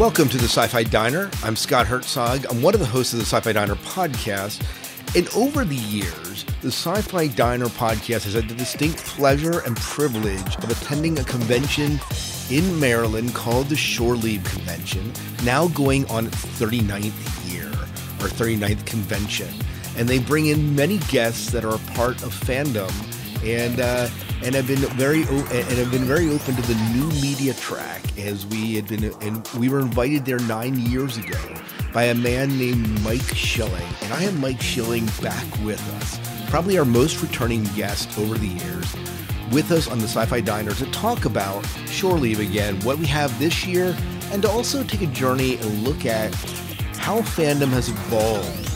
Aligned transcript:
Welcome 0.00 0.30
to 0.30 0.38
the 0.38 0.44
Sci 0.44 0.66
Fi 0.68 0.82
Diner. 0.84 1.30
I'm 1.42 1.54
Scott 1.54 1.86
Herzog. 1.86 2.46
I'm 2.48 2.62
one 2.62 2.72
of 2.72 2.80
the 2.80 2.86
hosts 2.86 3.12
of 3.12 3.18
the 3.18 3.26
Sci 3.26 3.38
Fi 3.38 3.52
Diner 3.52 3.74
podcast. 3.74 4.64
And 5.14 5.28
over 5.36 5.62
the 5.62 5.74
years, 5.74 6.44
the 6.62 6.68
Sci 6.68 7.02
Fi 7.02 7.26
Diner 7.26 7.66
podcast 7.66 8.24
has 8.24 8.32
had 8.32 8.48
the 8.48 8.54
distinct 8.54 9.00
pleasure 9.00 9.60
and 9.60 9.76
privilege 9.76 10.56
of 10.56 10.70
attending 10.70 11.18
a 11.18 11.24
convention 11.24 12.00
in 12.48 12.80
Maryland 12.80 13.34
called 13.34 13.66
the 13.66 13.76
Shore 13.76 14.16
Leave 14.16 14.42
Convention, 14.44 15.12
now 15.44 15.68
going 15.68 16.06
on 16.06 16.28
its 16.28 16.46
39th 16.46 17.52
year 17.52 17.66
or 17.66 18.30
39th 18.30 18.86
convention. 18.86 19.48
And 19.98 20.08
they 20.08 20.18
bring 20.18 20.46
in 20.46 20.74
many 20.74 20.96
guests 21.10 21.50
that 21.50 21.62
are 21.62 21.74
a 21.74 21.92
part 21.92 22.22
of 22.22 22.32
fandom 22.32 22.90
and 23.44 23.80
uh, 23.80 24.08
and 24.42 24.54
have 24.54 24.66
been 24.66 24.78
very 24.96 25.22
and 25.22 25.78
have 25.78 25.90
been 25.90 26.04
very 26.04 26.28
open 26.28 26.54
to 26.54 26.62
the 26.62 26.74
new 26.92 27.06
media 27.20 27.54
track 27.54 28.02
as 28.18 28.46
we 28.46 28.74
had 28.74 28.86
been 28.86 29.04
and 29.20 29.46
we 29.58 29.68
were 29.68 29.80
invited 29.80 30.24
there 30.24 30.38
nine 30.40 30.78
years 30.78 31.16
ago 31.18 31.38
by 31.92 32.04
a 32.04 32.14
man 32.14 32.56
named 32.56 33.02
Mike 33.02 33.20
Schilling, 33.34 33.86
and 34.02 34.12
I 34.12 34.20
have 34.20 34.38
Mike 34.40 34.60
Schilling 34.60 35.06
back 35.20 35.44
with 35.64 35.80
us, 35.96 36.20
probably 36.48 36.78
our 36.78 36.84
most 36.84 37.20
returning 37.20 37.64
guest 37.74 38.16
over 38.18 38.38
the 38.38 38.46
years, 38.46 38.94
with 39.50 39.72
us 39.72 39.88
on 39.88 39.98
the 39.98 40.06
Sci-Fi 40.06 40.40
Diner 40.40 40.72
to 40.72 40.86
talk 40.92 41.24
about 41.24 41.66
Shore 41.86 42.16
Leave 42.16 42.38
again, 42.38 42.78
what 42.80 42.98
we 42.98 43.06
have 43.06 43.36
this 43.38 43.66
year, 43.66 43.96
and 44.30 44.42
to 44.42 44.48
also 44.48 44.84
take 44.84 45.02
a 45.02 45.06
journey 45.06 45.56
and 45.56 45.82
look 45.82 46.06
at 46.06 46.32
how 46.96 47.20
fandom 47.20 47.68
has 47.68 47.88
evolved 47.88 48.66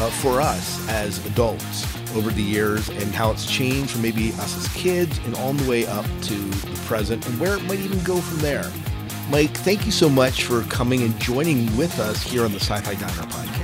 uh, 0.00 0.10
for 0.10 0.40
us 0.40 0.88
as 0.88 1.24
adults 1.26 1.91
over 2.14 2.30
the 2.30 2.42
years 2.42 2.88
and 2.88 3.14
how 3.14 3.30
it's 3.30 3.50
changed 3.50 3.90
from 3.90 4.02
maybe 4.02 4.32
us 4.34 4.56
as 4.56 4.68
kids 4.74 5.18
and 5.24 5.34
all 5.36 5.52
the 5.52 5.68
way 5.68 5.86
up 5.86 6.04
to 6.22 6.34
the 6.34 6.82
present 6.86 7.26
and 7.26 7.40
where 7.40 7.56
it 7.56 7.62
might 7.64 7.80
even 7.80 8.02
go 8.02 8.20
from 8.20 8.38
there. 8.38 8.70
Mike, 9.30 9.50
thank 9.58 9.86
you 9.86 9.92
so 9.92 10.08
much 10.08 10.44
for 10.44 10.62
coming 10.64 11.02
and 11.02 11.18
joining 11.18 11.74
with 11.76 11.98
us 11.98 12.22
here 12.22 12.44
on 12.44 12.52
the 12.52 12.60
Sci-Fi 12.60 12.94
Diner 12.94 13.22
podcast. 13.28 13.62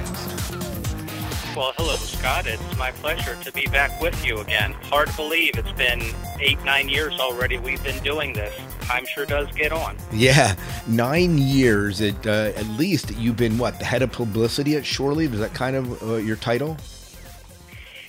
Well, 1.57 1.73
hello, 1.77 1.97
Scott. 1.97 2.47
It's 2.47 2.79
my 2.79 2.93
pleasure 2.93 3.37
to 3.43 3.53
be 3.53 3.67
back 3.67 4.01
with 4.01 4.25
you 4.25 4.39
again. 4.39 4.75
Hard 4.85 5.09
to 5.09 5.17
believe 5.17 5.59
it's 5.59 5.73
been 5.73 6.01
eight, 6.39 6.63
nine 6.65 6.89
years 6.89 7.19
already 7.19 7.59
we've 7.59 7.83
been 7.83 8.01
doing 8.05 8.33
this. 8.33 8.55
Time 8.83 9.05
sure 9.05 9.27
does 9.27 9.51
get 9.53 9.73
on. 9.73 9.97
Yeah, 10.13 10.55
nine 10.87 11.37
years. 11.37 12.01
It, 12.01 12.25
uh, 12.27 12.53
at 12.55 12.67
least 12.69 13.13
you've 13.17 13.37
been 13.37 13.59
what 13.59 13.81
the 13.81 13.85
head 13.85 14.03
of 14.03 14.13
publicity 14.13 14.77
at 14.77 14.87
Shore 14.87 15.13
Leave. 15.15 15.35
Is 15.35 15.41
that 15.41 15.53
kind 15.53 15.75
of 15.75 16.03
uh, 16.03 16.17
your 16.17 16.37
title? 16.37 16.77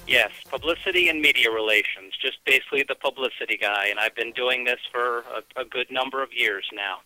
Yes, 0.09 0.31
publicity 0.49 1.07
and 1.07 1.21
media 1.21 1.52
relations. 1.52 2.13
Just 2.19 2.43
basically 2.43 2.83
the 2.83 2.95
publicity 2.95 3.57
guy, 3.57 3.88
and 3.89 3.99
I've 3.99 4.15
been 4.15 4.31
doing 4.31 4.63
this 4.63 4.79
for 4.91 5.19
a, 5.19 5.61
a 5.61 5.65
good 5.65 5.91
number 5.91 6.23
of 6.23 6.33
years 6.33 6.65
now. 6.73 6.97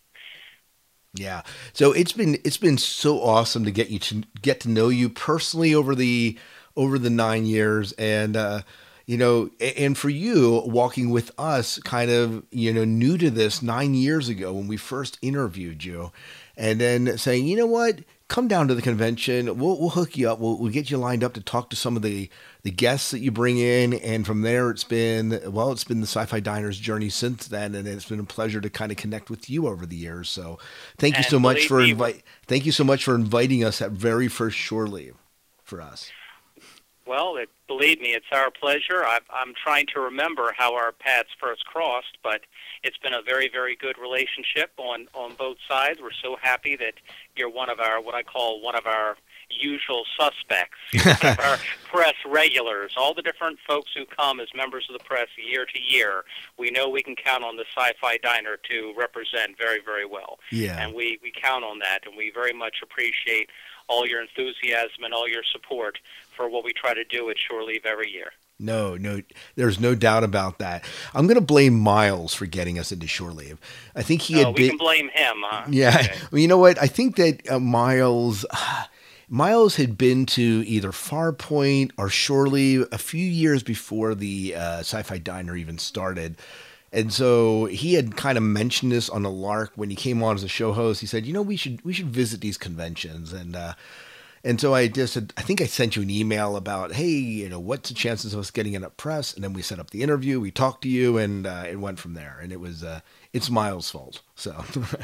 Yeah. 1.12 1.42
So 1.74 1.92
it's 1.92 2.12
been 2.12 2.38
it's 2.44 2.56
been 2.56 2.78
so 2.78 3.20
awesome 3.20 3.64
to 3.66 3.70
get 3.70 3.90
you 3.90 3.98
to 3.98 4.22
get 4.40 4.60
to 4.60 4.70
know 4.70 4.88
you 4.88 5.10
personally 5.10 5.74
over 5.74 5.94
the 5.94 6.38
over 6.76 6.98
the 6.98 7.10
9 7.10 7.46
years 7.46 7.92
and 7.92 8.36
uh 8.36 8.62
you 9.06 9.16
know 9.16 9.48
and 9.60 9.96
for 9.96 10.08
you 10.08 10.60
walking 10.66 11.10
with 11.10 11.30
us 11.38 11.78
kind 11.80 12.10
of 12.10 12.42
you 12.50 12.72
know 12.72 12.84
new 12.84 13.16
to 13.16 13.30
this 13.30 13.62
9 13.62 13.94
years 13.94 14.28
ago 14.28 14.52
when 14.54 14.66
we 14.66 14.76
first 14.76 15.18
interviewed 15.22 15.84
you 15.84 16.10
and 16.56 16.80
then 16.80 17.18
saying, 17.18 17.46
"You 17.46 17.56
know 17.56 17.66
what? 17.66 18.00
Come 18.28 18.48
down 18.48 18.68
to 18.68 18.74
the 18.74 18.82
convention. 18.82 19.58
We'll 19.58 19.78
we'll 19.78 19.90
hook 19.90 20.16
you 20.16 20.30
up. 20.30 20.38
We'll, 20.38 20.58
we'll 20.58 20.72
get 20.72 20.90
you 20.90 20.96
lined 20.96 21.22
up 21.22 21.34
to 21.34 21.40
talk 21.40 21.70
to 21.70 21.76
some 21.76 21.96
of 21.96 22.02
the 22.02 22.30
the 22.64 22.70
guests 22.70 23.10
that 23.10 23.20
you 23.20 23.30
bring 23.30 23.58
in, 23.58 23.92
and 23.92 24.26
from 24.26 24.40
there, 24.40 24.70
it's 24.70 24.84
been 24.84 25.38
well, 25.46 25.70
it's 25.70 25.84
been 25.84 26.00
the 26.00 26.06
Sci-Fi 26.06 26.40
Diners 26.40 26.78
journey 26.78 27.10
since 27.10 27.46
then, 27.46 27.74
and 27.74 27.86
it's 27.86 28.08
been 28.08 28.18
a 28.18 28.24
pleasure 28.24 28.60
to 28.60 28.70
kind 28.70 28.90
of 28.90 28.96
connect 28.96 29.28
with 29.28 29.50
you 29.50 29.68
over 29.68 29.84
the 29.84 29.96
years. 29.96 30.30
So, 30.30 30.58
thank 30.96 31.14
you 31.14 31.18
And 31.18 31.26
so 31.26 31.38
much 31.38 31.66
for 31.66 31.82
invite. 31.82 32.22
Thank 32.46 32.64
you 32.64 32.72
so 32.72 32.82
much 32.82 33.04
for 33.04 33.14
inviting 33.14 33.62
us 33.62 33.82
at 33.82 33.92
very 33.92 34.28
first 34.28 34.56
shore 34.56 34.86
leave 34.86 35.14
for 35.62 35.82
us. 35.82 36.10
Well, 37.06 37.36
it, 37.36 37.50
believe 37.68 38.00
me, 38.00 38.14
it's 38.14 38.32
our 38.32 38.50
pleasure. 38.50 39.04
I, 39.04 39.18
I'm 39.28 39.52
trying 39.62 39.86
to 39.92 40.00
remember 40.00 40.54
how 40.56 40.74
our 40.74 40.90
paths 40.90 41.28
first 41.38 41.66
crossed, 41.66 42.16
but 42.22 42.40
it's 42.82 42.96
been 42.96 43.12
a 43.12 43.20
very, 43.20 43.50
very 43.52 43.76
good 43.76 43.98
relationship 43.98 44.72
on 44.78 45.06
on 45.12 45.34
both 45.34 45.58
sides. 45.68 46.00
We're 46.00 46.12
so 46.22 46.36
happy 46.40 46.76
that 46.76 46.94
you're 47.36 47.50
one 47.50 47.68
of 47.68 47.78
our 47.78 48.00
what 48.00 48.14
I 48.14 48.22
call 48.22 48.62
one 48.62 48.74
of 48.74 48.86
our 48.86 49.18
usual 49.50 50.04
suspects, 50.18 50.76
You're 50.92 51.04
one 51.04 51.32
of 51.32 51.40
our 51.40 51.58
press 51.92 52.14
regulars. 52.26 52.92
All 52.96 53.14
the 53.14 53.22
different 53.22 53.58
folks 53.66 53.90
who 53.96 54.04
come 54.06 54.40
as 54.40 54.48
members 54.54 54.86
of 54.90 54.98
the 54.98 55.04
press 55.04 55.28
year 55.36 55.64
to 55.66 55.80
year, 55.80 56.24
we 56.58 56.70
know 56.70 56.88
we 56.88 57.02
can 57.02 57.16
count 57.16 57.44
on 57.44 57.56
the 57.56 57.64
Sci-Fi 57.76 58.18
Diner 58.18 58.56
to 58.70 58.94
represent 58.96 59.56
very, 59.58 59.80
very 59.84 60.04
well 60.06 60.38
Yeah. 60.50 60.82
and 60.82 60.94
we, 60.94 61.18
we 61.22 61.30
count 61.32 61.64
on 61.64 61.78
that, 61.80 62.00
and 62.06 62.16
we 62.16 62.30
very 62.30 62.52
much 62.52 62.76
appreciate 62.82 63.50
all 63.88 64.06
your 64.06 64.22
enthusiasm 64.22 65.04
and 65.04 65.12
all 65.12 65.28
your 65.28 65.42
support 65.44 65.98
for 66.36 66.48
what 66.48 66.64
we 66.64 66.72
try 66.72 66.94
to 66.94 67.04
do 67.04 67.28
at 67.30 67.36
Shore 67.38 67.62
Leave 67.62 67.84
every 67.84 68.10
year. 68.10 68.32
No, 68.58 68.96
no, 68.96 69.20
there's 69.56 69.80
no 69.80 69.94
doubt 69.96 70.22
about 70.22 70.58
that. 70.60 70.84
I'm 71.12 71.26
going 71.26 71.34
to 71.34 71.40
blame 71.44 71.78
Miles 71.78 72.34
for 72.34 72.46
getting 72.46 72.78
us 72.78 72.92
into 72.92 73.08
shore 73.08 73.32
leave. 73.32 73.58
I 73.96 74.02
think 74.02 74.22
he 74.22 74.36
Oh, 74.36 74.46
had 74.46 74.58
we 74.58 74.68
can 74.68 74.78
blame 74.78 75.08
him, 75.12 75.36
huh? 75.42 75.66
Yeah. 75.68 75.88
Okay. 76.00 76.14
Well, 76.30 76.40
you 76.40 76.46
know 76.48 76.56
what? 76.58 76.80
I 76.80 76.86
think 76.86 77.16
that 77.16 77.50
uh, 77.50 77.58
Miles 77.58 78.46
Miles 79.28 79.76
had 79.76 79.96
been 79.96 80.26
to 80.26 80.64
either 80.66 80.90
Farpoint 80.90 81.92
or 81.96 82.08
Shore 82.08 82.46
Leave 82.46 82.86
a 82.92 82.98
few 82.98 83.24
years 83.24 83.62
before 83.62 84.14
the 84.14 84.54
uh, 84.54 84.78
Sci-Fi 84.80 85.18
Diner 85.18 85.56
even 85.56 85.78
started. 85.78 86.36
And 86.92 87.12
so 87.12 87.64
he 87.64 87.94
had 87.94 88.16
kind 88.16 88.38
of 88.38 88.44
mentioned 88.44 88.92
this 88.92 89.10
on 89.10 89.24
a 89.24 89.30
lark 89.30 89.72
when 89.74 89.90
he 89.90 89.96
came 89.96 90.22
on 90.22 90.36
as 90.36 90.44
a 90.44 90.48
show 90.48 90.72
host. 90.72 91.00
He 91.00 91.06
said, 91.06 91.26
"You 91.26 91.32
know, 91.32 91.42
we 91.42 91.56
should 91.56 91.84
we 91.84 91.92
should 91.92 92.10
visit 92.10 92.40
these 92.40 92.56
conventions." 92.56 93.32
And 93.32 93.56
uh, 93.56 93.74
and 94.44 94.60
so 94.60 94.74
I 94.74 94.86
just 94.86 95.14
said, 95.14 95.32
I 95.36 95.42
think 95.42 95.60
I 95.60 95.66
sent 95.66 95.96
you 95.96 96.02
an 96.02 96.10
email 96.10 96.54
about, 96.54 96.92
hey, 96.92 97.08
you 97.08 97.48
know, 97.48 97.58
what's 97.58 97.88
the 97.88 97.94
chances 97.94 98.34
of 98.34 98.40
us 98.40 98.50
getting 98.50 98.74
in 98.74 98.84
at 98.84 98.98
press? 98.98 99.32
And 99.32 99.42
then 99.42 99.54
we 99.54 99.62
set 99.62 99.78
up 99.78 99.90
the 99.90 100.02
interview. 100.02 100.38
We 100.38 100.50
talked 100.50 100.82
to 100.82 100.88
you, 100.88 101.16
and 101.16 101.46
uh, 101.46 101.64
it 101.66 101.80
went 101.80 101.98
from 101.98 102.12
there. 102.12 102.38
And 102.40 102.52
it 102.52 102.60
was 102.60 102.84
uh, 102.84 103.00
it's 103.32 103.50
Miles' 103.50 103.90
fault. 103.90 104.20
So 104.36 104.64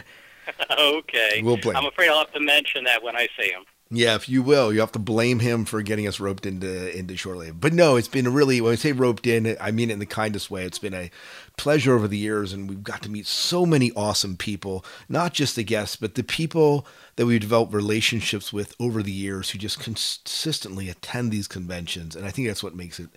okay. 0.78 1.40
We'll 1.42 1.56
blame 1.56 1.76
I'm 1.76 1.86
afraid 1.86 2.10
I'll 2.10 2.18
have 2.18 2.32
to 2.32 2.40
mention 2.40 2.84
that 2.84 3.02
when 3.02 3.16
I 3.16 3.28
see 3.38 3.50
him. 3.50 3.64
Yeah, 3.92 4.14
if 4.14 4.28
you 4.28 4.44
will, 4.44 4.72
you 4.72 4.78
have 4.80 4.92
to 4.92 5.00
blame 5.00 5.40
him 5.40 5.64
for 5.64 5.82
getting 5.82 6.06
us 6.06 6.20
roped 6.20 6.46
into 6.46 6.96
into 6.96 7.16
shore 7.16 7.34
leave. 7.34 7.60
But 7.60 7.72
no, 7.72 7.96
it's 7.96 8.06
been 8.06 8.32
really 8.32 8.60
when 8.60 8.72
I 8.72 8.76
say 8.76 8.92
roped 8.92 9.26
in, 9.26 9.56
I 9.60 9.72
mean 9.72 9.90
it 9.90 9.94
in 9.94 9.98
the 9.98 10.06
kindest 10.06 10.48
way. 10.48 10.64
It's 10.64 10.78
been 10.78 10.94
a 10.94 11.10
pleasure 11.56 11.96
over 11.96 12.06
the 12.06 12.16
years, 12.16 12.52
and 12.52 12.68
we've 12.68 12.84
got 12.84 13.02
to 13.02 13.10
meet 13.10 13.26
so 13.26 13.66
many 13.66 13.90
awesome 13.96 14.36
people, 14.36 14.84
not 15.08 15.34
just 15.34 15.56
the 15.56 15.64
guests, 15.64 15.96
but 15.96 16.14
the 16.14 16.22
people 16.22 16.86
that 17.16 17.26
we've 17.26 17.40
developed 17.40 17.74
relationships 17.74 18.52
with 18.52 18.76
over 18.78 19.02
the 19.02 19.10
years 19.10 19.50
who 19.50 19.58
just 19.58 19.80
consistently 19.80 20.88
attend 20.88 21.32
these 21.32 21.48
conventions, 21.48 22.14
and 22.14 22.24
I 22.24 22.30
think 22.30 22.46
that's 22.46 22.62
what 22.62 22.76
makes 22.76 23.00
it 23.00 23.10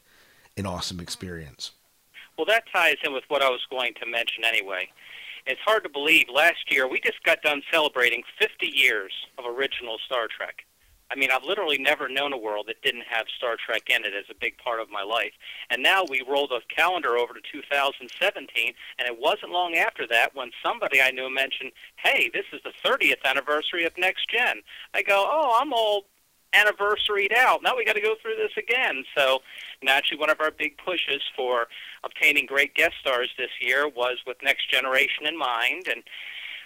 an 0.58 0.66
awesome 0.66 1.00
experience. 1.00 1.72
Well, 2.36 2.46
that 2.48 2.64
ties 2.74 2.98
in 3.04 3.14
with 3.14 3.26
what 3.28 3.44
I 3.44 3.50
was 3.50 3.62
going 3.70 3.94
to 4.02 4.08
mention 4.08 4.44
anyway. 4.44 4.90
It's 5.46 5.62
hard 5.66 5.84
to 5.84 5.90
believe. 5.90 6.28
Last 6.34 6.72
year, 6.72 6.88
we 6.88 7.02
just 7.02 7.22
got 7.24 7.42
done 7.42 7.62
celebrating 7.72 8.24
50 8.40 8.66
years 8.66 9.12
of 9.38 9.46
original 9.46 9.98
Star 10.06 10.28
Trek. 10.28 10.64
I 11.12 11.16
mean, 11.16 11.30
I've 11.32 11.44
literally 11.44 11.78
never 11.78 12.10
known 12.10 12.34
a 12.34 12.38
world 12.38 12.66
that 12.68 12.82
didn't 12.82 13.04
have 13.08 13.26
Star 13.38 13.56
Trek 13.64 13.84
in 13.90 14.04
it 14.04 14.14
as 14.16 14.26
a 14.32 14.40
big 14.40 14.58
part 14.58 14.80
of 14.80 14.90
my 14.90 15.04
life. 15.04 15.34
And 15.70 15.84
now 15.84 16.06
we 16.10 16.24
roll 16.28 16.48
the 16.48 16.62
calendar 16.76 17.18
over 17.18 17.34
to 17.34 17.42
2017, 17.52 18.74
and 18.98 19.08
it 19.08 19.20
wasn't 19.20 19.52
long 19.52 19.76
after 19.76 20.08
that 20.08 20.34
when 20.34 20.50
somebody 20.66 21.02
I 21.02 21.12
knew 21.12 21.32
mentioned, 21.32 21.72
hey, 21.98 22.32
this 22.34 22.46
is 22.52 22.62
the 22.64 22.74
30th 22.84 23.24
anniversary 23.26 23.84
of 23.84 23.98
Next 23.98 24.28
Gen. 24.30 24.62
I 24.94 25.04
go, 25.04 25.28
oh, 25.30 25.60
I'm 25.62 25.74
all 25.74 26.06
anniversaried 26.54 27.36
out. 27.36 27.62
Now 27.64 27.76
we 27.76 27.86
got 27.86 27.94
to 27.94 28.02
go 28.02 28.16
through 28.22 28.36
this 28.36 28.52
again. 28.58 29.04
So 29.18 29.40
naturally, 29.82 30.20
one 30.20 30.30
of 30.30 30.40
our 30.40 30.52
big 30.52 30.78
pushes 30.78 31.22
for 31.36 31.68
obtaining 32.04 32.46
great 32.46 32.74
guest 32.76 32.94
stars 33.02 33.30
this 33.38 33.52
year 33.62 33.88
was 33.88 34.18
with 34.26 34.38
Next 34.44 34.70
Generation 34.70 35.26
in 35.26 35.38
mind, 35.38 35.88
and 35.88 36.04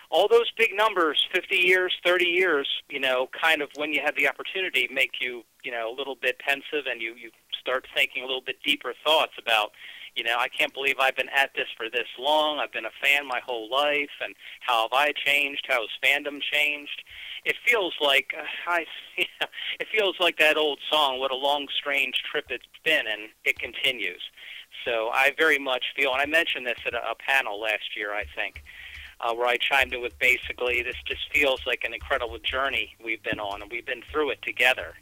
all 0.09 0.27
those 0.27 0.51
big 0.57 0.69
numbers, 0.73 1.27
50 1.33 1.55
years, 1.57 1.93
30 2.05 2.25
years, 2.25 2.67
you 2.89 2.99
know, 2.99 3.27
kind 3.39 3.61
of 3.61 3.69
when 3.75 3.91
you 3.91 4.01
have 4.03 4.15
the 4.15 4.27
opportunity, 4.27 4.87
make 4.91 5.19
you, 5.19 5.43
you 5.63 5.71
know, 5.71 5.91
a 5.91 5.95
little 5.95 6.15
bit 6.15 6.39
pensive, 6.39 6.85
and 6.89 7.01
you 7.01 7.13
you 7.15 7.31
start 7.59 7.85
thinking 7.93 8.23
a 8.23 8.25
little 8.25 8.41
bit 8.41 8.57
deeper 8.63 8.93
thoughts 9.05 9.33
about. 9.37 9.71
You 10.17 10.23
know, 10.23 10.35
I 10.37 10.49
can't 10.49 10.73
believe 10.73 10.95
I've 10.99 11.15
been 11.15 11.29
at 11.29 11.51
this 11.55 11.67
for 11.77 11.89
this 11.89 12.07
long. 12.17 12.57
I've 12.59 12.71
been 12.73 12.85
a 12.85 12.97
fan 13.03 13.27
my 13.27 13.39
whole 13.45 13.69
life, 13.69 14.09
and 14.19 14.33
how 14.61 14.81
have 14.81 14.93
I 14.93 15.13
changed? 15.13 15.67
How 15.69 15.81
has 15.81 15.89
fandom 16.03 16.41
changed? 16.41 17.03
it 17.47 17.55
feels 17.65 17.93
like 18.01 18.33
uh, 18.37 18.43
I, 18.67 18.85
it 19.17 19.87
feels 19.91 20.15
like 20.19 20.37
that 20.37 20.57
old 20.57 20.79
song. 20.91 21.19
What 21.19 21.31
a 21.31 21.35
long, 21.35 21.67
strange 21.75 22.21
trip 22.29 22.45
it's 22.49 22.65
been, 22.83 23.07
and 23.07 23.29
it 23.45 23.57
continues. 23.57 24.21
So 24.85 25.09
I 25.13 25.31
very 25.37 25.57
much 25.57 25.85
feel, 25.95 26.11
and 26.11 26.21
I 26.21 26.25
mentioned 26.25 26.67
this 26.67 26.79
at 26.85 26.93
a, 26.93 26.97
a 26.97 27.15
panel 27.15 27.59
last 27.59 27.95
year, 27.95 28.13
I 28.13 28.25
think, 28.35 28.63
uh, 29.21 29.33
where 29.33 29.47
I 29.47 29.55
chimed 29.57 29.93
in 29.93 30.01
with 30.01 30.19
basically 30.19 30.83
this 30.83 30.97
just 31.05 31.21
feels 31.33 31.61
like 31.65 31.83
an 31.85 31.93
incredible 31.93 32.37
journey 32.39 32.95
we've 33.03 33.23
been 33.23 33.39
on, 33.39 33.61
and 33.61 33.71
we've 33.71 33.85
been 33.85 34.03
through 34.11 34.31
it 34.31 34.41
together. 34.41 34.93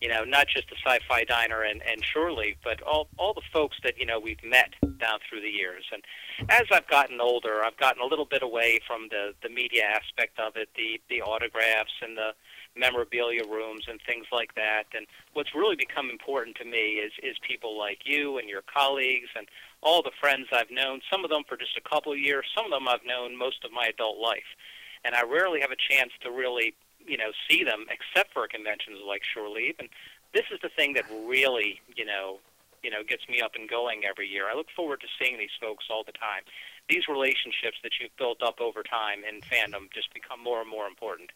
You 0.00 0.08
know, 0.08 0.24
not 0.24 0.48
just 0.48 0.68
the 0.70 0.76
Sci-Fi 0.84 1.24
Diner 1.24 1.62
and, 1.62 1.82
and 1.82 2.02
Leave, 2.36 2.56
but 2.64 2.80
all 2.82 3.08
all 3.18 3.34
the 3.34 3.42
folks 3.52 3.76
that 3.84 3.98
you 3.98 4.06
know 4.06 4.18
we've 4.18 4.42
met 4.42 4.72
down 4.98 5.18
through 5.28 5.42
the 5.42 5.50
years. 5.50 5.84
And 5.92 6.02
as 6.48 6.66
I've 6.72 6.88
gotten 6.88 7.20
older, 7.20 7.62
I've 7.64 7.76
gotten 7.76 8.02
a 8.02 8.06
little 8.06 8.24
bit 8.24 8.42
away 8.42 8.80
from 8.86 9.08
the 9.10 9.34
the 9.42 9.50
media 9.50 9.84
aspect 9.84 10.38
of 10.38 10.56
it, 10.56 10.70
the 10.74 11.00
the 11.10 11.20
autographs 11.22 11.92
and 12.02 12.16
the 12.16 12.32
memorabilia 12.76 13.44
rooms 13.44 13.86
and 13.88 14.00
things 14.06 14.26
like 14.32 14.54
that. 14.54 14.84
And 14.94 15.06
what's 15.34 15.54
really 15.54 15.76
become 15.76 16.08
important 16.08 16.56
to 16.56 16.64
me 16.64 17.00
is 17.00 17.12
is 17.22 17.36
people 17.46 17.78
like 17.78 18.00
you 18.04 18.38
and 18.38 18.48
your 18.48 18.62
colleagues 18.62 19.28
and 19.36 19.48
all 19.82 20.02
the 20.02 20.12
friends 20.20 20.46
I've 20.52 20.70
known. 20.70 21.00
Some 21.10 21.24
of 21.24 21.30
them 21.30 21.42
for 21.48 21.56
just 21.56 21.76
a 21.76 21.88
couple 21.88 22.12
of 22.12 22.18
years, 22.18 22.46
some 22.56 22.64
of 22.64 22.70
them 22.70 22.88
I've 22.88 23.04
known 23.04 23.36
most 23.36 23.64
of 23.64 23.72
my 23.72 23.86
adult 23.92 24.18
life. 24.18 24.56
And 25.04 25.14
I 25.14 25.22
rarely 25.24 25.60
have 25.60 25.70
a 25.70 25.94
chance 25.94 26.12
to 26.22 26.30
really 26.30 26.74
you 27.06 27.16
know, 27.16 27.30
see 27.48 27.64
them 27.64 27.86
except 27.90 28.32
for 28.32 28.46
conventions 28.48 28.98
like 29.06 29.22
Shore 29.24 29.48
Leave. 29.48 29.76
And 29.78 29.88
this 30.32 30.44
is 30.52 30.60
the 30.62 30.68
thing 30.68 30.94
that 30.94 31.04
really, 31.10 31.80
you 31.96 32.04
know, 32.04 32.38
you 32.82 32.90
know, 32.90 33.02
gets 33.06 33.28
me 33.28 33.40
up 33.40 33.52
and 33.54 33.68
going 33.68 34.02
every 34.08 34.26
year. 34.26 34.48
I 34.50 34.54
look 34.54 34.68
forward 34.74 35.00
to 35.02 35.06
seeing 35.18 35.38
these 35.38 35.54
folks 35.60 35.86
all 35.90 36.02
the 36.04 36.12
time. 36.12 36.42
These 36.88 37.08
relationships 37.08 37.76
that 37.82 37.92
you've 38.00 38.16
built 38.16 38.42
up 38.42 38.60
over 38.60 38.82
time 38.82 39.20
in 39.28 39.40
fandom 39.40 39.92
just 39.92 40.12
become 40.14 40.42
more 40.42 40.60
and 40.60 40.70
more 40.70 40.86
important. 40.86 41.30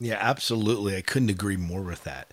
Yeah, 0.00 0.18
absolutely. 0.20 0.96
I 0.96 1.00
couldn't 1.00 1.30
agree 1.30 1.56
more 1.56 1.82
with 1.82 2.04
that. 2.04 2.30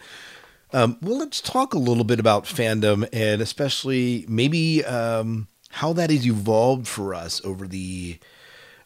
Um, 0.74 0.98
well, 1.02 1.18
let's 1.18 1.42
talk 1.42 1.74
a 1.74 1.78
little 1.78 2.04
bit 2.04 2.19
about 2.19 2.46
fandom 2.46 3.08
and 3.13 3.42
especially 3.42 4.25
maybe 4.28 4.84
um, 4.86 5.48
how 5.69 5.94
that 5.94 6.10
has 6.10 6.25
evolved 6.25 6.88
for 6.88 7.13
us 7.13 7.44
over 7.44 7.68
the 7.68 8.19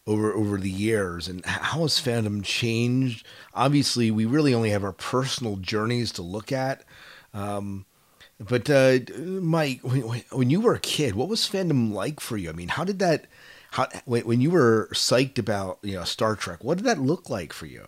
over 0.07 0.33
over 0.33 0.57
the 0.57 0.69
years 0.69 1.27
and 1.27 1.45
how 1.45 1.81
has 1.81 1.99
fandom 1.99 2.43
changed? 2.43 3.25
Obviously 3.53 4.11
we 4.11 4.25
really 4.25 4.53
only 4.53 4.69
have 4.69 4.83
our 4.83 4.91
personal 4.91 5.55
journeys 5.57 6.11
to 6.13 6.21
look 6.21 6.51
at 6.51 6.83
um, 7.33 7.85
but 8.39 8.69
uh, 8.69 8.99
mike 9.17 9.79
when, 9.81 10.01
when, 10.31 10.49
you 10.49 10.61
were 10.61 10.75
a 10.75 10.79
kid 10.79 11.15
what 11.15 11.29
was 11.29 11.41
fandom 11.41 11.91
like 11.91 12.19
for 12.19 12.37
you? 12.37 12.49
I 12.49 12.53
mean 12.53 12.69
how 12.69 12.83
did 12.83 12.99
that 12.99 13.25
how 13.71 13.87
when, 14.05 14.25
when 14.25 14.41
you 14.41 14.51
were 14.51 14.89
psyched 14.93 15.39
about 15.39 15.79
you 15.81 15.95
know 15.95 16.03
star 16.03 16.35
trek 16.35 16.63
what 16.63 16.77
did 16.77 16.85
that 16.85 16.99
look 16.99 17.29
like 17.29 17.53
for 17.53 17.65
you? 17.65 17.87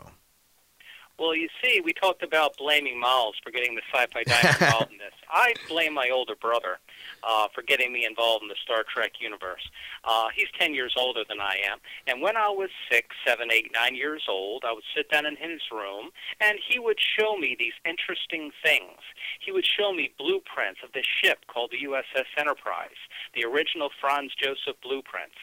Well, 1.20 1.36
you 1.36 1.48
see, 1.64 1.82
we 1.84 1.94
talked 1.94 2.22
about 2.22 2.58
blaming 2.58 3.00
Miles 3.00 3.36
for 3.44 3.50
getting 3.50 3.74
the 3.74 3.82
sci-fi 3.92 4.24
diner 4.24 4.50
involved 4.62 4.92
in 4.92 5.00
this. 5.00 5.14
I 5.32 5.56
blame 5.68 5.94
my 5.94 6.10
older 6.10 6.36
brother 6.36 6.78
uh, 7.28 7.48
for 7.54 7.62
getting 7.62 7.92
me 7.92 8.06
involved 8.06 8.44
in 8.44 8.48
the 8.48 8.56
Star 8.64 8.84
Trek 8.88 9.14
universe. 9.20 9.70
Uh, 10.06 10.28
he's 10.34 10.48
10 10.60 10.74
years 10.74 10.94
older 10.98 11.24
than 11.28 11.42
I 11.42 11.60
am, 11.70 11.80
and 12.08 12.22
when 12.22 12.38
I 12.38 12.50
was 12.50 12.70
six, 12.90 13.16
seven, 13.26 13.52
eight, 13.52 13.72
nine 13.74 13.96
years 13.96 14.24
old, 14.30 14.64
I 14.66 14.72
would 14.72 14.84
sit 14.96 15.10
down 15.12 15.26
in 15.26 15.36
his 15.36 15.62
room, 15.72 16.10
and 16.40 16.58
he 16.68 16.80
would 16.80 16.98
show 17.00 17.36
me 17.36 17.56
these 17.60 17.74
interesting 17.86 18.52
things. 18.64 19.00
He 19.44 19.52
would 19.52 19.66
show 19.66 19.92
me 19.92 20.14
blueprints 20.18 20.80
of 20.84 20.94
this 20.94 21.06
ship 21.22 21.40
called 21.48 21.72
the 21.72 21.86
USS 21.86 22.26
Enterprise, 22.38 22.98
the 23.36 23.44
original 23.44 23.90
Franz 24.00 24.32
Joseph 24.36 24.80
blueprints. 24.82 25.36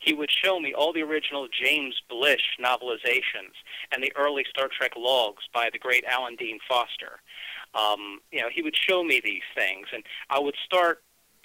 He 0.00 0.14
would 0.14 0.30
show 0.30 0.60
me 0.60 0.72
all 0.72 0.92
the 0.92 1.02
original 1.02 1.48
James 1.48 2.00
Blish 2.08 2.56
novelizations 2.62 3.58
and 3.90 4.02
the 4.02 4.12
early 4.16 4.44
Star 4.48 4.68
Trek 4.68 4.92
logs 4.96 5.44
by 5.52 5.70
the 5.72 5.78
great 5.78 6.04
Alan 6.04 6.36
Dean 6.36 6.58
Foster. 6.68 7.20
Um, 7.74 8.20
you 8.30 8.40
know, 8.40 8.48
he 8.52 8.62
would 8.62 8.76
show 8.76 9.02
me 9.02 9.20
these 9.24 9.42
things, 9.54 9.86
and 9.92 10.04
I 10.30 10.38
would 10.38 10.56
start 10.64 11.02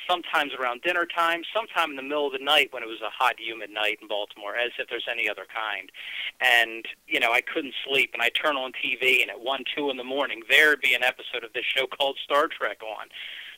sometimes 0.08 0.54
around 0.54 0.82
dinner 0.82 1.06
time, 1.06 1.42
sometime 1.54 1.90
in 1.90 1.96
the 1.96 2.02
middle 2.02 2.28
of 2.28 2.34
the 2.34 2.44
night 2.44 2.72
when 2.72 2.84
it 2.84 2.88
was 2.88 3.02
a 3.02 3.10
hot, 3.10 3.40
humid 3.40 3.70
night 3.70 4.00
in 4.02 4.08
Baltimore, 4.08 4.56
as 4.56 4.72
if 4.78 4.90
there's 4.90 5.08
any 5.10 5.30
other 5.30 5.46
kind. 5.54 5.92
And, 6.40 6.86
you 7.08 7.20
know, 7.20 7.32
I 7.32 7.42
couldn't 7.42 7.74
sleep, 7.86 8.12
and 8.14 8.22
I 8.22 8.30
turn 8.30 8.56
on 8.56 8.72
TV, 8.74 9.22
and 9.22 9.32
at 9.32 9.40
1, 9.42 9.64
2 9.76 9.90
in 9.90 9.98
the 9.98 10.04
morning, 10.04 10.44
there'd 10.50 10.82
be 10.82 10.94
an 10.94 11.04
episode 11.04 11.44
of 11.44 11.54
this 11.54 11.66
show 11.66 11.88
called 11.88 12.18
Star 12.24 12.48
Trek 12.48 12.82
on. 12.84 13.08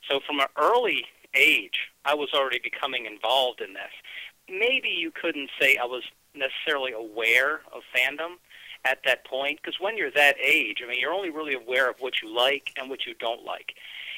So 0.09 0.19
from 0.25 0.39
an 0.39 0.47
early 0.57 1.06
age, 1.36 1.91
I 2.06 2.13
was 2.13 2.30
already 2.33 2.59
becoming 2.59 3.06
involved 3.06 3.62
in 3.62 3.74
this. 3.74 3.91
Maybe 4.50 4.89
you 4.89 5.12
couldn't 5.12 5.50
say 5.59 5.77
I 5.77 5.86
was 5.86 6.03
necessarily 6.33 6.91
aware 6.94 7.62
of 7.74 7.83
fandom 7.95 8.38
at 8.86 9.00
that 9.03 9.25
point, 9.25 9.59
because 9.62 9.80
when 9.80 9.97
you're 9.97 10.12
that 10.12 10.38
age, 10.41 10.81
I 10.81 10.88
mean, 10.88 11.00
you're 11.01 11.13
only 11.13 11.30
really 11.30 11.53
aware 11.53 11.89
of 11.89 11.97
what 12.00 12.21
you 12.24 12.33
like 12.33 12.71
and 12.77 12.89
what 12.89 13.06
you 13.06 13.13
don't 13.13 13.44
like. 13.44 13.74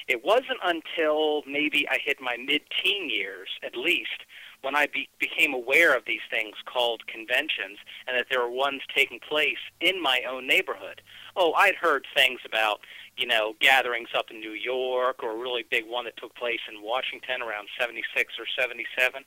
It 0.08 0.24
wasn't 0.24 0.60
until 0.64 1.44
maybe 1.46 1.88
I 1.90 1.98
hit 2.04 2.20
my 2.22 2.38
mid-teen 2.38 3.10
years, 3.10 3.50
at 3.64 3.76
least, 3.76 4.26
when 4.62 4.76
I 4.76 4.88
be- 4.88 5.10
became 5.20 5.54
aware 5.54 5.96
of 5.96 6.06
these 6.06 6.22
things 6.30 6.56
called 6.66 7.08
conventions 7.08 7.80
and 8.08 8.18
that 8.18 8.28
there 8.30 8.42
were 8.42 8.52
ones 8.52 8.82
taking 8.96 9.20
place 9.20 9.58
in 9.80 10.02
my 10.02 10.22
own 10.30 10.48
neighborhood. 10.48 11.02
Oh, 11.36 11.54
I'd 11.54 11.76
heard 11.76 12.06
things 12.16 12.42
about 12.46 12.82
you 13.22 13.28
know, 13.28 13.54
gatherings 13.60 14.10
up 14.18 14.32
in 14.32 14.40
New 14.40 14.54
York 14.54 15.22
or 15.22 15.32
a 15.32 15.38
really 15.38 15.64
big 15.70 15.88
one 15.88 16.06
that 16.06 16.18
took 16.18 16.34
place 16.34 16.60
in 16.68 16.82
Washington 16.82 17.44
around 17.44 17.68
76 17.80 18.34
or 18.40 18.46
77. 18.60 19.24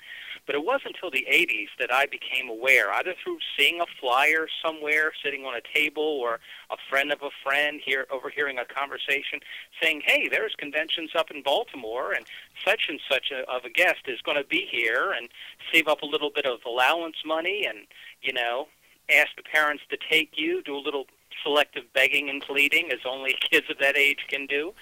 But 0.46 0.56
it 0.56 0.64
wasn't 0.64 0.96
until 0.96 1.12
the 1.12 1.24
80s 1.30 1.68
that 1.78 1.92
I 1.92 2.06
became 2.06 2.48
aware, 2.48 2.92
either 2.92 3.14
through 3.22 3.38
seeing 3.56 3.80
a 3.80 3.86
flyer 4.00 4.48
somewhere 4.60 5.12
sitting 5.22 5.44
on 5.44 5.54
a 5.54 5.60
table 5.72 6.02
or 6.02 6.40
a 6.70 6.76
friend 6.90 7.12
of 7.12 7.22
a 7.22 7.30
friend 7.44 7.80
here 7.82 8.06
overhearing 8.10 8.58
a 8.58 8.64
conversation 8.64 9.38
saying, 9.80 10.02
hey, 10.04 10.28
there's 10.28 10.56
conventions 10.58 11.12
up 11.16 11.30
in 11.30 11.44
Baltimore 11.44 12.12
and 12.12 12.26
such 12.64 12.86
and 12.88 12.98
such 13.08 13.30
a, 13.30 13.48
of 13.48 13.64
a 13.64 13.70
guest 13.70 14.08
is 14.08 14.20
going 14.22 14.36
to 14.36 14.48
be 14.48 14.66
here 14.68 15.14
and 15.16 15.28
save 15.72 15.86
up 15.86 16.02
a 16.02 16.06
little 16.06 16.30
bit 16.34 16.46
of 16.46 16.58
allowance 16.66 17.16
money 17.24 17.64
and, 17.64 17.86
you 18.22 18.32
know, 18.32 18.66
ask 19.08 19.28
the 19.36 19.42
parents 19.44 19.84
to 19.90 19.96
take 20.10 20.32
you, 20.34 20.62
do 20.62 20.74
a 20.74 20.82
little 20.82 21.06
selective 21.42 21.84
begging 21.92 22.28
and 22.28 22.42
pleading, 22.42 22.90
as 22.92 23.00
only 23.04 23.36
kids 23.50 23.66
of 23.70 23.78
that 23.78 23.96
age 23.96 24.26
can 24.28 24.46
do. 24.46 24.72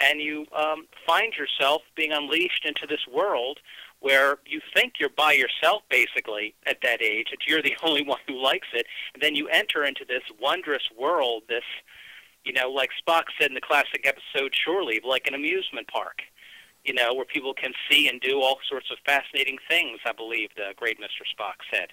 And 0.00 0.20
you 0.20 0.46
um, 0.54 0.86
find 1.06 1.34
yourself 1.34 1.82
being 1.96 2.12
unleashed 2.12 2.64
into 2.64 2.86
this 2.86 3.06
world 3.12 3.58
where 4.00 4.38
you 4.46 4.60
think 4.74 4.94
you're 5.00 5.08
by 5.08 5.32
yourself 5.32 5.82
basically 5.90 6.54
at 6.66 6.78
that 6.82 7.02
age, 7.02 7.28
that 7.30 7.46
you're 7.46 7.62
the 7.62 7.76
only 7.82 8.02
one 8.02 8.20
who 8.26 8.40
likes 8.40 8.68
it, 8.72 8.86
and 9.14 9.22
then 9.22 9.34
you 9.34 9.48
enter 9.48 9.84
into 9.84 10.04
this 10.06 10.22
wondrous 10.40 10.88
world, 10.96 11.42
this, 11.48 11.64
you 12.44 12.52
know, 12.52 12.70
like 12.70 12.90
Spock 13.02 13.24
said 13.38 13.48
in 13.48 13.54
the 13.54 13.60
classic 13.60 14.06
episode 14.06 14.54
Leave, 14.84 15.04
like 15.04 15.26
an 15.26 15.34
amusement 15.34 15.88
park, 15.88 16.22
you 16.84 16.94
know, 16.94 17.12
where 17.12 17.24
people 17.24 17.52
can 17.52 17.72
see 17.90 18.08
and 18.08 18.20
do 18.20 18.40
all 18.40 18.58
sorts 18.68 18.90
of 18.90 18.98
fascinating 19.04 19.58
things, 19.68 19.98
I 20.06 20.12
believe 20.12 20.50
the 20.56 20.72
great 20.76 20.98
Mr. 21.00 21.26
Spock 21.34 21.56
said 21.72 21.88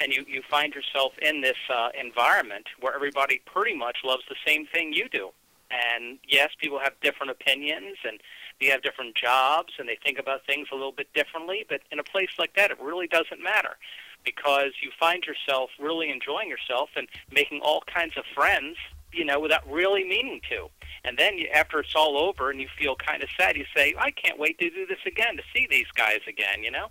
and 0.00 0.12
you, 0.12 0.24
you 0.26 0.42
find 0.48 0.74
yourself 0.74 1.12
in 1.20 1.40
this 1.40 1.56
uh, 1.72 1.90
environment 2.00 2.66
where 2.80 2.94
everybody 2.94 3.42
pretty 3.44 3.76
much 3.76 3.98
loves 4.04 4.22
the 4.28 4.36
same 4.46 4.66
thing 4.66 4.92
you 4.92 5.08
do. 5.08 5.30
And 5.70 6.18
yes, 6.26 6.50
people 6.58 6.80
have 6.80 6.94
different 7.00 7.30
opinions 7.30 7.98
and 8.04 8.20
they 8.60 8.66
have 8.66 8.82
different 8.82 9.14
jobs 9.14 9.74
and 9.78 9.88
they 9.88 9.98
think 10.04 10.18
about 10.18 10.44
things 10.46 10.68
a 10.72 10.74
little 10.74 10.92
bit 10.92 11.12
differently, 11.14 11.64
but 11.68 11.80
in 11.92 11.98
a 11.98 12.02
place 12.02 12.30
like 12.38 12.54
that, 12.56 12.70
it 12.70 12.80
really 12.80 13.06
doesn't 13.06 13.42
matter 13.42 13.76
because 14.24 14.72
you 14.82 14.90
find 14.98 15.24
yourself 15.24 15.70
really 15.78 16.10
enjoying 16.10 16.48
yourself 16.48 16.90
and 16.96 17.08
making 17.30 17.60
all 17.62 17.82
kinds 17.86 18.16
of 18.16 18.24
friends, 18.34 18.76
you 19.12 19.24
know, 19.24 19.40
without 19.40 19.70
really 19.70 20.04
meaning 20.04 20.40
to. 20.50 20.68
And 21.04 21.16
then 21.16 21.38
you, 21.38 21.46
after 21.54 21.80
it's 21.80 21.94
all 21.94 22.18
over 22.18 22.50
and 22.50 22.60
you 22.60 22.68
feel 22.78 22.96
kind 22.96 23.22
of 23.22 23.28
sad, 23.38 23.56
you 23.56 23.64
say, 23.74 23.94
I 23.98 24.10
can't 24.10 24.38
wait 24.38 24.58
to 24.58 24.68
do 24.68 24.86
this 24.86 24.98
again, 25.06 25.36
to 25.36 25.42
see 25.54 25.66
these 25.70 25.90
guys 25.94 26.20
again, 26.28 26.62
you 26.62 26.70
know? 26.70 26.88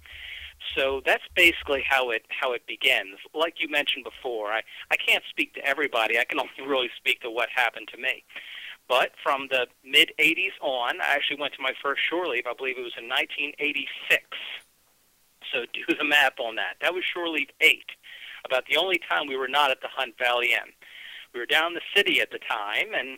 So 0.75 1.01
that's 1.05 1.23
basically 1.35 1.83
how 1.87 2.11
it 2.11 2.23
how 2.29 2.53
it 2.53 2.65
begins. 2.67 3.17
Like 3.33 3.55
you 3.59 3.69
mentioned 3.69 4.03
before, 4.03 4.51
I, 4.51 4.61
I 4.91 4.95
can't 4.95 5.23
speak 5.29 5.53
to 5.55 5.65
everybody. 5.65 6.19
I 6.19 6.25
can 6.25 6.39
only 6.39 6.69
really 6.69 6.89
speak 6.97 7.21
to 7.21 7.31
what 7.31 7.49
happened 7.53 7.87
to 7.93 7.97
me. 7.97 8.23
But 8.87 9.11
from 9.21 9.47
the 9.51 9.67
mid 9.85 10.11
80s 10.19 10.57
on, 10.61 10.99
I 10.99 11.13
actually 11.13 11.39
went 11.39 11.53
to 11.53 11.61
my 11.61 11.73
first 11.81 12.01
shore 12.09 12.25
leave. 12.25 12.45
I 12.49 12.53
believe 12.53 12.77
it 12.77 12.81
was 12.81 12.97
in 12.97 13.07
1986. 13.07 14.23
So 15.53 15.65
do 15.71 15.95
the 15.95 16.03
math 16.03 16.39
on 16.39 16.55
that. 16.55 16.75
That 16.81 16.93
was 16.93 17.03
shore 17.05 17.29
leave 17.29 17.49
8, 17.61 17.83
about 18.45 18.65
the 18.69 18.77
only 18.77 18.99
time 19.09 19.27
we 19.27 19.37
were 19.37 19.47
not 19.47 19.71
at 19.71 19.81
the 19.81 19.87
Hunt 19.95 20.15
Valley 20.17 20.53
Inn. 20.53 20.73
We 21.33 21.39
were 21.39 21.45
down 21.45 21.67
in 21.67 21.73
the 21.75 21.89
city 21.95 22.19
at 22.19 22.31
the 22.31 22.39
time, 22.39 22.93
and 22.95 23.17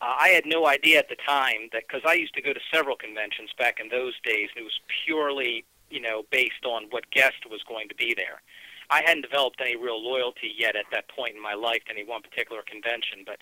uh, 0.00 0.16
I 0.18 0.28
had 0.28 0.44
no 0.44 0.66
idea 0.66 0.98
at 0.98 1.08
the 1.08 1.16
time 1.26 1.70
that 1.72 1.84
because 1.86 2.02
I 2.04 2.14
used 2.14 2.34
to 2.34 2.42
go 2.42 2.52
to 2.52 2.60
several 2.72 2.96
conventions 2.96 3.50
back 3.56 3.78
in 3.80 3.88
those 3.88 4.14
days, 4.24 4.50
and 4.54 4.62
it 4.62 4.64
was 4.64 4.80
purely 5.06 5.64
you 5.92 6.00
know, 6.00 6.24
based 6.30 6.64
on 6.64 6.86
what 6.90 7.10
guest 7.10 7.44
was 7.50 7.62
going 7.68 7.88
to 7.88 7.94
be 7.94 8.14
there. 8.16 8.40
I 8.90 9.00
hadn't 9.00 9.22
developed 9.22 9.60
any 9.60 9.76
real 9.76 10.02
loyalty 10.02 10.52
yet 10.56 10.76
at 10.76 10.84
that 10.92 11.08
point 11.08 11.34
in 11.34 11.42
my 11.42 11.54
life 11.54 11.82
to 11.86 11.92
any 11.92 12.04
one 12.04 12.20
particular 12.20 12.60
convention. 12.60 13.24
But 13.24 13.38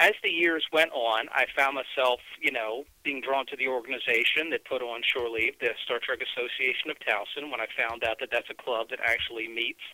as 0.00 0.12
the 0.24 0.30
years 0.30 0.66
went 0.72 0.90
on, 0.92 1.28
I 1.30 1.46
found 1.54 1.76
myself, 1.76 2.18
you 2.40 2.50
know, 2.50 2.84
being 3.04 3.20
drawn 3.20 3.46
to 3.46 3.56
the 3.56 3.68
organization 3.68 4.50
that 4.50 4.64
put 4.64 4.82
on 4.82 5.02
Shore 5.02 5.30
Leave, 5.30 5.54
the 5.60 5.70
Star 5.84 6.00
Trek 6.02 6.18
Association 6.18 6.90
of 6.90 6.98
Towson, 6.98 7.50
when 7.50 7.60
I 7.60 7.66
found 7.76 8.02
out 8.02 8.18
that 8.18 8.30
that's 8.32 8.50
a 8.50 8.54
club 8.54 8.88
that 8.90 8.98
actually 9.04 9.46
meets 9.46 9.86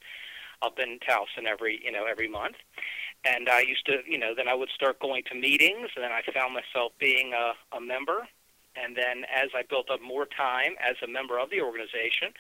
up 0.63 0.79
in 0.79 0.99
Towson 1.07 1.45
every, 1.47 1.81
you 1.85 1.93
know, 1.93 2.07
every 2.07 2.29
month. 2.29 2.57
And 3.27 3.49
I 3.49 3.61
used 3.61 3.85
to, 3.87 3.99
you 4.07 4.19
know, 4.19 4.35
then 4.35 4.49
I 4.49 4.55
would 4.55 4.71
start 4.71 5.01
going 5.01 5.25
to 5.25 5.35
meetings, 5.35 5.91
and 5.97 6.05
then 6.05 6.13
I 6.13 6.23
found 6.33 6.55
myself 6.55 6.93
being 6.99 7.33
a, 7.35 7.77
a 7.77 7.81
member 7.81 8.27
and 8.77 8.97
then 8.97 9.25
as 9.35 9.51
I 9.55 9.63
built 9.69 9.91
up 9.91 10.01
more 10.03 10.27
time 10.27 10.75
as 10.81 10.97
a 11.03 11.09
member 11.09 11.39
of 11.39 11.51
the 11.51 11.61
organization, 11.61 12.33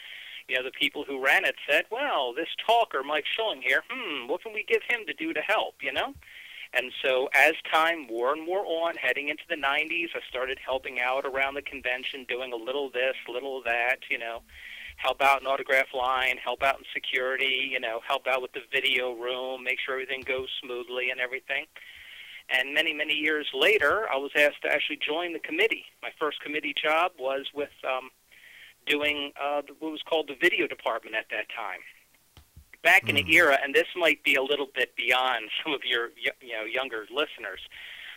you 0.48 0.56
know, 0.56 0.62
the 0.62 0.70
people 0.72 1.04
who 1.06 1.24
ran 1.24 1.44
it 1.44 1.54
said, 1.68 1.84
well, 1.90 2.34
this 2.34 2.48
talker, 2.66 3.02
Mike 3.02 3.24
Schilling 3.26 3.62
here, 3.62 3.82
hmm, 3.88 4.28
what 4.28 4.42
can 4.42 4.52
we 4.52 4.64
give 4.64 4.82
him 4.88 5.00
to 5.06 5.14
do 5.14 5.32
to 5.32 5.40
help, 5.40 5.76
you 5.80 5.92
know? 5.92 6.14
And 6.76 6.90
so 7.04 7.28
as 7.34 7.52
time 7.70 8.06
more 8.06 8.32
and 8.32 8.44
more 8.44 8.66
on, 8.66 8.96
heading 8.96 9.28
into 9.28 9.44
the 9.48 9.54
90s, 9.54 10.08
I 10.14 10.20
started 10.28 10.58
helping 10.64 11.00
out 11.00 11.24
around 11.24 11.54
the 11.54 11.62
convention, 11.62 12.26
doing 12.28 12.52
a 12.52 12.56
little 12.56 12.90
this, 12.90 13.14
little 13.28 13.62
that, 13.64 13.98
you 14.10 14.18
know, 14.18 14.42
help 14.96 15.22
out 15.22 15.40
in 15.40 15.46
autograph 15.46 15.94
line, 15.94 16.36
help 16.42 16.62
out 16.62 16.78
in 16.78 16.84
security, 16.92 17.68
you 17.70 17.78
know, 17.78 18.00
help 18.06 18.26
out 18.26 18.42
with 18.42 18.52
the 18.52 18.60
video 18.72 19.12
room, 19.12 19.62
make 19.62 19.78
sure 19.84 19.94
everything 19.94 20.22
goes 20.26 20.48
smoothly 20.62 21.10
and 21.10 21.20
everything. 21.20 21.66
And 22.50 22.74
many, 22.74 22.92
many 22.92 23.14
years 23.14 23.48
later, 23.54 24.06
I 24.12 24.16
was 24.16 24.30
asked 24.36 24.62
to 24.62 24.68
actually 24.68 24.98
join 25.06 25.32
the 25.32 25.38
committee. 25.38 25.84
My 26.02 26.10
first 26.18 26.40
committee 26.40 26.74
job 26.74 27.12
was 27.18 27.46
with 27.54 27.70
um, 27.88 28.10
doing 28.86 29.32
uh, 29.40 29.62
what 29.78 29.92
was 29.92 30.02
called 30.02 30.28
the 30.28 30.36
video 30.40 30.66
department 30.66 31.14
at 31.16 31.26
that 31.30 31.46
time. 31.56 31.80
Back 32.82 33.08
in 33.08 33.16
mm. 33.16 33.24
the 33.24 33.34
era, 33.34 33.58
and 33.62 33.74
this 33.74 33.86
might 33.96 34.22
be 34.24 34.34
a 34.34 34.42
little 34.42 34.68
bit 34.74 34.94
beyond 34.96 35.50
some 35.64 35.72
of 35.72 35.80
your 35.84 36.10
you 36.16 36.52
know 36.52 36.64
younger 36.64 37.06
listeners, 37.10 37.60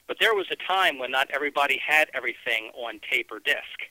but 0.07 0.17
there 0.19 0.33
was 0.33 0.47
a 0.51 0.55
time 0.55 0.99
when 0.99 1.11
not 1.11 1.29
everybody 1.31 1.79
had 1.85 2.09
everything 2.13 2.71
on 2.75 2.99
tape 3.09 3.31
or 3.31 3.39
disc 3.39 3.87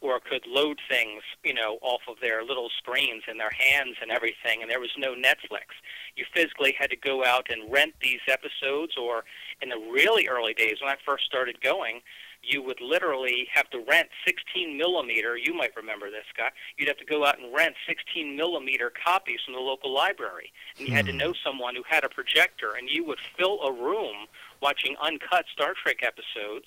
or 0.00 0.18
could 0.18 0.46
load 0.46 0.78
things, 0.88 1.22
you 1.44 1.52
know, 1.52 1.78
off 1.82 2.00
of 2.08 2.16
their 2.22 2.42
little 2.42 2.70
screens 2.78 3.22
in 3.30 3.36
their 3.36 3.50
hands 3.50 3.96
and 4.00 4.10
everything, 4.10 4.62
and 4.62 4.70
there 4.70 4.80
was 4.80 4.90
no 4.96 5.14
Netflix. 5.14 5.76
You 6.16 6.24
physically 6.34 6.74
had 6.78 6.90
to 6.90 6.96
go 6.96 7.24
out 7.24 7.48
and 7.50 7.70
rent 7.70 7.94
these 8.00 8.20
episodes, 8.26 8.96
or 8.96 9.24
in 9.62 9.68
the 9.68 9.78
really 9.92 10.28
early 10.28 10.54
days 10.54 10.76
when 10.80 10.90
I 10.90 10.96
first 11.04 11.24
started 11.24 11.60
going, 11.60 12.00
you 12.42 12.62
would 12.62 12.80
literally 12.80 13.48
have 13.52 13.68
to 13.70 13.84
rent 13.86 14.08
16 14.26 14.76
millimeter. 14.76 15.36
You 15.36 15.52
might 15.54 15.76
remember 15.76 16.10
this, 16.10 16.24
Scott. 16.32 16.52
You'd 16.76 16.88
have 16.88 16.96
to 16.98 17.04
go 17.04 17.26
out 17.26 17.38
and 17.38 17.54
rent 17.54 17.74
16 17.86 18.34
millimeter 18.34 18.90
copies 19.04 19.40
from 19.44 19.54
the 19.54 19.60
local 19.60 19.92
library, 19.92 20.52
and 20.78 20.86
you 20.86 20.92
hmm. 20.92 20.96
had 20.96 21.06
to 21.06 21.12
hmm. 21.12 21.18
know 21.18 21.34
someone 21.44 21.74
who 21.74 21.82
had 21.88 22.04
a 22.04 22.08
projector, 22.08 22.72
and 22.78 22.88
you 22.88 23.04
would 23.04 23.18
fill 23.38 23.60
a 23.62 23.72
room 23.72 24.26
watching 24.62 24.96
uncut 25.02 25.44
Star 25.52 25.74
Trek 25.74 25.98
episodes 26.02 26.66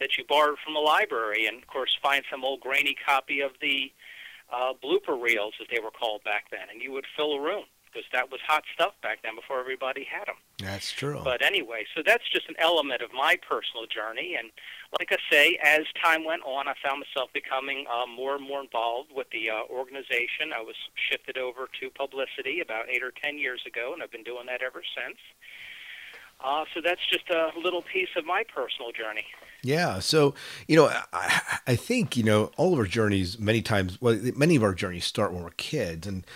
that 0.00 0.16
you 0.16 0.24
borrowed 0.28 0.58
from 0.64 0.74
the 0.74 0.80
library, 0.80 1.46
and 1.46 1.58
of 1.58 1.66
course 1.66 1.96
find 2.02 2.24
some 2.30 2.44
old 2.44 2.60
grainy 2.60 2.96
copy 3.06 3.40
of 3.40 3.52
the 3.60 3.92
uh, 4.52 4.72
blooper 4.82 5.20
reels, 5.20 5.54
as 5.60 5.66
they 5.70 5.80
were 5.80 5.90
called 5.90 6.22
back 6.24 6.46
then, 6.50 6.68
and 6.70 6.82
you 6.82 6.92
would 6.92 7.06
fill 7.16 7.32
a 7.32 7.40
room 7.40 7.64
because 7.92 8.08
that 8.12 8.30
was 8.30 8.40
hot 8.46 8.64
stuff 8.74 8.94
back 9.02 9.18
then 9.22 9.34
before 9.36 9.60
everybody 9.60 10.04
had 10.04 10.26
them. 10.26 10.36
That's 10.58 10.92
true. 10.92 11.20
But 11.22 11.42
anyway, 11.42 11.84
so 11.94 12.02
that's 12.04 12.28
just 12.30 12.48
an 12.48 12.54
element 12.58 13.02
of 13.02 13.12
my 13.12 13.36
personal 13.46 13.86
journey. 13.86 14.36
And 14.38 14.50
like 14.98 15.12
I 15.12 15.18
say, 15.30 15.58
as 15.62 15.82
time 16.02 16.24
went 16.24 16.42
on, 16.44 16.68
I 16.68 16.74
found 16.82 17.02
myself 17.04 17.30
becoming 17.32 17.84
uh, 17.92 18.06
more 18.06 18.36
and 18.36 18.46
more 18.46 18.62
involved 18.62 19.10
with 19.14 19.28
the 19.30 19.50
uh, 19.50 19.62
organization. 19.70 20.52
I 20.56 20.62
was 20.62 20.76
shifted 21.10 21.36
over 21.36 21.68
to 21.80 21.90
publicity 21.90 22.60
about 22.60 22.88
eight 22.88 23.02
or 23.02 23.12
ten 23.12 23.38
years 23.38 23.62
ago, 23.66 23.92
and 23.92 24.02
I've 24.02 24.12
been 24.12 24.24
doing 24.24 24.46
that 24.46 24.62
ever 24.62 24.82
since. 24.96 25.18
Uh, 26.44 26.64
so 26.74 26.80
that's 26.80 27.00
just 27.10 27.30
a 27.30 27.52
little 27.56 27.82
piece 27.82 28.08
of 28.16 28.24
my 28.26 28.42
personal 28.52 28.90
journey. 28.90 29.26
Yeah. 29.62 30.00
So, 30.00 30.34
you 30.66 30.74
know, 30.74 30.92
I, 31.12 31.40
I 31.68 31.76
think, 31.76 32.16
you 32.16 32.24
know, 32.24 32.50
all 32.56 32.72
of 32.72 32.80
our 32.80 32.86
journeys, 32.86 33.38
many 33.38 33.62
times, 33.62 34.00
well, 34.00 34.18
many 34.34 34.56
of 34.56 34.64
our 34.64 34.74
journeys 34.74 35.04
start 35.04 35.32
when 35.32 35.44
we're 35.44 35.50
kids. 35.50 36.04
And, 36.04 36.26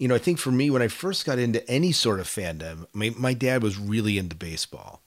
you 0.00 0.08
know, 0.08 0.14
I 0.14 0.18
think 0.18 0.38
for 0.38 0.50
me, 0.50 0.70
when 0.70 0.80
I 0.80 0.88
first 0.88 1.26
got 1.26 1.38
into 1.38 1.68
any 1.70 1.92
sort 1.92 2.20
of 2.20 2.26
fandom, 2.26 2.86
my, 2.94 3.12
my 3.18 3.34
dad 3.34 3.62
was 3.62 3.78
really 3.78 4.16
into 4.16 4.34
baseball. 4.34 5.02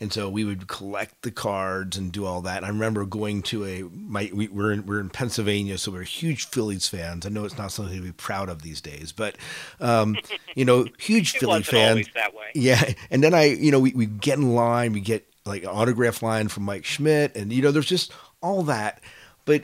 And 0.00 0.12
so 0.12 0.28
we 0.28 0.44
would 0.44 0.68
collect 0.68 1.22
the 1.22 1.30
cards 1.30 1.96
and 1.96 2.12
do 2.12 2.26
all 2.26 2.42
that. 2.42 2.58
And 2.58 2.66
I 2.66 2.68
remember 2.68 3.06
going 3.06 3.40
to 3.44 3.64
a 3.64 3.82
my 3.84 4.30
we, 4.34 4.48
we're 4.48 4.72
in 4.72 4.84
we're 4.84 5.00
in 5.00 5.08
Pennsylvania, 5.08 5.78
so 5.78 5.92
we're 5.92 6.02
huge 6.02 6.46
Phillies 6.46 6.86
fans. 6.88 7.24
I 7.24 7.30
know 7.30 7.44
it's 7.44 7.56
not 7.56 7.72
something 7.72 7.96
to 7.96 8.02
be 8.02 8.12
proud 8.12 8.50
of 8.50 8.60
these 8.60 8.82
days, 8.82 9.12
but 9.12 9.36
um, 9.80 10.16
you 10.54 10.66
know, 10.66 10.86
huge 10.98 11.32
Philly 11.32 11.62
fans. 11.62 12.06
Yeah, 12.54 12.92
and 13.10 13.22
then 13.22 13.32
I, 13.32 13.44
you 13.44 13.70
know, 13.70 13.80
we, 13.80 13.92
we 13.92 14.04
get 14.04 14.36
in 14.36 14.52
line, 14.54 14.92
we 14.92 15.00
get 15.00 15.26
like 15.46 15.62
an 15.62 15.70
autograph 15.70 16.22
line 16.22 16.48
from 16.48 16.64
Mike 16.64 16.84
Schmidt, 16.84 17.34
and 17.36 17.50
you 17.50 17.62
know, 17.62 17.70
there's 17.70 17.86
just 17.86 18.12
all 18.42 18.64
that. 18.64 19.00
But 19.46 19.62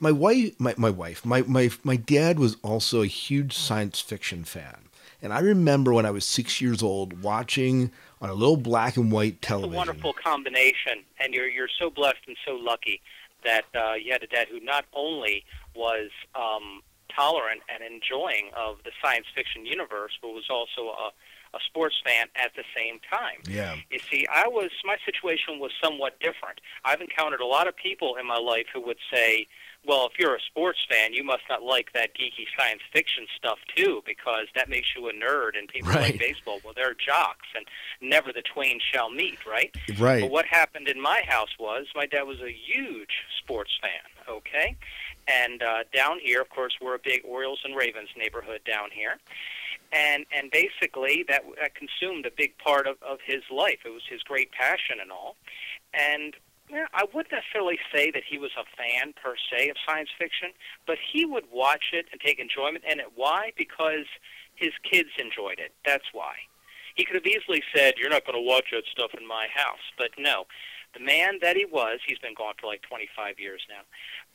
my 0.00 0.12
wife, 0.12 0.58
my, 0.58 0.74
my 0.76 0.90
wife, 0.90 1.24
my, 1.24 1.42
my 1.42 1.70
my 1.84 1.96
dad 1.96 2.38
was 2.38 2.56
also 2.62 3.02
a 3.02 3.06
huge 3.06 3.56
science 3.56 4.00
fiction 4.00 4.44
fan, 4.44 4.88
and 5.22 5.32
I 5.32 5.40
remember 5.40 5.92
when 5.92 6.06
I 6.06 6.10
was 6.10 6.24
six 6.24 6.60
years 6.60 6.82
old 6.82 7.22
watching 7.22 7.90
on 8.20 8.30
a 8.30 8.34
little 8.34 8.56
black 8.56 8.96
and 8.96 9.12
white 9.12 9.42
television. 9.42 9.72
It's 9.72 9.76
a 9.76 9.76
wonderful 9.76 10.12
combination, 10.12 11.04
and 11.20 11.34
you're 11.34 11.48
you're 11.48 11.68
so 11.78 11.90
blessed 11.90 12.26
and 12.26 12.36
so 12.46 12.54
lucky 12.54 13.00
that 13.44 13.64
uh, 13.74 13.94
you 13.94 14.12
had 14.12 14.22
a 14.22 14.26
dad 14.26 14.48
who 14.48 14.60
not 14.60 14.86
only 14.94 15.44
was 15.74 16.10
um, 16.34 16.82
tolerant 17.14 17.60
and 17.72 17.82
enjoying 17.82 18.50
of 18.56 18.78
the 18.84 18.90
science 19.02 19.26
fiction 19.34 19.66
universe, 19.66 20.12
but 20.20 20.28
was 20.28 20.48
also 20.50 20.90
a 20.90 21.10
a 21.54 21.58
sports 21.64 21.96
fan 22.04 22.26
at 22.36 22.52
the 22.54 22.64
same 22.76 23.00
time. 23.10 23.40
Yeah. 23.48 23.76
You 23.90 23.98
see, 24.10 24.26
I 24.32 24.46
was 24.46 24.70
my 24.84 24.96
situation 25.04 25.58
was 25.58 25.72
somewhat 25.82 26.18
different. 26.20 26.60
I've 26.84 27.00
encountered 27.00 27.40
a 27.40 27.46
lot 27.46 27.66
of 27.66 27.76
people 27.76 28.16
in 28.16 28.26
my 28.26 28.38
life 28.38 28.66
who 28.72 28.80
would 28.82 28.98
say, 29.12 29.46
"Well, 29.86 30.06
if 30.06 30.18
you're 30.18 30.34
a 30.34 30.40
sports 30.40 30.78
fan, 30.90 31.12
you 31.12 31.24
must 31.24 31.42
not 31.48 31.62
like 31.62 31.92
that 31.92 32.14
geeky 32.14 32.46
science 32.58 32.82
fiction 32.92 33.26
stuff 33.36 33.58
too, 33.74 34.02
because 34.04 34.46
that 34.54 34.68
makes 34.68 34.88
you 34.96 35.08
a 35.08 35.12
nerd." 35.12 35.58
And 35.58 35.68
people 35.68 35.90
right. 35.90 36.12
like 36.12 36.18
baseball, 36.18 36.60
well, 36.64 36.74
they're 36.74 36.94
jocks, 36.94 37.46
and 37.54 37.66
never 38.00 38.32
the 38.32 38.42
twain 38.42 38.80
shall 38.92 39.10
meet, 39.10 39.44
right? 39.46 39.74
Right. 39.98 40.22
But 40.22 40.30
what 40.30 40.46
happened 40.46 40.88
in 40.88 41.00
my 41.00 41.22
house 41.26 41.56
was 41.58 41.86
my 41.94 42.06
dad 42.06 42.22
was 42.22 42.40
a 42.40 42.52
huge 42.52 43.24
sports 43.38 43.78
fan. 43.80 44.34
Okay. 44.36 44.76
And 45.28 45.62
uh, 45.62 45.84
down 45.92 46.18
here, 46.22 46.40
of 46.40 46.50
course, 46.50 46.74
we're 46.80 46.94
a 46.94 47.00
big 47.02 47.22
Orioles 47.24 47.60
and 47.64 47.74
Ravens 47.74 48.10
neighborhood 48.16 48.60
down 48.64 48.90
here 48.92 49.18
and 49.92 50.26
and 50.32 50.50
basically 50.50 51.24
that, 51.28 51.44
that 51.60 51.74
consumed 51.74 52.26
a 52.26 52.30
big 52.36 52.56
part 52.58 52.86
of, 52.86 52.96
of 53.02 53.18
his 53.24 53.42
life. 53.50 53.78
It 53.84 53.90
was 53.90 54.02
his 54.08 54.22
great 54.22 54.52
passion 54.52 54.98
and 55.00 55.10
all, 55.10 55.36
and 55.94 56.34
yeah, 56.68 56.86
I 56.92 57.04
wouldn't 57.12 57.32
necessarily 57.32 57.78
say 57.92 58.10
that 58.10 58.22
he 58.28 58.38
was 58.38 58.50
a 58.58 58.64
fan 58.76 59.14
per 59.22 59.34
se 59.50 59.68
of 59.68 59.76
science 59.86 60.10
fiction, 60.18 60.50
but 60.86 60.98
he 61.12 61.24
would 61.24 61.44
watch 61.52 61.92
it 61.92 62.06
and 62.10 62.20
take 62.20 62.38
enjoyment 62.38 62.84
in 62.90 63.00
it. 63.00 63.12
Why? 63.14 63.52
Because 63.56 64.06
his 64.54 64.72
kids 64.82 65.10
enjoyed 65.18 65.58
it. 65.58 65.72
That's 65.84 66.06
why. 66.12 66.34
He 66.94 67.04
could 67.04 67.14
have 67.14 67.26
easily 67.26 67.62
said, 67.74 67.94
"You're 67.98 68.10
not 68.10 68.24
going 68.24 68.36
to 68.36 68.42
watch 68.42 68.66
that 68.72 68.84
stuff 68.90 69.12
in 69.14 69.26
my 69.26 69.46
house," 69.54 69.84
but 69.98 70.10
no. 70.18 70.46
The 70.94 71.00
man 71.00 71.38
that 71.42 71.56
he 71.56 71.66
was, 71.66 72.00
he's 72.06 72.18
been 72.18 72.34
gone 72.34 72.54
for 72.58 72.66
like 72.66 72.82
25 72.82 73.38
years 73.38 73.60
now, 73.68 73.82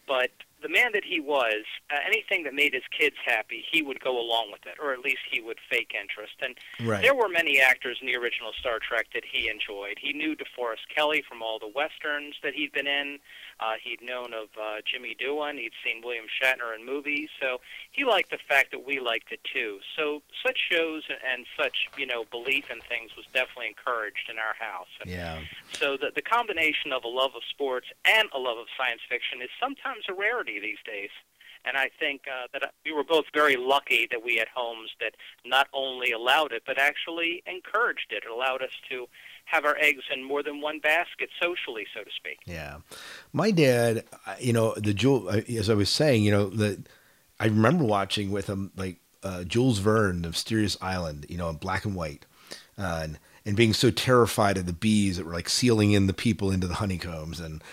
but 0.07 0.29
the 0.61 0.69
man 0.69 0.91
that 0.93 1.03
he 1.03 1.19
was, 1.19 1.65
uh, 1.91 1.97
anything 2.05 2.43
that 2.43 2.53
made 2.53 2.73
his 2.73 2.83
kids 2.97 3.15
happy, 3.25 3.63
he 3.71 3.81
would 3.81 3.99
go 3.99 4.19
along 4.19 4.51
with 4.51 4.65
it, 4.65 4.75
or 4.81 4.93
at 4.93 4.99
least 4.99 5.19
he 5.29 5.41
would 5.41 5.57
fake 5.69 5.93
interest. 5.99 6.33
And 6.41 6.55
right. 6.87 7.01
there 7.01 7.15
were 7.15 7.29
many 7.29 7.59
actors 7.59 7.97
in 8.01 8.07
the 8.07 8.15
original 8.15 8.51
Star 8.59 8.79
Trek 8.79 9.07
that 9.13 9.23
he 9.29 9.49
enjoyed. 9.49 9.97
He 9.99 10.13
knew 10.13 10.35
DeForest 10.35 10.87
Kelley 10.93 11.23
from 11.27 11.41
all 11.41 11.59
the 11.59 11.71
westerns 11.73 12.35
that 12.43 12.53
he'd 12.53 12.71
been 12.71 12.87
in. 12.87 13.19
Uh, 13.59 13.73
he'd 13.83 14.01
known 14.01 14.33
of 14.33 14.49
uh, 14.59 14.81
Jimmy 14.91 15.15
Doohan. 15.19 15.59
He'd 15.59 15.73
seen 15.85 16.01
William 16.03 16.25
Shatner 16.25 16.73
in 16.75 16.83
movies, 16.83 17.29
so 17.39 17.61
he 17.91 18.03
liked 18.03 18.31
the 18.31 18.39
fact 18.49 18.71
that 18.71 18.85
we 18.85 18.99
liked 18.99 19.31
it 19.31 19.39
too. 19.43 19.79
So 19.95 20.23
such 20.43 20.57
shows 20.71 21.03
and 21.09 21.45
such 21.55 21.87
you 21.95 22.07
know 22.07 22.25
belief 22.31 22.71
in 22.71 22.81
things 22.89 23.11
was 23.15 23.25
definitely 23.33 23.67
encouraged 23.67 24.29
in 24.29 24.37
our 24.39 24.55
house. 24.57 24.89
And 25.01 25.11
yeah. 25.11 25.39
So 25.73 25.95
the 25.95 26.09
the 26.13 26.23
combination 26.23 26.91
of 26.91 27.03
a 27.03 27.07
love 27.07 27.31
of 27.35 27.43
sports 27.49 27.87
and 28.03 28.29
a 28.33 28.39
love 28.39 28.57
of 28.57 28.65
science 28.75 29.01
fiction 29.07 29.43
is 29.43 29.49
sometimes 29.59 30.05
a 30.09 30.13
rarity 30.13 30.50
these 30.59 30.79
days. 30.85 31.09
And 31.63 31.77
I 31.77 31.89
think 31.99 32.23
uh, 32.27 32.47
that 32.53 32.73
we 32.83 32.91
were 32.91 33.03
both 33.03 33.25
very 33.33 33.55
lucky 33.55 34.07
that 34.09 34.23
we 34.23 34.37
had 34.37 34.47
homes 34.53 34.89
that 34.99 35.13
not 35.45 35.67
only 35.73 36.11
allowed 36.11 36.51
it, 36.53 36.63
but 36.65 36.79
actually 36.79 37.43
encouraged 37.45 38.07
it. 38.09 38.23
It 38.25 38.31
allowed 38.31 38.63
us 38.63 38.71
to 38.89 39.07
have 39.45 39.65
our 39.65 39.77
eggs 39.77 40.03
in 40.13 40.23
more 40.23 40.41
than 40.41 40.61
one 40.61 40.79
basket 40.79 41.29
socially, 41.39 41.85
so 41.93 42.03
to 42.03 42.09
speak. 42.15 42.39
Yeah. 42.45 42.77
My 43.31 43.51
dad, 43.51 44.05
you 44.39 44.53
know, 44.53 44.73
the 44.75 44.93
Jewel, 44.93 45.29
as 45.29 45.69
I 45.69 45.75
was 45.75 45.89
saying, 45.89 46.23
you 46.23 46.31
know, 46.31 46.49
the, 46.49 46.81
I 47.39 47.45
remember 47.45 47.83
watching 47.83 48.31
with 48.31 48.47
him 48.47 48.71
like 48.75 48.97
uh, 49.23 49.43
Jules 49.43 49.79
Verne, 49.79 50.23
The 50.23 50.29
Mysterious 50.29 50.77
Island, 50.81 51.27
you 51.29 51.37
know, 51.37 51.49
in 51.49 51.57
black 51.57 51.85
and 51.85 51.95
white. 51.95 52.25
Uh, 52.77 53.01
and, 53.03 53.19
and 53.45 53.55
being 53.55 53.73
so 53.73 53.91
terrified 53.91 54.57
of 54.57 54.65
the 54.65 54.73
bees 54.73 55.17
that 55.17 55.25
were 55.25 55.33
like 55.33 55.49
sealing 55.49 55.91
in 55.91 56.07
the 56.07 56.13
people 56.13 56.49
into 56.49 56.67
the 56.67 56.75
honeycombs 56.75 57.39
and, 57.39 57.63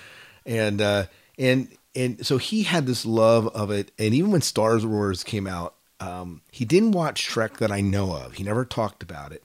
and, 0.44 0.80
uh, 0.80 1.06
and 1.38 1.68
and 1.98 2.24
so 2.24 2.38
he 2.38 2.62
had 2.62 2.86
this 2.86 3.04
love 3.04 3.48
of 3.48 3.72
it. 3.72 3.90
And 3.98 4.14
even 4.14 4.30
when 4.30 4.40
Star 4.40 4.78
Wars 4.78 5.24
came 5.24 5.48
out, 5.48 5.74
um, 5.98 6.42
he 6.52 6.64
didn't 6.64 6.92
watch 6.92 7.24
Trek 7.24 7.56
that 7.56 7.72
I 7.72 7.80
know 7.80 8.14
of. 8.14 8.34
He 8.34 8.44
never 8.44 8.64
talked 8.64 9.02
about 9.02 9.32
it. 9.32 9.42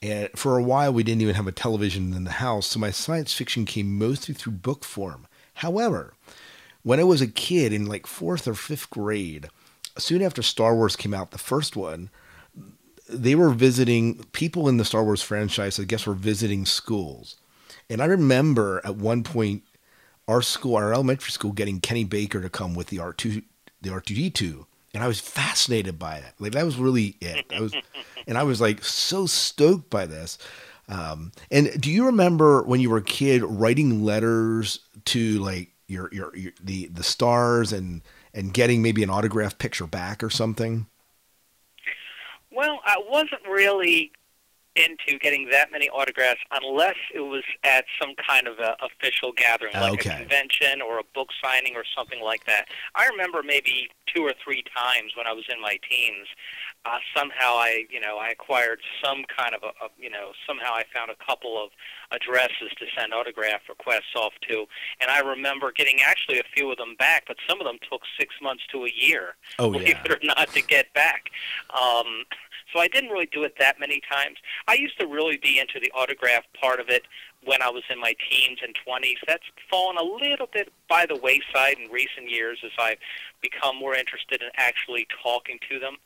And 0.00 0.30
for 0.34 0.56
a 0.56 0.62
while, 0.62 0.94
we 0.94 1.02
didn't 1.02 1.20
even 1.20 1.34
have 1.34 1.46
a 1.46 1.52
television 1.52 2.14
in 2.14 2.24
the 2.24 2.30
house. 2.30 2.68
So 2.68 2.80
my 2.80 2.90
science 2.90 3.34
fiction 3.34 3.66
came 3.66 3.98
mostly 3.98 4.34
through 4.34 4.54
book 4.54 4.84
form. 4.84 5.26
However, 5.56 6.14
when 6.82 6.98
I 6.98 7.04
was 7.04 7.20
a 7.20 7.26
kid 7.26 7.74
in 7.74 7.84
like 7.84 8.06
fourth 8.06 8.48
or 8.48 8.54
fifth 8.54 8.88
grade, 8.88 9.50
soon 9.98 10.22
after 10.22 10.40
Star 10.40 10.74
Wars 10.74 10.96
came 10.96 11.12
out, 11.12 11.30
the 11.30 11.36
first 11.36 11.76
one, 11.76 12.08
they 13.06 13.34
were 13.34 13.50
visiting 13.50 14.24
people 14.32 14.66
in 14.66 14.78
the 14.78 14.86
Star 14.86 15.04
Wars 15.04 15.20
franchise, 15.20 15.78
I 15.78 15.84
guess, 15.84 16.06
were 16.06 16.14
visiting 16.14 16.64
schools. 16.64 17.36
And 17.90 18.00
I 18.00 18.06
remember 18.06 18.80
at 18.82 18.96
one 18.96 19.22
point 19.22 19.62
our 20.28 20.42
school, 20.42 20.76
our 20.76 20.92
elementary 20.92 21.30
school, 21.30 21.52
getting 21.52 21.80
Kenny 21.80 22.04
Baker 22.04 22.40
to 22.40 22.48
come 22.48 22.74
with 22.74 22.88
the 22.88 22.98
R 22.98 23.12
two, 23.12 23.42
the 23.80 23.92
R 23.92 24.00
two 24.00 24.14
D 24.14 24.30
two, 24.30 24.66
and 24.94 25.02
I 25.02 25.06
was 25.06 25.20
fascinated 25.20 25.98
by 25.98 26.16
it. 26.16 26.34
Like 26.38 26.52
that 26.52 26.64
was 26.64 26.76
really 26.76 27.16
it. 27.20 27.46
I 27.54 27.60
was, 27.60 27.74
and 28.26 28.38
I 28.38 28.42
was 28.42 28.60
like 28.60 28.84
so 28.84 29.26
stoked 29.26 29.90
by 29.90 30.06
this. 30.06 30.38
Um, 30.88 31.32
and 31.50 31.80
do 31.80 31.90
you 31.90 32.06
remember 32.06 32.62
when 32.62 32.80
you 32.80 32.90
were 32.90 32.98
a 32.98 33.02
kid 33.02 33.42
writing 33.42 34.04
letters 34.04 34.80
to 35.06 35.38
like 35.38 35.70
your, 35.86 36.08
your, 36.12 36.36
your 36.36 36.52
the 36.62 36.86
the 36.86 37.02
stars 37.02 37.72
and 37.72 38.02
and 38.34 38.52
getting 38.52 38.82
maybe 38.82 39.02
an 39.02 39.10
autograph 39.10 39.58
picture 39.58 39.86
back 39.86 40.22
or 40.22 40.30
something? 40.30 40.86
Well, 42.50 42.80
I 42.84 42.96
wasn't 43.08 43.42
really 43.48 44.12
into 44.74 45.18
getting 45.18 45.48
that 45.50 45.70
many 45.70 45.88
autographs 45.90 46.40
unless 46.50 46.96
it 47.14 47.20
was 47.20 47.42
at 47.62 47.84
some 48.00 48.14
kind 48.26 48.46
of 48.48 48.58
a 48.58 48.76
official 48.82 49.32
gathering, 49.32 49.74
like 49.74 49.92
Okay. 49.94 50.10
a 50.10 50.16
convention 50.18 50.80
or 50.80 50.98
a 50.98 51.02
book 51.14 51.28
signing 51.44 51.76
or 51.76 51.84
something 51.96 52.22
like 52.22 52.46
that. 52.46 52.68
I 52.94 53.06
remember 53.08 53.42
maybe 53.42 53.90
two 54.06 54.22
or 54.22 54.32
three 54.42 54.64
times 54.76 55.12
when 55.16 55.26
I 55.26 55.32
was 55.32 55.44
in 55.52 55.60
my 55.60 55.78
teens. 55.88 56.26
Uh, 56.84 56.98
somehow 57.16 57.54
I, 57.54 57.84
you 57.90 58.00
know, 58.00 58.16
I 58.18 58.30
acquired 58.30 58.80
some 59.04 59.24
kind 59.36 59.54
of 59.54 59.62
a, 59.62 59.68
a, 59.84 59.88
you 59.98 60.10
know, 60.10 60.32
somehow 60.46 60.72
I 60.72 60.82
found 60.92 61.10
a 61.12 61.24
couple 61.24 61.62
of 61.62 61.70
addresses 62.10 62.70
to 62.78 62.86
send 62.98 63.14
autograph 63.14 63.60
requests 63.68 64.16
off 64.16 64.32
to, 64.48 64.66
and 65.00 65.08
I 65.08 65.20
remember 65.20 65.70
getting 65.70 66.00
actually 66.04 66.40
a 66.40 66.44
few 66.56 66.72
of 66.72 66.78
them 66.78 66.96
back, 66.98 67.24
but 67.28 67.36
some 67.48 67.60
of 67.60 67.66
them 67.66 67.76
took 67.88 68.02
six 68.18 68.34
months 68.42 68.64
to 68.72 68.84
a 68.84 68.90
year 68.92 69.36
Oh 69.60 69.70
believe 69.70 69.90
yeah. 69.90 70.02
it 70.04 70.10
or 70.10 70.18
not, 70.24 70.48
to 70.48 70.60
get 70.62 70.92
back. 70.92 71.30
Um, 71.70 72.24
so 72.72 72.80
I 72.80 72.88
didn't 72.88 73.10
really 73.10 73.28
do 73.30 73.44
it 73.44 73.54
that 73.58 73.78
many 73.78 74.00
times. 74.10 74.38
I 74.68 74.74
used 74.74 74.98
to 75.00 75.06
really 75.06 75.36
be 75.36 75.58
into 75.58 75.78
the 75.80 75.90
autograph 75.92 76.44
part 76.60 76.80
of 76.80 76.88
it 76.88 77.02
when 77.44 77.60
I 77.60 77.68
was 77.68 77.82
in 77.90 78.00
my 78.00 78.14
teens 78.30 78.58
and 78.62 78.74
20s. 78.86 79.16
That's 79.26 79.44
fallen 79.70 79.96
a 79.96 80.02
little 80.02 80.48
bit 80.52 80.72
by 80.88 81.06
the 81.06 81.16
wayside 81.16 81.76
in 81.78 81.90
recent 81.90 82.30
years 82.30 82.58
as 82.64 82.70
I've 82.78 82.98
become 83.40 83.76
more 83.76 83.94
interested 83.94 84.42
in 84.42 84.48
actually 84.56 85.06
talking 85.22 85.58
to 85.70 85.78
them 85.78 85.96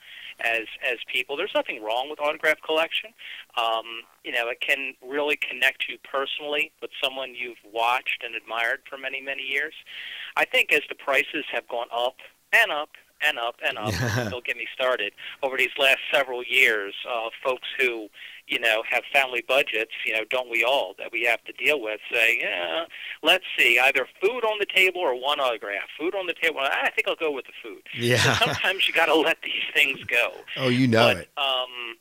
as 0.40 0.66
as 0.86 0.98
people. 1.12 1.36
There's 1.36 1.54
nothing 1.54 1.82
wrong 1.82 2.08
with 2.10 2.20
autograph 2.20 2.60
collection. 2.64 3.10
Um, 3.56 3.84
you 4.24 4.32
know, 4.32 4.48
it 4.48 4.60
can 4.60 4.94
really 5.06 5.36
connect 5.36 5.88
you 5.88 5.98
personally 6.04 6.72
with 6.82 6.90
someone 7.02 7.34
you've 7.34 7.62
watched 7.72 8.22
and 8.24 8.34
admired 8.34 8.80
for 8.88 8.98
many, 8.98 9.20
many 9.20 9.42
years. 9.42 9.74
I 10.36 10.44
think 10.44 10.72
as 10.72 10.82
the 10.88 10.94
prices 10.94 11.44
have 11.52 11.68
gone 11.68 11.88
up 11.94 12.16
and 12.52 12.70
up 12.70 12.90
and 13.26 13.38
up 13.38 13.56
and 13.66 13.78
up, 13.78 13.92
don't 14.30 14.44
get 14.44 14.56
me 14.56 14.66
started, 14.74 15.12
over 15.42 15.56
these 15.56 15.70
last 15.78 15.98
several 16.12 16.42
years, 16.44 16.94
uh, 17.08 17.28
folks 17.44 17.68
who, 17.78 18.08
you 18.46 18.58
know, 18.60 18.82
have 18.88 19.02
family 19.12 19.42
budgets, 19.46 19.92
you 20.04 20.12
know, 20.12 20.20
don't 20.30 20.50
we 20.50 20.62
all, 20.64 20.94
that 20.98 21.10
we 21.12 21.24
have 21.24 21.42
to 21.44 21.52
deal 21.52 21.80
with, 21.80 22.00
say, 22.12 22.38
yeah, 22.40 22.84
let's 23.22 23.44
see, 23.58 23.78
either 23.82 24.06
food 24.20 24.44
on 24.44 24.58
the 24.60 24.66
table 24.66 25.00
or 25.00 25.14
one 25.20 25.40
autograph. 25.40 25.88
Food 25.98 26.14
on 26.14 26.26
the 26.26 26.34
table, 26.40 26.60
I 26.60 26.90
think 26.94 27.08
I'll 27.08 27.16
go 27.16 27.30
with 27.32 27.46
the 27.46 27.52
food. 27.62 27.82
So 27.94 28.02
Yeah. 28.04 28.36
sometimes 28.38 28.86
you 28.86 28.94
got 28.94 29.06
to 29.06 29.14
let 29.20 29.38
these 29.42 29.64
things 29.74 30.02
go. 30.04 30.32
oh, 30.56 30.68
you 30.68 30.86
know 30.86 31.08
but, 31.14 31.16
it. 31.18 31.28
Um, 31.36 31.96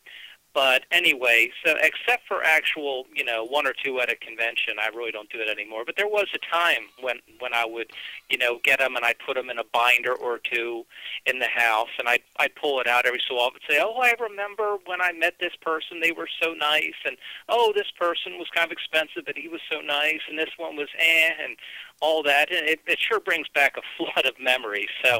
but 0.55 0.85
anyway, 0.89 1.51
so 1.65 1.75
except 1.81 2.25
for 2.29 2.41
actual, 2.41 3.05
you 3.13 3.25
know, 3.25 3.43
one 3.43 3.67
or 3.67 3.73
two 3.83 3.99
at 3.99 4.09
a 4.09 4.15
convention, 4.15 4.75
I 4.81 4.87
really 4.87 5.11
don't 5.11 5.29
do 5.29 5.37
that 5.39 5.49
anymore. 5.49 5.83
But 5.85 5.97
there 5.97 6.07
was 6.07 6.27
a 6.33 6.39
time 6.39 6.83
when 7.01 7.17
when 7.39 7.53
I 7.53 7.65
would, 7.65 7.91
you 8.29 8.37
know, 8.37 8.59
get 8.63 8.79
them 8.79 8.95
and 8.95 9.03
I'd 9.03 9.19
put 9.19 9.35
them 9.35 9.49
in 9.49 9.59
a 9.59 9.65
binder 9.73 10.13
or 10.13 10.39
two 10.39 10.85
in 11.25 11.39
the 11.39 11.47
house, 11.47 11.89
and 11.99 12.07
I'd 12.07 12.23
I'd 12.39 12.55
pull 12.55 12.79
it 12.79 12.87
out 12.87 13.05
every 13.05 13.21
so 13.27 13.35
often, 13.35 13.59
and 13.67 13.75
say, 13.75 13.83
oh, 13.83 13.99
I 14.01 14.13
remember 14.17 14.77
when 14.85 15.01
I 15.01 15.11
met 15.11 15.35
this 15.41 15.55
person, 15.61 15.99
they 15.99 16.13
were 16.13 16.29
so 16.41 16.53
nice, 16.53 16.95
and 17.05 17.17
oh, 17.49 17.73
this 17.75 17.91
person 17.99 18.37
was 18.39 18.47
kind 18.55 18.65
of 18.65 18.71
expensive, 18.71 19.23
but 19.25 19.37
he 19.37 19.49
was 19.49 19.61
so 19.69 19.81
nice, 19.81 20.21
and 20.29 20.39
this 20.39 20.55
one 20.57 20.77
was 20.77 20.87
eh, 20.97 21.31
and 21.43 21.57
all 22.01 22.23
that, 22.23 22.49
and 22.49 22.65
it, 22.65 22.79
it 22.87 22.99
sure 22.99 23.19
brings 23.19 23.47
back 23.53 23.75
a 23.75 23.81
flood 23.97 24.25
of 24.25 24.39
memories. 24.39 24.89
So, 25.03 25.19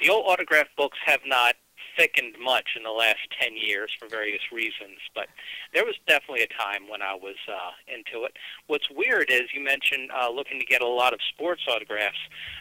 the 0.00 0.10
old 0.10 0.26
autograph 0.28 0.68
books 0.76 0.98
have 1.06 1.20
not 1.26 1.56
thickened 1.96 2.34
much 2.42 2.76
in 2.76 2.82
the 2.82 2.90
last 2.90 3.20
10 3.40 3.56
years 3.56 3.90
for 3.98 4.08
various 4.08 4.42
reasons, 4.52 4.98
but 5.14 5.28
there 5.72 5.84
was 5.84 5.94
definitely 6.06 6.42
a 6.42 6.62
time 6.62 6.88
when 6.88 7.02
I 7.02 7.14
was 7.14 7.36
uh, 7.48 7.72
into 7.86 8.24
it. 8.24 8.32
What's 8.66 8.88
weird 8.90 9.30
is 9.30 9.42
you 9.54 9.62
mentioned 9.62 10.10
uh, 10.10 10.30
looking 10.30 10.60
to 10.60 10.66
get 10.66 10.82
a 10.82 10.86
lot 10.86 11.12
of 11.12 11.20
sports 11.34 11.62
autographs. 11.68 12.18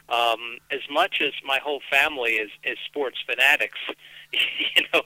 Um, 0.09 0.57
as 0.71 0.81
much 0.89 1.21
as 1.21 1.33
my 1.43 1.59
whole 1.63 1.81
family 1.89 2.33
is, 2.33 2.51
is 2.63 2.77
sports 2.85 3.17
fanatics, 3.25 3.79
you 4.33 4.83
know, 4.93 5.01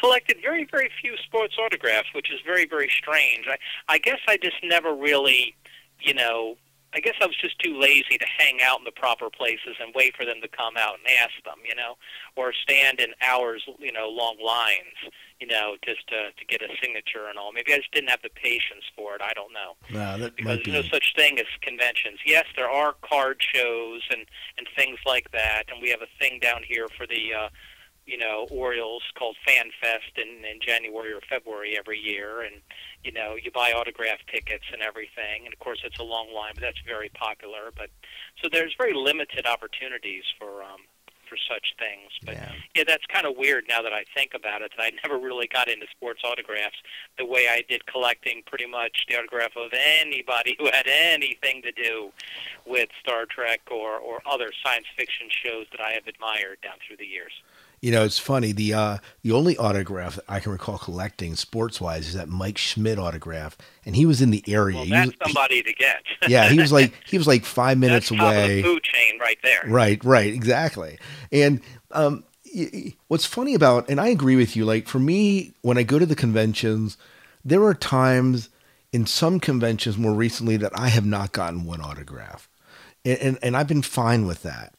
collected 0.00 0.38
very, 0.42 0.64
very 0.70 0.90
few 1.00 1.16
sports 1.24 1.54
autographs, 1.58 2.08
which 2.14 2.30
is 2.30 2.40
very, 2.44 2.66
very 2.66 2.88
strange. 2.88 3.46
I, 3.48 3.56
I 3.88 3.98
guess 3.98 4.18
I 4.26 4.36
just 4.36 4.56
never 4.62 4.94
really, 4.94 5.54
you 6.00 6.14
know, 6.14 6.56
I 6.94 7.00
guess 7.00 7.14
I 7.20 7.26
was 7.26 7.36
just 7.36 7.58
too 7.58 7.78
lazy 7.78 8.16
to 8.18 8.26
hang 8.38 8.58
out 8.62 8.78
in 8.78 8.84
the 8.84 8.92
proper 8.92 9.28
places 9.30 9.76
and 9.80 9.92
wait 9.94 10.16
for 10.16 10.24
them 10.24 10.40
to 10.42 10.48
come 10.48 10.76
out 10.78 10.94
and 10.94 11.06
ask 11.20 11.32
them, 11.44 11.58
you 11.68 11.74
know, 11.74 11.96
or 12.36 12.52
stand 12.52 12.98
in 13.00 13.10
hours, 13.22 13.62
you 13.78 13.92
know, 13.92 14.08
long 14.08 14.36
lines, 14.44 14.96
you 15.38 15.46
know, 15.46 15.76
just 15.84 16.06
to 16.08 16.30
to 16.32 16.44
get 16.46 16.62
a 16.62 16.68
signature 16.82 17.28
and 17.28 17.38
all. 17.38 17.52
Maybe 17.52 17.74
I 17.74 17.78
just 17.78 17.92
didn't 17.92 18.08
have 18.10 18.22
the 18.22 18.30
patience 18.30 18.84
for 18.96 19.14
it. 19.14 19.20
I 19.22 19.32
don't 19.34 19.52
know 19.52 19.76
Wow, 19.92 20.16
that 20.16 20.36
because 20.36 20.56
might 20.58 20.64
there's 20.64 20.84
no 20.84 20.88
such 20.90 21.12
thing 21.14 21.38
as 21.38 21.46
conventions. 21.60 22.20
Yes, 22.24 22.46
there 22.56 22.70
are 22.70 22.94
card 23.02 23.42
shows 23.54 24.02
and 24.10 24.24
and 24.56 24.66
things 24.76 24.98
like 25.04 25.30
that, 25.32 25.64
and 25.70 25.82
we 25.82 25.90
have 25.90 26.02
a 26.02 26.08
thing 26.18 26.38
down 26.40 26.62
here 26.66 26.88
for 26.96 27.06
the. 27.06 27.34
uh 27.34 27.48
you 28.08 28.16
know, 28.16 28.46
Orioles 28.50 29.02
called 29.18 29.36
Fan 29.46 29.70
Fest 29.82 30.16
in, 30.16 30.44
in 30.44 30.60
January 30.60 31.12
or 31.12 31.20
February 31.28 31.76
every 31.78 31.98
year, 31.98 32.40
and 32.40 32.56
you 33.04 33.12
know, 33.12 33.36
you 33.36 33.50
buy 33.52 33.72
autograph 33.72 34.18
tickets 34.32 34.64
and 34.72 34.80
everything, 34.82 35.44
and 35.44 35.52
of 35.52 35.58
course 35.60 35.80
it's 35.84 35.98
a 35.98 36.02
long 36.02 36.32
line, 36.34 36.52
but 36.54 36.62
that's 36.62 36.80
very 36.86 37.10
popular. 37.10 37.70
But 37.76 37.90
so 38.42 38.48
there's 38.50 38.74
very 38.78 38.94
limited 38.94 39.46
opportunities 39.46 40.24
for 40.38 40.62
um, 40.62 40.80
for 41.28 41.36
such 41.36 41.74
things. 41.78 42.10
But 42.24 42.36
Yeah. 42.36 42.52
yeah, 42.74 42.84
that's 42.86 43.04
kind 43.06 43.26
of 43.26 43.36
weird 43.36 43.64
now 43.68 43.82
that 43.82 43.92
I 43.92 44.04
think 44.16 44.32
about 44.32 44.62
it. 44.62 44.72
That 44.76 44.82
I 44.84 44.90
never 45.04 45.18
really 45.18 45.46
got 45.46 45.68
into 45.68 45.86
sports 45.94 46.22
autographs 46.24 46.76
the 47.18 47.26
way 47.26 47.46
I 47.50 47.62
did 47.68 47.84
collecting 47.84 48.42
pretty 48.46 48.64
much 48.66 49.04
the 49.08 49.16
autograph 49.18 49.54
of 49.54 49.70
anybody 49.74 50.56
who 50.58 50.66
had 50.72 50.86
anything 50.88 51.60
to 51.62 51.72
do 51.72 52.10
with 52.64 52.88
Star 53.00 53.26
Trek 53.26 53.60
or 53.70 53.98
or 53.98 54.22
other 54.24 54.50
science 54.64 54.86
fiction 54.96 55.28
shows 55.28 55.66
that 55.72 55.80
I 55.80 55.92
have 55.92 56.06
admired 56.06 56.58
down 56.62 56.78
through 56.86 56.96
the 56.96 57.06
years. 57.06 57.32
You 57.80 57.92
know, 57.92 58.04
it's 58.04 58.18
funny. 58.18 58.52
The 58.52 58.74
uh, 58.74 58.98
the 59.22 59.32
only 59.32 59.56
autograph 59.56 60.16
that 60.16 60.24
I 60.28 60.40
can 60.40 60.52
recall 60.52 60.78
collecting 60.78 61.36
sports 61.36 61.80
wise 61.80 62.08
is 62.08 62.14
that 62.14 62.28
Mike 62.28 62.58
Schmidt 62.58 62.98
autograph, 62.98 63.56
and 63.86 63.94
he 63.94 64.04
was 64.04 64.20
in 64.20 64.30
the 64.30 64.42
area. 64.48 64.78
Well, 64.78 64.86
that's 64.86 65.06
was- 65.06 65.16
somebody 65.22 65.62
to 65.62 65.72
get. 65.72 66.02
yeah, 66.28 66.48
he 66.48 66.58
was 66.58 66.72
like 66.72 66.92
he 67.06 67.18
was 67.18 67.26
like 67.26 67.44
five 67.44 67.78
minutes 67.78 68.08
that's 68.08 68.20
top 68.20 68.32
of 68.32 68.36
away. 68.36 68.56
the 68.56 68.62
food 68.62 68.82
chain 68.82 69.20
right 69.20 69.38
there. 69.42 69.62
Right, 69.66 70.02
right, 70.04 70.32
exactly. 70.32 70.98
And 71.30 71.60
um, 71.92 72.24
what's 73.08 73.26
funny 73.26 73.54
about, 73.54 73.88
and 73.88 74.00
I 74.00 74.08
agree 74.08 74.36
with 74.36 74.56
you. 74.56 74.64
Like 74.64 74.88
for 74.88 74.98
me, 74.98 75.52
when 75.62 75.78
I 75.78 75.82
go 75.84 75.98
to 75.98 76.06
the 76.06 76.16
conventions, 76.16 76.96
there 77.44 77.62
are 77.62 77.74
times 77.74 78.48
in 78.92 79.06
some 79.06 79.38
conventions 79.38 79.96
more 79.96 80.14
recently 80.14 80.56
that 80.56 80.72
I 80.74 80.88
have 80.88 81.06
not 81.06 81.32
gotten 81.32 81.64
one 81.64 81.80
autograph, 81.80 82.48
and 83.04 83.18
and, 83.18 83.38
and 83.42 83.56
I've 83.56 83.68
been 83.68 83.82
fine 83.82 84.26
with 84.26 84.42
that. 84.42 84.74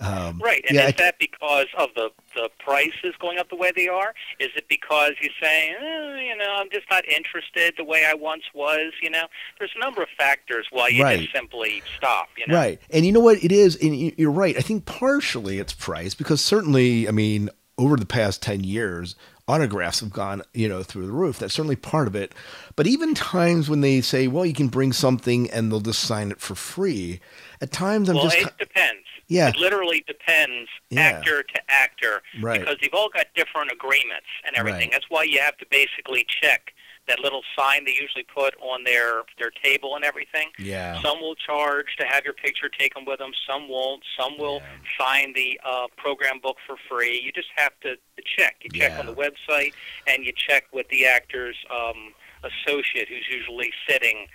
Um, 0.00 0.40
Right, 0.42 0.64
and 0.68 0.74
yeah, 0.76 0.86
is 0.88 0.94
I- 0.94 1.02
that 1.02 1.18
because 1.18 1.66
of 1.78 1.90
the 1.94 2.10
the 2.34 2.50
prices 2.58 3.14
going 3.20 3.38
up 3.38 3.48
the 3.48 3.54
way 3.56 3.70
they 3.76 3.86
are? 3.86 4.12
Is 4.40 4.48
it 4.56 4.66
because 4.68 5.12
you 5.22 5.30
say, 5.40 5.70
eh, 5.70 6.20
you 6.20 6.36
know, 6.36 6.56
I'm 6.58 6.68
just 6.72 6.86
not 6.90 7.06
interested 7.08 7.74
the 7.76 7.84
way 7.84 8.04
I 8.04 8.14
once 8.14 8.42
was? 8.52 8.92
You 9.00 9.10
know, 9.10 9.26
there's 9.60 9.70
a 9.76 9.78
number 9.78 10.02
of 10.02 10.08
factors 10.18 10.66
why 10.72 10.88
you 10.88 11.04
Right. 11.04 11.20
just 11.20 11.32
simply 11.32 11.80
stop. 11.96 12.28
You 12.36 12.46
know, 12.48 12.56
Right. 12.58 12.80
And 12.90 13.06
you 13.06 13.12
know 13.12 13.20
what 13.20 13.42
it 13.44 13.52
is, 13.52 13.76
and 13.76 13.96
you- 13.96 14.14
you're 14.18 14.32
right. 14.32 14.56
I 14.56 14.62
think 14.62 14.84
partially 14.84 15.60
it's 15.60 15.72
price 15.72 16.14
because 16.14 16.40
certainly, 16.40 17.06
I 17.06 17.12
mean, 17.12 17.50
over 17.78 17.96
the 17.96 18.06
past 18.06 18.42
10 18.42 18.64
years, 18.64 19.14
autographs 19.46 20.00
have 20.00 20.10
gone, 20.10 20.42
you 20.54 20.68
know, 20.68 20.82
through 20.82 21.06
the 21.06 21.12
roof. 21.12 21.38
That's 21.38 21.54
certainly 21.54 21.76
part 21.76 22.08
of 22.08 22.16
it. 22.16 22.34
But 22.74 22.88
even 22.88 23.14
times 23.14 23.68
when 23.68 23.80
they 23.80 24.00
say, 24.00 24.26
well, 24.26 24.44
you 24.46 24.54
can 24.54 24.68
bring 24.68 24.92
something 24.92 25.48
and 25.52 25.70
they'll 25.70 25.80
just 25.80 26.00
sign 26.00 26.32
it 26.32 26.40
for 26.40 26.56
free, 26.56 27.20
at 27.60 27.70
times 27.70 28.08
I'm 28.08 28.16
well, 28.16 28.24
just, 28.24 28.38
it 28.38 28.58
depends. 28.58 29.02
Yeah. 29.28 29.48
It 29.48 29.56
literally 29.56 30.04
depends 30.06 30.68
Yeah. 30.90 31.00
actor 31.02 31.42
to 31.42 31.62
actor 31.70 32.22
Right. 32.40 32.60
because 32.60 32.76
they've 32.80 32.94
all 32.94 33.08
got 33.08 33.26
different 33.34 33.72
agreements 33.72 34.26
and 34.44 34.56
everything. 34.56 34.80
Right. 34.82 34.92
That's 34.92 35.08
why 35.08 35.24
you 35.24 35.40
have 35.40 35.56
to 35.58 35.66
basically 35.70 36.26
check 36.42 36.72
that 37.06 37.18
little 37.18 37.42
sign 37.58 37.84
they 37.84 37.92
usually 37.92 38.22
put 38.24 38.54
on 38.62 38.82
their 38.84 39.24
their 39.38 39.50
table 39.50 39.94
and 39.94 40.04
everything. 40.06 40.48
yeah. 40.58 41.00
Some 41.02 41.20
will 41.20 41.34
charge 41.34 41.96
to 41.98 42.06
have 42.06 42.24
your 42.24 42.32
picture 42.32 42.70
taken 42.70 43.04
with 43.04 43.18
them. 43.18 43.32
Some 43.46 43.68
won't. 43.68 44.02
Some 44.18 44.38
will 44.38 44.62
sign 44.98 45.34
the 45.34 45.60
uh, 45.64 45.88
program 45.98 46.38
book 46.40 46.56
for 46.66 46.76
free. 46.88 47.20
You 47.20 47.30
just 47.30 47.50
have 47.56 47.78
to, 47.82 47.96
to 47.96 48.22
check. 48.38 48.56
You 48.62 48.70
check 48.70 48.92
Yeah. 48.92 49.00
on 49.00 49.06
the 49.06 49.14
website, 49.14 49.74
and 50.06 50.24
you 50.24 50.32
check 50.34 50.64
with 50.72 50.88
the 50.88 51.04
actor's 51.06 51.56
um, 51.70 52.14
associate, 52.42 53.08
who's 53.08 53.26
usually 53.30 53.70
sitting 53.86 54.26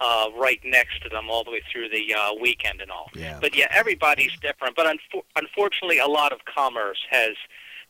uh, 0.00 0.28
right 0.36 0.60
next 0.64 1.02
to 1.02 1.08
them 1.08 1.30
all 1.30 1.44
the 1.44 1.50
way 1.50 1.62
through 1.70 1.88
the 1.88 2.14
uh, 2.14 2.34
weekend 2.40 2.80
and 2.80 2.90
all. 2.90 3.10
Yeah. 3.14 3.38
But 3.40 3.56
yeah, 3.56 3.66
everybody's 3.70 4.36
different. 4.40 4.76
But 4.76 4.86
unfo- 4.86 5.24
unfortunately, 5.36 5.98
a 5.98 6.06
lot 6.06 6.32
of 6.32 6.40
commerce 6.44 6.98
has 7.10 7.36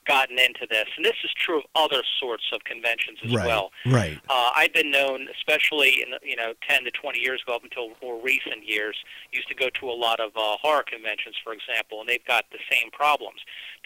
gotten 0.07 0.39
into 0.39 0.67
this, 0.69 0.87
and 0.97 1.05
this 1.05 1.17
is 1.25 1.31
true 1.37 1.59
of 1.59 1.65
other 1.75 2.03
sorts 2.21 2.45
of 2.53 2.65
conventions 2.65 3.19
as 3.25 3.35
right, 3.35 3.47
well. 3.47 3.71
Right. 3.85 4.19
Uh, 4.29 4.51
I've 4.55 4.73
been 4.73 4.91
known, 4.91 5.29
especially 5.37 6.03
in 6.03 6.11
the, 6.11 6.19
you 6.23 6.37
know 6.37 6.55
10 6.69 6.85
to 6.85 6.91
20 6.91 7.19
years 7.19 7.43
ago, 7.43 7.57
up 7.57 7.65
until 7.65 7.91
more 8.03 8.21
recent 8.23 8.67
years, 8.67 8.97
used 9.33 9.49
to 9.49 9.55
go 9.55 9.69
to 9.81 9.91
a 9.91 9.97
lot 9.97 10.21
of 10.21 10.31
uh, 10.37 10.57
horror 10.61 10.85
conventions, 10.87 11.37
for 11.43 11.53
example, 11.53 12.01
and 12.01 12.09
they've 12.09 12.25
got 12.27 12.45
the 12.53 12.59
same 12.71 12.91
problems. 12.91 13.41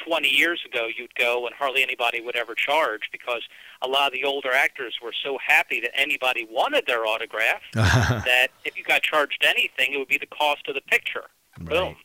20 0.07 0.29
years 0.29 0.63
ago, 0.67 0.89
you'd 0.97 1.15
go 1.15 1.47
and 1.47 1.55
hardly 1.55 1.83
anybody 1.83 2.21
would 2.21 2.37
ever 2.37 2.55
charge 2.55 3.03
because 3.13 3.43
a 3.83 3.89
lot 3.89 4.07
of 4.07 4.13
the 4.13 4.25
older 4.25 4.53
actors 4.53 4.97
were 5.03 5.13
so 5.25 5.39
happy 5.45 5.81
that 5.81 5.91
anybody 5.95 6.47
wanted 6.51 6.87
their 6.87 7.07
autograph 7.07 7.61
that 7.75 8.49
if 8.65 8.77
you 8.77 8.85
got 8.85 9.03
charged 9.03 9.45
anything, 9.45 9.93
it 9.93 9.99
would 9.99 10.09
be 10.09 10.19
the 10.19 10.27
cost 10.27 10.69
of 10.69 10.75
the 10.75 10.81
picture. 10.83 11.25
Right. 11.59 11.69
Boom. 11.69 11.97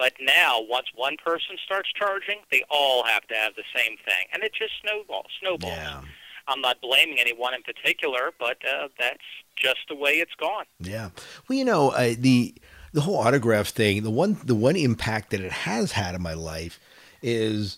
But 0.00 0.14
now, 0.18 0.62
once 0.62 0.86
one 0.94 1.18
person 1.22 1.58
starts 1.62 1.90
charging, 1.94 2.38
they 2.50 2.62
all 2.70 3.04
have 3.04 3.26
to 3.26 3.34
have 3.34 3.54
the 3.54 3.64
same 3.76 3.98
thing, 3.98 4.28
and 4.32 4.42
it 4.42 4.52
just 4.58 4.72
snowballs. 4.80 5.26
Snowballs. 5.42 5.74
Yeah. 5.74 6.00
I'm 6.48 6.62
not 6.62 6.80
blaming 6.80 7.18
anyone 7.20 7.52
in 7.52 7.60
particular, 7.62 8.30
but 8.38 8.56
uh, 8.66 8.88
that's 8.98 9.18
just 9.56 9.80
the 9.90 9.94
way 9.94 10.12
it's 10.12 10.34
gone. 10.40 10.64
Yeah. 10.80 11.10
Well, 11.46 11.58
you 11.58 11.66
know, 11.66 11.90
uh, 11.90 12.14
the 12.18 12.54
the 12.94 13.02
whole 13.02 13.18
autograph 13.18 13.68
thing, 13.68 14.02
the 14.02 14.10
one 14.10 14.38
the 14.42 14.54
one 14.54 14.74
impact 14.74 15.32
that 15.32 15.42
it 15.42 15.52
has 15.52 15.92
had 15.92 16.14
in 16.14 16.22
my 16.22 16.32
life 16.32 16.80
is 17.20 17.76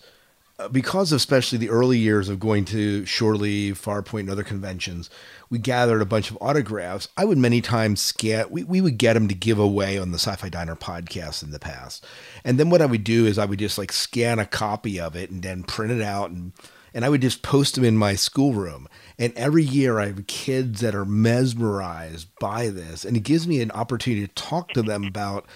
because 0.71 1.11
of 1.11 1.17
especially 1.17 1.57
the 1.57 1.69
early 1.69 1.97
years 1.97 2.29
of 2.29 2.39
going 2.39 2.65
to 2.65 3.05
Shore 3.05 3.35
Leave, 3.35 3.81
Farpoint, 3.81 4.21
and 4.21 4.29
other 4.29 4.43
conventions, 4.43 5.09
we 5.49 5.57
gathered 5.57 6.01
a 6.01 6.05
bunch 6.05 6.29
of 6.29 6.37
autographs. 6.41 7.07
I 7.17 7.25
would 7.25 7.37
many 7.37 7.61
times 7.61 8.01
scan, 8.01 8.47
we, 8.49 8.63
we 8.63 8.79
would 8.79 8.97
get 8.97 9.13
them 9.13 9.27
to 9.27 9.35
give 9.35 9.59
away 9.59 9.97
on 9.97 10.11
the 10.11 10.19
Sci 10.19 10.35
Fi 10.35 10.49
Diner 10.49 10.75
podcast 10.75 11.43
in 11.43 11.51
the 11.51 11.59
past. 11.59 12.05
And 12.43 12.59
then 12.59 12.69
what 12.69 12.81
I 12.81 12.85
would 12.85 13.03
do 13.03 13.25
is 13.25 13.37
I 13.37 13.45
would 13.45 13.59
just 13.59 13.77
like 13.77 13.91
scan 13.91 14.39
a 14.39 14.45
copy 14.45 14.99
of 14.99 15.15
it 15.15 15.31
and 15.31 15.41
then 15.41 15.63
print 15.63 15.91
it 15.91 16.01
out 16.01 16.29
and 16.29 16.53
and 16.95 17.03
I 17.03 17.09
would 17.09 17.21
just 17.21 17.41
post 17.41 17.73
them 17.73 17.83
in 17.83 17.97
my 17.97 18.13
schoolroom. 18.13 18.87
And 19.17 19.33
every 19.35 19.63
year 19.63 19.99
I 19.99 20.07
have 20.07 20.27
kids 20.27 20.81
that 20.81 20.93
are 20.93 21.05
mesmerized 21.05 22.27
by 22.39 22.69
this. 22.69 23.03
And 23.03 23.17
it 23.17 23.21
gives 23.21 23.47
me 23.47 23.61
an 23.61 23.71
opportunity 23.71 24.27
to 24.27 24.33
talk 24.35 24.73
to 24.73 24.83
them 24.83 25.03
about 25.03 25.47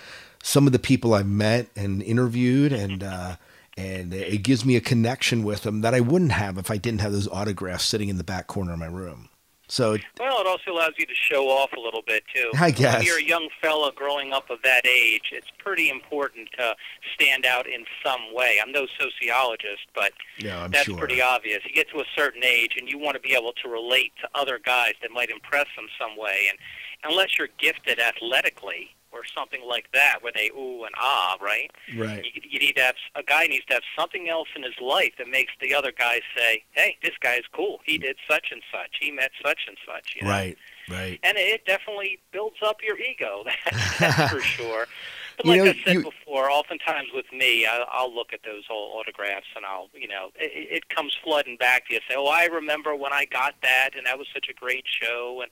some 0.41 0.65
of 0.65 0.73
the 0.73 0.79
people 0.79 1.13
I've 1.13 1.27
met 1.27 1.67
and 1.75 2.01
interviewed 2.01 2.73
and 2.73 3.03
uh, 3.03 3.35
and 3.77 4.13
it 4.13 4.41
gives 4.43 4.65
me 4.65 4.75
a 4.75 4.81
connection 4.81 5.43
with 5.43 5.61
them 5.61 5.81
that 5.81 5.93
I 5.93 5.99
wouldn't 5.99 6.31
have 6.31 6.57
if 6.57 6.71
I 6.71 6.77
didn't 6.77 7.01
have 7.01 7.11
those 7.11 7.27
autographs 7.27 7.85
sitting 7.85 8.09
in 8.09 8.17
the 8.17 8.23
back 8.23 8.47
corner 8.47 8.73
of 8.73 8.79
my 8.79 8.87
room. 8.87 9.29
So 9.69 9.97
well, 10.17 10.39
it 10.39 10.47
also 10.47 10.71
allows 10.71 10.93
you 10.97 11.05
to 11.05 11.13
show 11.13 11.49
off 11.49 11.73
a 11.73 11.79
little 11.79 12.01
bit 12.07 12.23
too. 12.33 12.51
I 12.57 12.71
guess 12.71 12.97
when 12.97 13.05
you're 13.05 13.19
a 13.19 13.23
young 13.23 13.49
fella 13.61 13.91
growing 13.93 14.31
up 14.31 14.49
of 14.49 14.59
that 14.63 14.87
age, 14.87 15.33
it's 15.33 15.51
pretty 15.57 15.89
important 15.89 16.47
to 16.57 16.73
stand 17.13 17.45
out 17.45 17.67
in 17.67 17.83
some 18.03 18.33
way. 18.33 18.59
I'm 18.63 18.71
no 18.71 18.87
sociologist, 18.97 19.87
but 19.93 20.13
yeah, 20.37 20.69
that's 20.69 20.85
sure. 20.85 20.97
pretty 20.97 21.21
obvious. 21.21 21.59
You 21.65 21.73
get 21.73 21.89
to 21.89 21.99
a 21.99 22.05
certain 22.15 22.45
age, 22.45 22.75
and 22.79 22.89
you 22.89 22.97
want 22.97 23.15
to 23.15 23.19
be 23.21 23.35
able 23.35 23.51
to 23.61 23.67
relate 23.67 24.13
to 24.21 24.29
other 24.33 24.57
guys 24.57 24.93
that 25.01 25.11
might 25.11 25.29
impress 25.29 25.67
them 25.75 25.87
some 25.99 26.17
way. 26.17 26.47
And 26.49 26.57
unless 27.03 27.37
you're 27.37 27.49
gifted 27.59 27.99
athletically, 27.99 28.95
or 29.11 29.21
something 29.25 29.61
like 29.67 29.89
that, 29.93 30.17
where 30.21 30.31
they 30.35 30.51
ooh 30.57 30.83
and 30.83 30.93
ah, 30.97 31.37
right? 31.41 31.71
Right. 31.97 32.25
You, 32.33 32.41
you 32.49 32.59
need 32.59 32.75
to 32.75 32.81
have 32.83 32.95
a 33.15 33.23
guy 33.23 33.47
needs 33.47 33.65
to 33.65 33.75
have 33.75 33.83
something 33.97 34.29
else 34.29 34.49
in 34.55 34.63
his 34.63 34.79
life 34.81 35.13
that 35.17 35.27
makes 35.27 35.53
the 35.61 35.73
other 35.73 35.91
guys 35.91 36.21
say, 36.37 36.63
"Hey, 36.71 36.97
this 37.03 37.13
guy's 37.21 37.43
cool. 37.53 37.79
He 37.85 37.97
did 37.97 38.17
such 38.29 38.47
and 38.51 38.61
such. 38.71 38.97
He 38.99 39.11
met 39.11 39.31
such 39.43 39.61
and 39.67 39.77
such." 39.85 40.15
You 40.15 40.23
know? 40.27 40.29
Right. 40.33 40.57
Right. 40.89 41.19
And 41.23 41.37
it 41.37 41.65
definitely 41.65 42.19
builds 42.31 42.57
up 42.65 42.77
your 42.81 42.97
ego. 42.97 43.43
That's 43.99 44.31
for 44.33 44.39
sure. 44.39 44.87
But 45.35 45.45
You 45.45 45.51
like 45.51 45.61
know, 45.63 45.69
I 45.71 45.83
said 45.83 45.93
you- 45.95 46.03
before, 46.03 46.49
oftentimes 46.49 47.09
with 47.13 47.25
me, 47.33 47.65
I, 47.65 47.83
I'll 47.91 48.13
look 48.13 48.33
at 48.33 48.39
those 48.43 48.63
old 48.71 48.95
autographs 48.99 49.45
and 49.55 49.65
I'll, 49.65 49.89
you 49.93 50.07
know, 50.07 50.29
it, 50.35 50.51
it 50.77 50.89
comes 50.89 51.15
flooding 51.23 51.57
back 51.57 51.87
to 51.87 51.93
you. 51.95 51.99
Say, 52.09 52.15
oh, 52.17 52.25
I 52.27 52.45
remember 52.45 52.95
when 52.95 53.11
I 53.13 53.25
got 53.25 53.53
that, 53.61 53.89
and 53.95 54.05
that 54.07 54.17
was 54.17 54.27
such 54.33 54.47
a 54.49 54.53
great 54.53 54.85
show, 54.87 55.41
and 55.43 55.51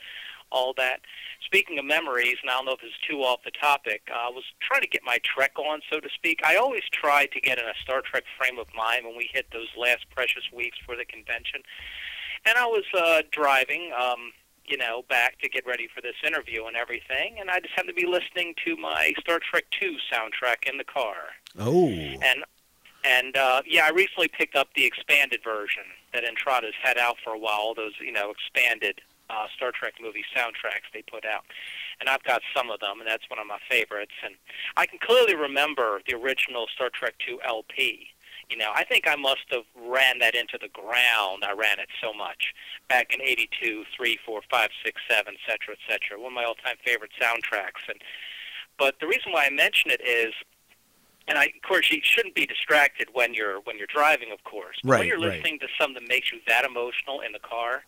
all 0.56 0.74
that. 0.78 1.02
Speaking 1.46 1.78
of 1.78 1.86
memories, 1.86 2.38
and 2.41 2.50
I 2.50 2.54
don't 2.54 2.65
know 2.65 2.72
if 2.72 2.82
this 2.82 2.89
is 2.89 3.08
too 3.08 3.20
off 3.20 3.44
the 3.44 3.52
topic, 3.52 4.02
uh, 4.10 4.28
I 4.28 4.30
was 4.30 4.44
trying 4.62 4.82
to 4.82 4.88
get 4.88 5.02
my 5.06 5.20
Trek 5.24 5.60
on, 5.60 5.82
so 5.91 6.00
to 6.00 6.10
speak. 6.15 6.39
I 6.44 6.56
always 6.56 6.84
try 6.91 7.28
to 7.28 7.41
get 7.41 7.60
in 7.60 7.65
a 7.65 7.74
Star 7.84 8.02
Trek 8.02 8.24
frame 8.38 8.58
of 8.58 8.68
mind 8.76 9.06
when 9.06 9.15
we 9.15 9.30
hit 9.32 9.48
those 9.52 9.68
last 9.78 10.06
precious 10.10 10.44
weeks 10.52 10.78
for 10.86 10.96
the 10.96 11.06
convention. 11.06 11.62
And 12.46 12.58
I 12.58 12.65
was 12.65 12.86
uh, 12.98 13.22
driving, 13.32 13.91
um, 14.00 14.32
you 14.65 14.78
know, 14.78 15.04
back 15.10 15.39
to 15.41 15.50
get 15.50 15.65
ready 15.68 15.88
for 15.94 16.02
this 16.02 16.15
interview 16.26 16.65
and 16.65 16.76
everything, 16.76 17.38
and 17.39 17.52
I 17.52 17.60
just 17.60 17.74
happened 17.76 17.96
to 17.96 18.02
be 18.02 18.08
listening 18.08 18.56
to 18.65 18.78
my 18.78 19.13
Star 19.20 19.39
Trek 19.39 19.65
II 19.82 19.98
soundtrack 20.12 20.70
in 20.70 20.78
the 20.78 20.86
car. 20.86 21.15
Oh. 21.60 21.89
And 21.89 22.44
and 23.04 23.38
uh, 23.38 23.62
yeah, 23.68 23.86
I 23.86 23.89
recently 23.89 24.28
picked 24.30 24.56
up 24.56 24.70
the 24.76 24.86
expanded 24.86 25.41
version 25.44 25.84
that 26.13 26.24
Intrada's 26.24 26.74
had 26.82 26.98
out 26.98 27.18
for 27.24 27.34
a 27.34 27.38
while. 27.38 27.60
All 27.60 27.76
those 27.76 27.94
you 28.00 28.12
know 28.12 28.32
expanded 28.32 29.02
uh, 29.29 29.47
Star 29.55 29.71
Trek 29.71 29.95
movie 30.01 30.23
soundtracks 30.35 30.91
they 30.93 31.01
put 31.01 31.25
out, 31.25 31.43
and 31.99 32.09
I've 32.09 32.23
got 32.23 32.41
some 32.55 32.69
of 32.69 32.79
them, 32.79 32.99
and 32.99 33.07
that's 33.07 33.29
one 33.29 33.39
of 33.39 33.47
my 33.47 33.59
favorites. 33.69 34.13
And 34.23 34.35
I 34.77 34.85
can 34.85 34.99
clearly 34.99 35.35
remember 35.35 36.01
the 36.07 36.15
original 36.15 36.67
Star 36.73 36.89
Trek 36.93 37.15
II 37.27 37.38
LP. 37.45 38.07
You 38.49 38.57
know, 38.57 38.71
I 38.75 38.83
think 38.83 39.07
I 39.07 39.15
must 39.15 39.45
have 39.49 39.63
ran 39.75 40.19
that 40.19 40.35
into 40.35 40.59
the 40.61 40.69
ground. 40.69 41.43
I 41.43 41.53
ran 41.53 41.79
it 41.79 41.89
so 41.99 42.13
much 42.13 42.53
back 42.89 43.13
in 43.13 43.21
'82, 43.21 43.85
three, 43.95 44.19
four, 44.25 44.41
five, 44.51 44.69
six, 44.83 45.01
seven, 45.09 45.33
et 45.33 45.51
cetera, 45.51 45.73
et 45.75 45.91
cetera. 45.91 46.21
One 46.21 46.33
of 46.33 46.35
my 46.35 46.43
all-time 46.43 46.77
favorite 46.85 47.11
soundtracks. 47.19 47.81
And 47.89 47.99
but 48.77 48.99
the 48.99 49.07
reason 49.07 49.31
why 49.31 49.45
I 49.45 49.49
mention 49.49 49.89
it 49.89 50.01
is 50.05 50.33
and 51.27 51.38
I, 51.39 51.45
of 51.45 51.67
course, 51.67 51.89
you 51.89 51.99
shouldn't 52.03 52.35
be 52.35 52.45
distracted 52.45 53.09
when 53.13 53.33
you're 53.33 53.59
when 53.61 53.77
you're 53.77 53.88
driving, 53.88 54.31
of 54.31 54.43
course. 54.43 54.77
But 54.83 54.91
Right, 54.91 54.99
when 54.99 55.07
you're 55.07 55.17
right. 55.19 55.38
listening 55.38 55.59
to 55.59 55.67
something 55.79 56.03
that 56.03 56.09
makes 56.09 56.31
you 56.31 56.39
that 56.47 56.65
emotional 56.65 57.21
in 57.21 57.31
the 57.31 57.39
car, 57.39 57.83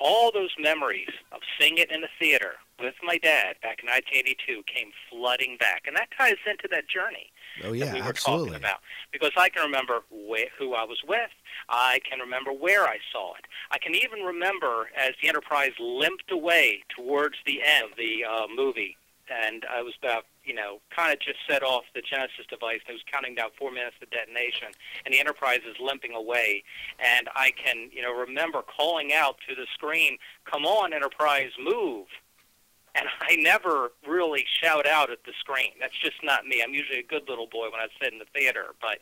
all 0.00 0.30
those 0.32 0.54
memories 0.58 1.10
of 1.32 1.40
seeing 1.58 1.78
it 1.78 1.90
in 1.90 2.00
the 2.00 2.08
theater 2.18 2.54
with 2.80 2.94
my 3.02 3.18
dad 3.18 3.56
back 3.62 3.80
in 3.82 3.88
1982 3.88 4.62
came 4.72 4.92
flooding 5.10 5.56
back, 5.58 5.84
and 5.86 5.96
that 5.96 6.08
ties 6.16 6.36
into 6.46 6.68
that 6.70 6.88
journey 6.88 7.30
Oh 7.64 7.70
that 7.70 7.76
yeah, 7.76 7.94
we 7.94 8.00
were 8.02 8.08
absolutely. 8.08 8.46
talking 8.50 8.62
about. 8.62 8.78
Because 9.12 9.32
I 9.36 9.48
can 9.48 9.64
remember 9.64 10.00
wh- 10.10 10.50
who 10.58 10.74
I 10.74 10.84
was 10.84 10.98
with. 11.06 11.30
I 11.68 12.00
can 12.08 12.20
remember 12.20 12.52
where 12.52 12.84
I 12.84 12.98
saw 13.12 13.34
it. 13.34 13.46
I 13.70 13.78
can 13.78 13.94
even 13.94 14.20
remember 14.20 14.90
as 14.96 15.12
the 15.20 15.28
Enterprise 15.28 15.72
limped 15.80 16.30
away 16.30 16.82
towards 16.94 17.36
the 17.46 17.60
end 17.64 17.90
of 17.90 17.96
the 17.98 18.24
uh, 18.24 18.46
movie, 18.54 18.96
and 19.30 19.64
I 19.70 19.82
was 19.82 19.94
about, 20.02 20.24
you 20.44 20.54
know, 20.54 20.80
kind 20.94 21.12
of 21.12 21.20
just 21.20 21.38
set 21.48 21.62
off 21.62 21.84
the 21.94 22.02
Genesis 22.02 22.46
device. 22.48 22.80
and 22.86 22.90
It 22.90 23.00
was 23.00 23.08
counting 23.10 23.34
down 23.34 23.50
four 23.58 23.70
minutes 23.70 23.96
to 24.00 24.06
detonation, 24.06 24.68
and 25.04 25.12
the 25.12 25.20
Enterprise 25.20 25.60
is 25.68 25.76
limping 25.80 26.14
away. 26.14 26.64
And 26.98 27.28
I 27.34 27.52
can, 27.52 27.90
you 27.92 28.02
know, 28.02 28.12
remember 28.12 28.62
calling 28.62 29.12
out 29.12 29.36
to 29.48 29.54
the 29.54 29.66
screen, 29.74 30.18
"Come 30.44 30.64
on, 30.64 30.92
Enterprise, 30.92 31.52
move!" 31.58 32.06
and 32.94 33.06
I 33.20 33.36
never 33.36 33.92
really 34.06 34.44
shout 34.60 34.86
out 34.86 35.10
at 35.10 35.24
the 35.24 35.32
screen. 35.38 35.72
That's 35.80 35.96
just 36.02 36.22
not 36.22 36.46
me. 36.46 36.62
I'm 36.62 36.74
usually 36.74 36.98
a 36.98 37.06
good 37.06 37.28
little 37.28 37.46
boy 37.46 37.70
when 37.70 37.80
I 37.80 37.86
sit 38.00 38.12
in 38.12 38.18
the 38.18 38.26
theater, 38.34 38.74
but 38.80 38.98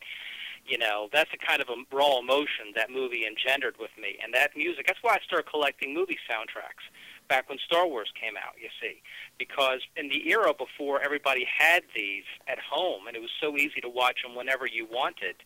you 0.66 0.78
know, 0.78 1.08
that's 1.12 1.30
the 1.30 1.38
kind 1.38 1.62
of 1.62 1.68
a 1.68 1.78
raw 1.94 2.18
emotion 2.18 2.74
that 2.74 2.90
movie 2.90 3.24
engendered 3.24 3.76
with 3.78 3.92
me. 3.96 4.18
And 4.22 4.34
that 4.34 4.56
music, 4.56 4.86
that's 4.86 4.98
why 5.00 5.14
I 5.14 5.18
started 5.24 5.48
collecting 5.48 5.94
movie 5.94 6.18
soundtracks 6.28 6.82
back 7.28 7.48
when 7.48 7.58
Star 7.58 7.86
Wars 7.86 8.12
came 8.20 8.34
out, 8.36 8.54
you 8.60 8.68
see. 8.80 9.02
Because 9.38 9.80
in 9.96 10.08
the 10.08 10.28
era 10.30 10.52
before 10.54 11.00
everybody 11.00 11.46
had 11.46 11.82
these 11.94 12.24
at 12.48 12.58
home, 12.58 13.06
and 13.06 13.16
it 13.16 13.20
was 13.20 13.30
so 13.40 13.56
easy 13.56 13.80
to 13.80 13.88
watch 13.88 14.22
them 14.22 14.34
whenever 14.34 14.66
you 14.66 14.86
wanted, 14.90 15.36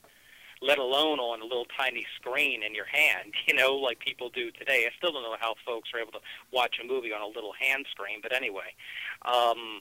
let 0.63 0.79
alone 0.79 1.19
on 1.19 1.41
a 1.41 1.45
little 1.45 1.67
tiny 1.77 2.07
screen 2.17 2.63
in 2.63 2.75
your 2.75 2.85
hand, 2.87 3.33
you 3.47 3.55
know, 3.55 3.75
like 3.75 3.99
people 3.99 4.29
do 4.29 4.51
today. 4.51 4.87
I 4.87 4.91
still 4.97 5.13
don't 5.13 5.23
know 5.23 5.37
how 5.41 5.55
folks 5.65 5.91
are 5.95 6.01
able 6.01 6.13
to 6.13 6.21
watch 6.53 6.77
a 6.83 6.87
movie 6.87 7.13
on 7.13 7.23
a 7.23 7.27
little 7.27 7.53
hand 7.59 7.87
screen, 7.91 8.21
but 8.23 8.35
anyway. 8.35 8.75
Um, 9.25 9.81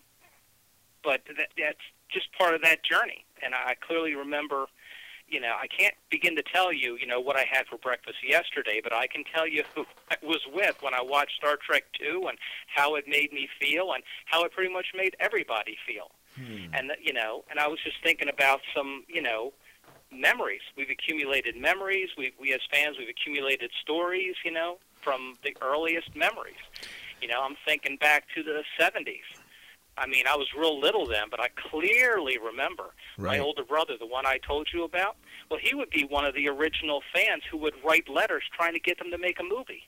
but 1.03 1.21
that, 1.37 1.49
that's 1.57 1.85
just 2.09 2.31
part 2.37 2.55
of 2.55 2.61
that 2.63 2.83
journey. 2.83 3.25
And 3.43 3.53
I 3.53 3.75
clearly 3.75 4.15
remember, 4.15 4.65
you 5.29 5.39
know, 5.39 5.53
I 5.59 5.67
can't 5.67 5.93
begin 6.09 6.35
to 6.35 6.43
tell 6.43 6.73
you, 6.73 6.97
you 6.99 7.07
know, 7.07 7.19
what 7.19 7.35
I 7.35 7.45
had 7.49 7.67
for 7.67 7.77
breakfast 7.77 8.17
yesterday, 8.27 8.81
but 8.83 8.93
I 8.93 9.07
can 9.07 9.23
tell 9.23 9.47
you 9.47 9.63
who 9.75 9.85
I 10.09 10.15
was 10.23 10.41
with 10.53 10.81
when 10.81 10.93
I 10.93 11.01
watched 11.01 11.35
Star 11.37 11.57
Trek 11.57 11.83
II 12.01 12.27
and 12.27 12.37
how 12.73 12.95
it 12.95 13.05
made 13.07 13.31
me 13.33 13.47
feel 13.59 13.93
and 13.93 14.03
how 14.25 14.43
it 14.43 14.51
pretty 14.51 14.71
much 14.71 14.87
made 14.95 15.15
everybody 15.19 15.77
feel. 15.87 16.11
Hmm. 16.35 16.73
And, 16.73 16.91
you 17.01 17.13
know, 17.13 17.43
and 17.49 17.59
I 17.59 17.67
was 17.67 17.79
just 17.83 17.97
thinking 18.03 18.29
about 18.29 18.61
some, 18.75 19.03
you 19.07 19.21
know, 19.21 19.53
memories. 20.11 20.61
We've 20.75 20.89
accumulated 20.89 21.55
memories. 21.55 22.09
We, 22.17 22.33
we 22.39 22.53
as 22.53 22.61
fans, 22.71 22.97
we've 22.97 23.09
accumulated 23.09 23.71
stories, 23.81 24.35
you 24.43 24.51
know, 24.51 24.77
from 25.01 25.37
the 25.43 25.55
earliest 25.61 26.15
memories. 26.15 26.61
You 27.21 27.27
know, 27.27 27.41
I'm 27.41 27.55
thinking 27.65 27.97
back 27.97 28.25
to 28.35 28.43
the 28.43 28.63
70s. 28.79 29.38
I 29.99 30.07
mean, 30.07 30.25
I 30.27 30.35
was 30.35 30.47
real 30.57 30.79
little 30.79 31.05
then, 31.05 31.27
but 31.29 31.39
I 31.39 31.49
clearly 31.69 32.37
remember 32.37 32.93
my 33.17 33.39
older 33.39 33.63
brother, 33.63 33.95
the 33.99 34.07
one 34.07 34.25
I 34.25 34.37
told 34.37 34.69
you 34.73 34.83
about. 34.83 35.17
Well, 35.51 35.59
he 35.61 35.75
would 35.75 35.89
be 35.89 36.05
one 36.05 36.25
of 36.25 36.33
the 36.33 36.47
original 36.47 37.01
fans 37.13 37.43
who 37.51 37.57
would 37.57 37.73
write 37.85 38.07
letters 38.07 38.43
trying 38.55 38.73
to 38.73 38.79
get 38.79 38.97
them 38.97 39.11
to 39.11 39.17
make 39.17 39.39
a 39.39 39.43
movie. 39.43 39.83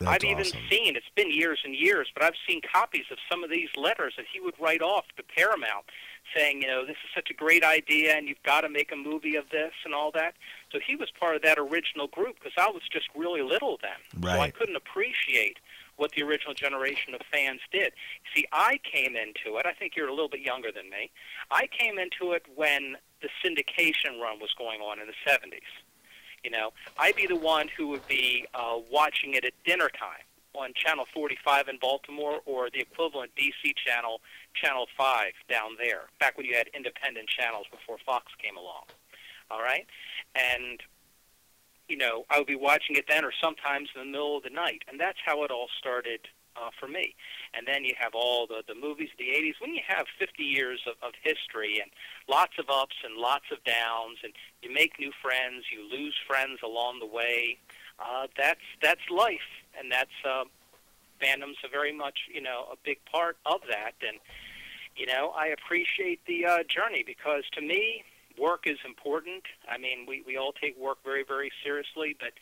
That's 0.00 0.12
I've 0.12 0.24
even 0.24 0.46
awesome. 0.46 0.60
seen, 0.68 0.96
it's 0.96 1.06
been 1.14 1.30
years 1.30 1.60
and 1.64 1.74
years, 1.74 2.08
but 2.12 2.22
I've 2.22 2.34
seen 2.46 2.60
copies 2.70 3.06
of 3.10 3.18
some 3.30 3.42
of 3.42 3.50
these 3.50 3.68
letters 3.76 4.14
that 4.16 4.26
he 4.30 4.40
would 4.40 4.54
write 4.60 4.82
off 4.82 5.04
to 5.16 5.22
Paramount 5.22 5.86
saying, 6.34 6.60
you 6.60 6.68
know, 6.68 6.84
this 6.84 6.96
is 6.96 7.10
such 7.14 7.30
a 7.30 7.34
great 7.34 7.64
idea 7.64 8.14
and 8.14 8.28
you've 8.28 8.42
got 8.42 8.62
to 8.62 8.68
make 8.68 8.92
a 8.92 8.96
movie 8.96 9.36
of 9.36 9.48
this 9.50 9.72
and 9.84 9.94
all 9.94 10.10
that. 10.12 10.34
So 10.72 10.78
he 10.84 10.96
was 10.96 11.08
part 11.18 11.36
of 11.36 11.42
that 11.42 11.58
original 11.58 12.08
group 12.08 12.36
because 12.38 12.52
I 12.58 12.68
was 12.68 12.82
just 12.92 13.06
really 13.14 13.42
little 13.42 13.78
then. 13.80 14.22
Right. 14.22 14.34
So 14.34 14.40
I 14.40 14.50
couldn't 14.50 14.76
appreciate 14.76 15.58
what 15.96 16.12
the 16.12 16.22
original 16.22 16.54
generation 16.54 17.14
of 17.14 17.20
fans 17.32 17.60
did. 17.72 17.92
See, 18.34 18.46
I 18.52 18.78
came 18.90 19.16
into 19.16 19.58
it, 19.58 19.66
I 19.66 19.72
think 19.72 19.96
you're 19.96 20.08
a 20.08 20.14
little 20.14 20.28
bit 20.28 20.40
younger 20.40 20.70
than 20.72 20.90
me. 20.90 21.10
I 21.50 21.66
came 21.66 21.98
into 21.98 22.32
it 22.32 22.44
when 22.54 22.96
the 23.22 23.28
syndication 23.44 24.20
run 24.20 24.40
was 24.40 24.54
going 24.56 24.80
on 24.80 25.00
in 25.00 25.06
the 25.06 25.30
70s. 25.30 25.60
You 26.44 26.50
know, 26.50 26.72
I'd 26.98 27.16
be 27.16 27.26
the 27.26 27.36
one 27.36 27.68
who 27.76 27.88
would 27.88 28.06
be 28.06 28.46
uh, 28.54 28.78
watching 28.90 29.34
it 29.34 29.44
at 29.44 29.52
dinner 29.64 29.88
time 29.88 30.22
on 30.54 30.72
Channel 30.74 31.04
45 31.12 31.68
in 31.68 31.78
Baltimore 31.78 32.40
or 32.46 32.70
the 32.70 32.80
equivalent 32.80 33.32
DC 33.36 33.74
channel, 33.76 34.20
Channel 34.54 34.86
5 34.96 35.32
down 35.48 35.76
there, 35.78 36.04
back 36.18 36.36
when 36.36 36.46
you 36.46 36.54
had 36.54 36.68
independent 36.74 37.28
channels 37.28 37.66
before 37.70 37.98
Fox 38.04 38.32
came 38.42 38.56
along. 38.56 38.84
All 39.50 39.60
right? 39.60 39.86
And 40.34 40.80
you 41.88 41.96
know, 41.96 42.24
I 42.30 42.38
would 42.38 42.46
be 42.46 42.56
watching 42.56 42.96
it 42.96 43.06
then 43.08 43.24
or 43.24 43.32
sometimes 43.42 43.88
in 43.94 44.00
the 44.00 44.10
middle 44.10 44.36
of 44.36 44.42
the 44.42 44.50
night. 44.50 44.82
And 44.88 44.98
that's 44.98 45.18
how 45.24 45.44
it 45.44 45.50
all 45.50 45.68
started 45.78 46.20
uh, 46.56 46.70
for 46.78 46.88
me. 46.88 47.14
And 47.54 47.66
then 47.66 47.84
you 47.84 47.94
have 47.98 48.12
all 48.14 48.46
the, 48.46 48.62
the 48.66 48.74
movies 48.74 49.10
of 49.12 49.18
the 49.18 49.30
80s. 49.30 49.60
When 49.60 49.74
you 49.74 49.82
have 49.86 50.06
50 50.18 50.42
years 50.42 50.80
of, 50.86 50.94
of 51.02 51.12
history 51.22 51.80
and 51.80 51.90
lots 52.28 52.54
of 52.58 52.66
ups 52.70 52.96
and 53.04 53.16
lots 53.16 53.46
of 53.52 53.62
downs, 53.64 54.18
and 54.22 54.32
you 54.62 54.72
make 54.72 54.98
new 54.98 55.12
friends, 55.22 55.64
you 55.70 55.88
lose 55.88 56.14
friends 56.26 56.58
along 56.64 56.98
the 57.00 57.06
way, 57.06 57.58
uh, 57.98 58.26
that's, 58.36 58.66
that's 58.82 59.04
life. 59.10 59.50
And 59.78 59.92
that's, 59.92 60.16
uh, 60.24 60.44
fandom's 61.22 61.58
a 61.64 61.68
very 61.68 61.92
much, 61.92 62.18
you 62.32 62.42
know, 62.42 62.66
a 62.72 62.76
big 62.84 62.98
part 63.10 63.36
of 63.46 63.60
that. 63.70 63.92
And, 64.06 64.18
you 64.96 65.06
know, 65.06 65.32
I 65.36 65.48
appreciate 65.48 66.20
the 66.26 66.46
uh, 66.46 66.58
journey 66.68 67.04
because 67.06 67.44
to 67.54 67.60
me, 67.60 68.04
work 68.38 68.64
is 68.66 68.78
important. 68.84 69.44
I 69.68 69.78
mean, 69.78 70.06
we, 70.06 70.22
we 70.26 70.36
all 70.36 70.52
take 70.52 70.78
work 70.78 70.98
very, 71.04 71.24
very 71.24 71.50
seriously, 71.62 72.16
but 72.18 72.32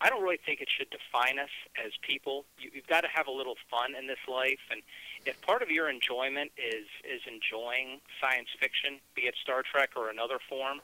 I 0.00 0.08
don't 0.08 0.22
really 0.22 0.38
think 0.44 0.60
it 0.60 0.68
should 0.70 0.88
define 0.90 1.38
us 1.38 1.50
as 1.84 1.92
people. 2.00 2.44
You, 2.58 2.70
you've 2.72 2.86
got 2.86 3.02
to 3.02 3.08
have 3.12 3.26
a 3.26 3.30
little 3.30 3.56
fun 3.70 3.94
in 3.94 4.06
this 4.06 4.22
life, 4.26 4.60
and 4.70 4.80
if 5.26 5.40
part 5.42 5.62
of 5.62 5.70
your 5.70 5.90
enjoyment 5.90 6.52
is 6.56 6.88
is 7.04 7.20
enjoying 7.28 8.00
science 8.20 8.48
fiction, 8.58 9.00
be 9.14 9.22
it 9.22 9.34
Star 9.42 9.62
Trek 9.62 9.90
or 9.96 10.08
another 10.08 10.38
form, 10.48 10.80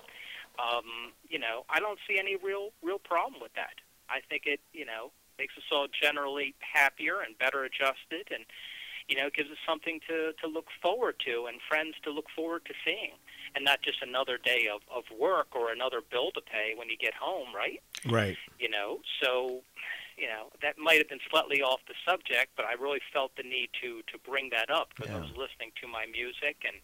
um, 0.60 1.12
you 1.28 1.38
know, 1.38 1.64
I 1.70 1.80
don't 1.80 1.98
see 2.06 2.18
any 2.18 2.36
real 2.36 2.70
real 2.82 2.98
problem 2.98 3.40
with 3.40 3.54
that. 3.54 3.80
I 4.10 4.20
think 4.28 4.42
it, 4.44 4.60
you 4.72 4.84
know, 4.84 5.10
makes 5.38 5.56
us 5.56 5.64
all 5.72 5.86
generally 5.88 6.54
happier 6.60 7.20
and 7.24 7.38
better 7.38 7.64
adjusted, 7.64 8.28
and 8.30 8.44
you 9.08 9.16
know, 9.16 9.28
gives 9.34 9.50
us 9.50 9.58
something 9.66 10.00
to 10.08 10.32
to 10.42 10.46
look 10.48 10.66
forward 10.82 11.16
to 11.26 11.46
and 11.46 11.60
friends 11.68 11.94
to 12.04 12.10
look 12.10 12.26
forward 12.34 12.64
to 12.66 12.74
seeing 12.84 13.12
and 13.54 13.64
not 13.64 13.80
just 13.82 14.02
another 14.02 14.38
day 14.38 14.68
of, 14.72 14.80
of 14.94 15.04
work 15.16 15.54
or 15.54 15.72
another 15.72 16.00
bill 16.10 16.30
to 16.32 16.40
pay 16.40 16.74
when 16.76 16.88
you 16.90 16.96
get 16.96 17.14
home, 17.14 17.48
right? 17.54 17.80
Right. 18.04 18.36
You 18.58 18.68
know, 18.68 19.00
so 19.22 19.62
you 20.16 20.26
know 20.26 20.50
that 20.62 20.78
might 20.78 20.98
have 20.98 21.08
been 21.08 21.20
slightly 21.30 21.62
off 21.62 21.80
the 21.86 21.94
subject, 22.08 22.52
but 22.56 22.66
I 22.66 22.72
really 22.74 23.00
felt 23.12 23.32
the 23.36 23.42
need 23.42 23.70
to 23.82 24.02
to 24.12 24.18
bring 24.28 24.50
that 24.50 24.70
up 24.70 24.90
because 24.94 25.10
Yeah. 25.10 25.18
I 25.18 25.20
was 25.20 25.30
listening 25.36 25.72
to 25.82 25.88
my 25.88 26.06
music 26.06 26.64
and 26.66 26.76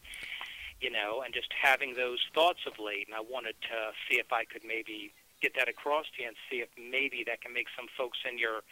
you 0.81 0.91
know, 0.91 1.23
and 1.25 1.33
just 1.33 1.47
having 1.55 1.95
those 1.95 2.19
thoughts 2.35 2.67
of 2.67 2.75
late, 2.83 3.07
and 3.07 3.15
I 3.15 3.21
wanted 3.21 3.55
to 3.71 3.93
see 4.09 4.19
if 4.19 4.33
I 4.33 4.45
could 4.45 4.63
maybe 4.67 5.13
get 5.41 5.55
that 5.55 5.69
across 5.69 6.07
to 6.17 6.23
you 6.23 6.29
and 6.29 6.37
see 6.51 6.59
if 6.59 6.69
maybe 6.77 7.23
that 7.27 7.41
can 7.41 7.53
make 7.53 7.69
some 7.77 7.87
folks 7.97 8.19
in 8.29 8.39
your 8.39 8.63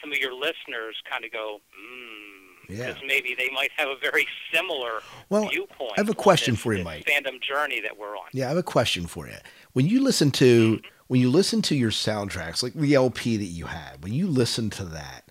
some 0.00 0.10
of 0.10 0.18
your 0.18 0.34
listeners 0.34 0.96
kind 1.08 1.24
of 1.24 1.30
go, 1.32 1.60
hmm, 1.74 2.51
Yeah. 2.72 2.88
because 2.88 3.02
maybe 3.06 3.34
they 3.36 3.50
might 3.50 3.70
have 3.76 3.88
a 3.88 3.96
very 3.96 4.26
similar 4.52 5.00
Well, 5.28 5.48
viewpoint. 5.48 5.92
I 5.96 6.00
have 6.00 6.08
a 6.08 6.14
question 6.14 6.54
this- 6.54 6.62
for 6.62 6.74
you, 6.74 6.84
Mike. 6.84 7.04
Fandom 7.04 7.40
journey 7.40 7.80
that 7.80 7.98
we're 7.98 8.16
on. 8.16 8.26
Yeah, 8.32 8.46
I 8.46 8.48
have 8.48 8.58
a 8.58 8.62
question 8.62 9.06
for 9.06 9.26
you. 9.26 9.36
When 9.72 9.86
you 9.86 10.02
listen 10.02 10.30
to 10.32 10.76
mm-hmm. 10.76 10.86
when 11.08 11.20
you 11.20 11.30
listen 11.30 11.62
to 11.62 11.74
your 11.76 11.90
soundtracks, 11.90 12.62
like 12.62 12.74
the 12.74 12.94
LP 12.94 13.36
that 13.36 13.44
you 13.44 13.66
had, 13.66 14.02
when 14.02 14.12
you 14.12 14.26
listen 14.26 14.70
to 14.70 14.84
that, 14.84 15.24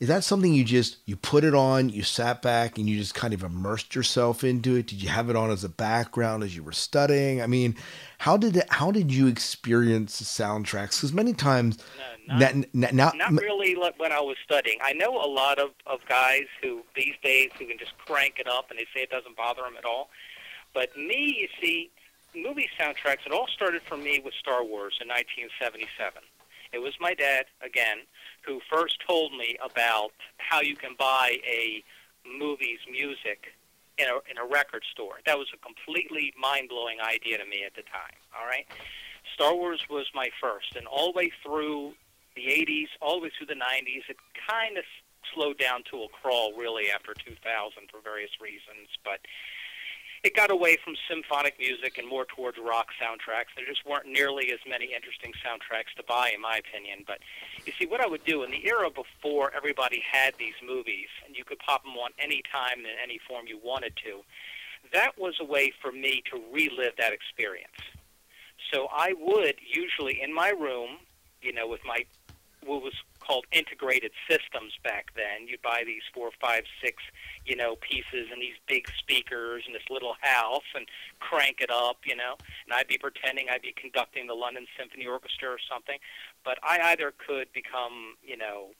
is 0.00 0.08
that 0.08 0.24
something 0.24 0.54
you 0.54 0.64
just 0.64 0.96
you 1.04 1.14
put 1.16 1.44
it 1.44 1.54
on, 1.54 1.90
you 1.90 2.02
sat 2.02 2.40
back 2.40 2.78
and 2.78 2.88
you 2.88 2.96
just 2.98 3.14
kind 3.14 3.34
of 3.34 3.42
immersed 3.42 3.94
yourself 3.94 4.42
into 4.42 4.76
it? 4.76 4.86
Did 4.86 5.02
you 5.02 5.10
have 5.10 5.28
it 5.28 5.36
on 5.36 5.50
as 5.50 5.62
a 5.62 5.68
background 5.68 6.42
as 6.42 6.56
you 6.56 6.62
were 6.62 6.72
studying? 6.72 7.42
I 7.42 7.46
mean, 7.46 7.76
how 8.20 8.36
did 8.36 8.54
it, 8.54 8.66
how 8.68 8.90
did 8.90 9.10
you 9.10 9.28
experience 9.28 10.18
the 10.18 10.26
soundtracks? 10.26 10.98
Because 10.98 11.14
many 11.14 11.32
times, 11.32 11.78
No, 12.28 12.36
not, 12.36 12.54
na- 12.54 12.64
na- 12.74 12.88
now, 12.92 13.12
not 13.14 13.32
really 13.40 13.74
like 13.74 13.98
when 13.98 14.12
I 14.12 14.20
was 14.20 14.36
studying. 14.44 14.76
I 14.84 14.92
know 14.92 15.16
a 15.16 15.24
lot 15.24 15.58
of, 15.58 15.70
of 15.86 16.00
guys 16.06 16.44
who 16.60 16.82
these 16.94 17.14
days 17.24 17.48
who 17.58 17.64
can 17.64 17.78
just 17.78 17.96
crank 17.96 18.34
it 18.38 18.46
up 18.46 18.68
and 18.68 18.78
they 18.78 18.84
say 18.94 19.00
it 19.00 19.08
doesn't 19.08 19.38
bother 19.38 19.62
them 19.62 19.72
at 19.78 19.86
all. 19.86 20.10
But 20.74 20.94
me, 20.98 21.34
you 21.40 21.48
see, 21.62 21.90
movie 22.36 22.68
soundtracks, 22.78 23.24
it 23.24 23.32
all 23.32 23.46
started 23.48 23.80
for 23.88 23.96
me 23.96 24.20
with 24.22 24.34
Star 24.34 24.62
Wars 24.62 24.98
in 25.00 25.08
1977. 25.08 26.20
It 26.74 26.78
was 26.80 26.92
my 27.00 27.14
dad, 27.14 27.46
again, 27.64 28.00
who 28.46 28.60
first 28.70 28.98
told 29.06 29.32
me 29.32 29.56
about 29.64 30.12
how 30.36 30.60
you 30.60 30.76
can 30.76 30.90
buy 30.98 31.38
a 31.46 31.82
movie's 32.38 32.80
music 32.92 33.54
in 34.00 34.08
a, 34.08 34.16
in 34.30 34.38
a 34.38 34.46
record 34.46 34.82
store. 34.90 35.20
That 35.26 35.38
was 35.38 35.48
a 35.52 35.58
completely 35.58 36.32
mind-blowing 36.40 36.98
idea 37.00 37.38
to 37.38 37.44
me 37.44 37.64
at 37.64 37.74
the 37.74 37.82
time, 37.82 38.16
all 38.32 38.46
right? 38.46 38.66
Star 39.34 39.54
Wars 39.54 39.84
was 39.88 40.06
my 40.14 40.28
first, 40.40 40.76
and 40.76 40.86
all 40.86 41.12
the 41.12 41.16
way 41.16 41.32
through 41.44 41.92
the 42.34 42.46
80s, 42.48 42.88
all 43.00 43.20
the 43.20 43.24
way 43.28 43.32
through 43.36 43.46
the 43.46 43.60
90s, 43.60 44.08
it 44.08 44.16
kind 44.48 44.78
of 44.78 44.84
slowed 45.34 45.58
down 45.58 45.82
to 45.90 46.02
a 46.02 46.08
crawl, 46.08 46.56
really, 46.56 46.90
after 46.90 47.12
2000 47.14 47.36
for 47.90 48.00
various 48.02 48.30
reasons, 48.40 48.88
but 49.04 49.20
it 50.22 50.36
got 50.36 50.50
away 50.50 50.76
from 50.84 50.94
symphonic 51.08 51.58
music 51.58 51.96
and 51.96 52.06
more 52.06 52.26
towards 52.26 52.58
rock 52.58 52.88
soundtracks. 53.00 53.56
There 53.56 53.64
just 53.66 53.86
weren't 53.86 54.06
nearly 54.06 54.52
as 54.52 54.58
many 54.68 54.92
interesting 54.94 55.32
soundtracks 55.44 55.96
to 55.96 56.02
buy, 56.02 56.32
in 56.34 56.40
my 56.40 56.60
opinion. 56.60 57.04
But 57.06 57.18
you 57.64 57.72
see, 57.78 57.86
what 57.86 58.00
I 58.00 58.06
would 58.06 58.24
do 58.24 58.42
in 58.42 58.50
the 58.50 58.66
era 58.66 58.90
before 58.90 59.50
everybody 59.56 60.02
had 60.04 60.34
these 60.38 60.54
movies, 60.66 61.08
and 61.26 61.34
you 61.34 61.44
could 61.44 61.58
pop 61.58 61.84
them 61.84 61.94
on 61.96 62.10
any 62.18 62.42
time 62.52 62.80
in 62.80 62.92
any 63.02 63.18
form 63.26 63.46
you 63.46 63.58
wanted 63.64 63.96
to, 64.04 64.20
that 64.92 65.18
was 65.18 65.36
a 65.40 65.44
way 65.44 65.72
for 65.80 65.90
me 65.90 66.22
to 66.30 66.40
relive 66.52 66.92
that 66.98 67.12
experience. 67.12 67.80
So 68.72 68.88
I 68.92 69.14
would 69.18 69.56
usually 69.66 70.20
in 70.20 70.34
my 70.34 70.50
room, 70.50 70.98
you 71.40 71.52
know, 71.52 71.66
with 71.66 71.80
my 71.86 72.04
what 72.64 72.82
was 72.82 72.92
called 73.30 73.46
integrated 73.52 74.10
systems 74.28 74.72
back 74.82 75.14
then. 75.14 75.46
You'd 75.46 75.62
buy 75.62 75.84
these 75.86 76.02
four, 76.12 76.30
five, 76.40 76.64
six, 76.82 76.96
you 77.46 77.54
know, 77.54 77.76
pieces 77.76 78.26
and 78.32 78.42
these 78.42 78.58
big 78.66 78.88
speakers 78.98 79.62
in 79.68 79.72
this 79.72 79.86
little 79.88 80.16
house 80.20 80.66
and 80.74 80.86
crank 81.20 81.60
it 81.60 81.70
up, 81.70 81.98
you 82.04 82.16
know. 82.16 82.34
And 82.66 82.74
I'd 82.74 82.88
be 82.88 82.98
pretending 82.98 83.46
I'd 83.48 83.62
be 83.62 83.72
conducting 83.80 84.26
the 84.26 84.34
London 84.34 84.66
Symphony 84.76 85.06
Orchestra 85.06 85.48
or 85.48 85.60
something. 85.70 85.98
But 86.44 86.58
I 86.64 86.90
either 86.90 87.14
could 87.24 87.46
become, 87.52 88.16
you 88.24 88.36
know, 88.36 88.70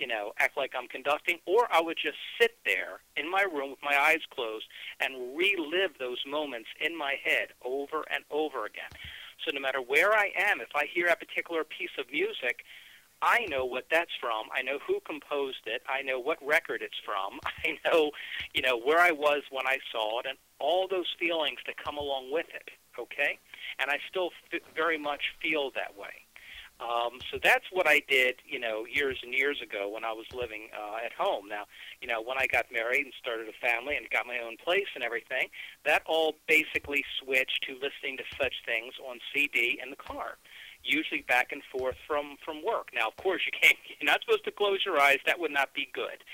you 0.00 0.06
know, 0.06 0.32
act 0.38 0.56
like 0.56 0.72
I'm 0.74 0.88
conducting, 0.88 1.36
or 1.44 1.68
I 1.70 1.82
would 1.82 1.98
just 2.02 2.16
sit 2.40 2.56
there 2.64 3.00
in 3.18 3.30
my 3.30 3.42
room 3.42 3.70
with 3.70 3.82
my 3.82 3.96
eyes 4.00 4.24
closed 4.34 4.64
and 4.98 5.36
relive 5.36 5.98
those 5.98 6.24
moments 6.26 6.70
in 6.80 6.96
my 6.96 7.16
head 7.22 7.48
over 7.62 8.02
and 8.10 8.24
over 8.30 8.64
again. 8.64 8.90
So 9.44 9.50
no 9.52 9.60
matter 9.60 9.82
where 9.82 10.12
I 10.14 10.30
am, 10.38 10.60
if 10.60 10.74
I 10.74 10.86
hear 10.86 11.08
a 11.08 11.16
particular 11.16 11.64
piece 11.64 11.92
of 11.98 12.10
music, 12.10 12.64
I 13.22 13.46
know 13.48 13.64
what 13.64 13.84
that's 13.88 14.10
from. 14.20 14.46
I 14.52 14.62
know 14.62 14.78
who 14.84 14.98
composed 15.06 15.64
it. 15.66 15.82
I 15.88 16.02
know 16.02 16.18
what 16.18 16.38
record 16.44 16.82
it's 16.82 16.98
from. 17.04 17.38
I 17.64 17.78
know, 17.86 18.10
you 18.52 18.62
know, 18.62 18.76
where 18.76 18.98
I 18.98 19.12
was 19.12 19.42
when 19.50 19.66
I 19.66 19.78
saw 19.92 20.20
it, 20.20 20.26
and 20.28 20.36
all 20.58 20.88
those 20.88 21.06
feelings 21.18 21.58
that 21.66 21.76
come 21.82 21.96
along 21.96 22.32
with 22.32 22.46
it. 22.52 22.68
Okay, 22.98 23.38
and 23.78 23.90
I 23.90 23.98
still 24.10 24.30
f- 24.52 24.60
very 24.74 24.98
much 24.98 25.22
feel 25.40 25.70
that 25.74 25.96
way. 25.96 26.26
Um, 26.82 27.20
so 27.30 27.38
that's 27.42 27.64
what 27.70 27.86
I 27.86 28.02
did, 28.08 28.36
you 28.44 28.58
know, 28.58 28.84
years 28.90 29.18
and 29.22 29.32
years 29.32 29.60
ago 29.62 29.88
when 29.88 30.04
I 30.04 30.12
was 30.12 30.26
living 30.34 30.68
uh, 30.76 30.96
at 31.04 31.12
home. 31.12 31.48
Now, 31.48 31.64
you 32.00 32.08
know, 32.08 32.20
when 32.20 32.38
I 32.38 32.46
got 32.46 32.66
married 32.72 33.04
and 33.04 33.14
started 33.20 33.46
a 33.48 33.66
family 33.66 33.96
and 33.96 34.08
got 34.10 34.26
my 34.26 34.38
own 34.38 34.56
place 34.56 34.88
and 34.94 35.04
everything, 35.04 35.48
that 35.84 36.02
all 36.06 36.34
basically 36.48 37.04
switched 37.22 37.64
to 37.68 37.74
listening 37.74 38.16
to 38.18 38.24
such 38.40 38.54
things 38.66 38.94
on 39.08 39.20
CD 39.32 39.78
in 39.82 39.90
the 39.90 39.96
car, 39.96 40.38
usually 40.84 41.22
back 41.22 41.52
and 41.52 41.62
forth 41.64 41.96
from 42.06 42.36
from 42.44 42.64
work. 42.64 42.88
Now, 42.94 43.08
of 43.08 43.16
course, 43.16 43.42
you 43.46 43.52
can't. 43.52 43.78
You're 44.00 44.10
not 44.10 44.20
supposed 44.22 44.44
to 44.44 44.50
close 44.50 44.80
your 44.84 45.00
eyes. 45.00 45.18
That 45.26 45.38
would 45.38 45.52
not 45.52 45.74
be 45.74 45.88
good. 45.92 46.24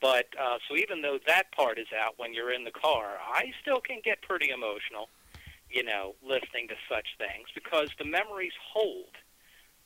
But 0.00 0.26
uh, 0.38 0.58
so 0.68 0.76
even 0.76 1.02
though 1.02 1.18
that 1.26 1.50
part 1.52 1.78
is 1.78 1.86
out 1.98 2.14
when 2.18 2.34
you're 2.34 2.52
in 2.52 2.64
the 2.64 2.70
car, 2.70 3.16
I 3.26 3.52
still 3.62 3.80
can 3.80 4.00
get 4.04 4.20
pretty 4.22 4.50
emotional, 4.50 5.08
you 5.70 5.82
know, 5.82 6.14
listening 6.22 6.68
to 6.68 6.74
such 6.88 7.06
things 7.16 7.48
because 7.54 7.88
the 7.98 8.04
memories 8.04 8.52
hold. 8.72 9.16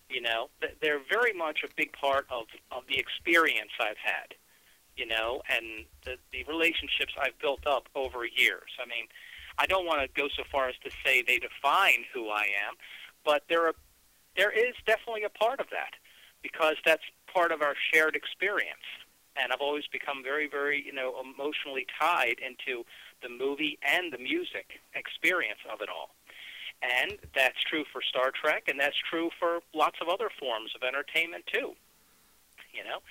You 0.09 0.23
know, 0.23 0.49
they're 0.81 1.03
very 1.09 1.35
much 1.35 1.61
a 1.65 1.69
big 1.77 1.93
part 1.93 2.27
of 2.31 2.47
of 2.73 2.85
the 2.89 2.99
experience 2.99 3.71
I've 3.81 4.01
had. 4.03 4.35
You 4.97 5.07
know, 5.07 5.43
and 5.49 5.85
the 6.05 6.17
the 6.33 6.45
relationships 6.45 7.15
I've 7.21 7.39
built 7.39 7.67
up 7.67 7.89
over 7.95 8.25
years. 8.25 8.71
I 8.83 8.87
mean, 8.89 9.07
I 9.59 9.67
don't 9.67 9.87
want 9.87 10.01
to 10.01 10.09
go 10.21 10.29
so 10.37 10.45
far 10.51 10.69
as 10.69 10.75
to 10.83 10.91
say 11.05 11.23
they 11.23 11.39
define 11.39 12.05
who 12.15 12.31
I 12.31 12.45
am, 12.67 12.75
but 13.25 13.43
there 13.49 13.67
are 13.67 13.75
there 14.39 14.53
is 14.55 14.75
definitely 14.87 15.25
a 15.25 15.29
part 15.29 15.61
of 15.61 15.67
that 15.71 15.99
because 16.43 16.77
that's 16.87 17.03
part 17.33 17.53
of 17.53 17.61
our 17.61 17.75
shared 17.93 18.15
experience. 18.17 18.87
And 19.37 19.53
I've 19.53 19.61
always 19.61 19.87
become 19.93 20.23
very, 20.23 20.49
very, 20.49 20.83
you 20.85 20.93
know, 20.93 21.15
emotionally 21.21 21.87
tied 22.01 22.39
into 22.39 22.85
the 23.23 23.29
movie 23.29 23.79
and 23.83 24.13
the 24.13 24.19
music 24.19 24.81
experience 24.95 25.61
of 25.71 25.83
it 25.83 25.89
all. 25.91 26.11
And 26.81 27.19
that's 27.35 27.59
true 27.69 27.85
for 27.93 28.01
Star 28.03 28.31
Trek, 28.31 28.65
and 28.69 28.79
that's 28.79 28.97
true 29.11 29.31
for 29.39 29.59
lots 29.75 29.99
of 30.01 30.09
other 30.09 30.31
forms 30.39 30.71
of 30.75 30.87
entertainment 30.87 31.45
too. 31.53 31.75
You 32.73 32.85
know, 32.85 33.03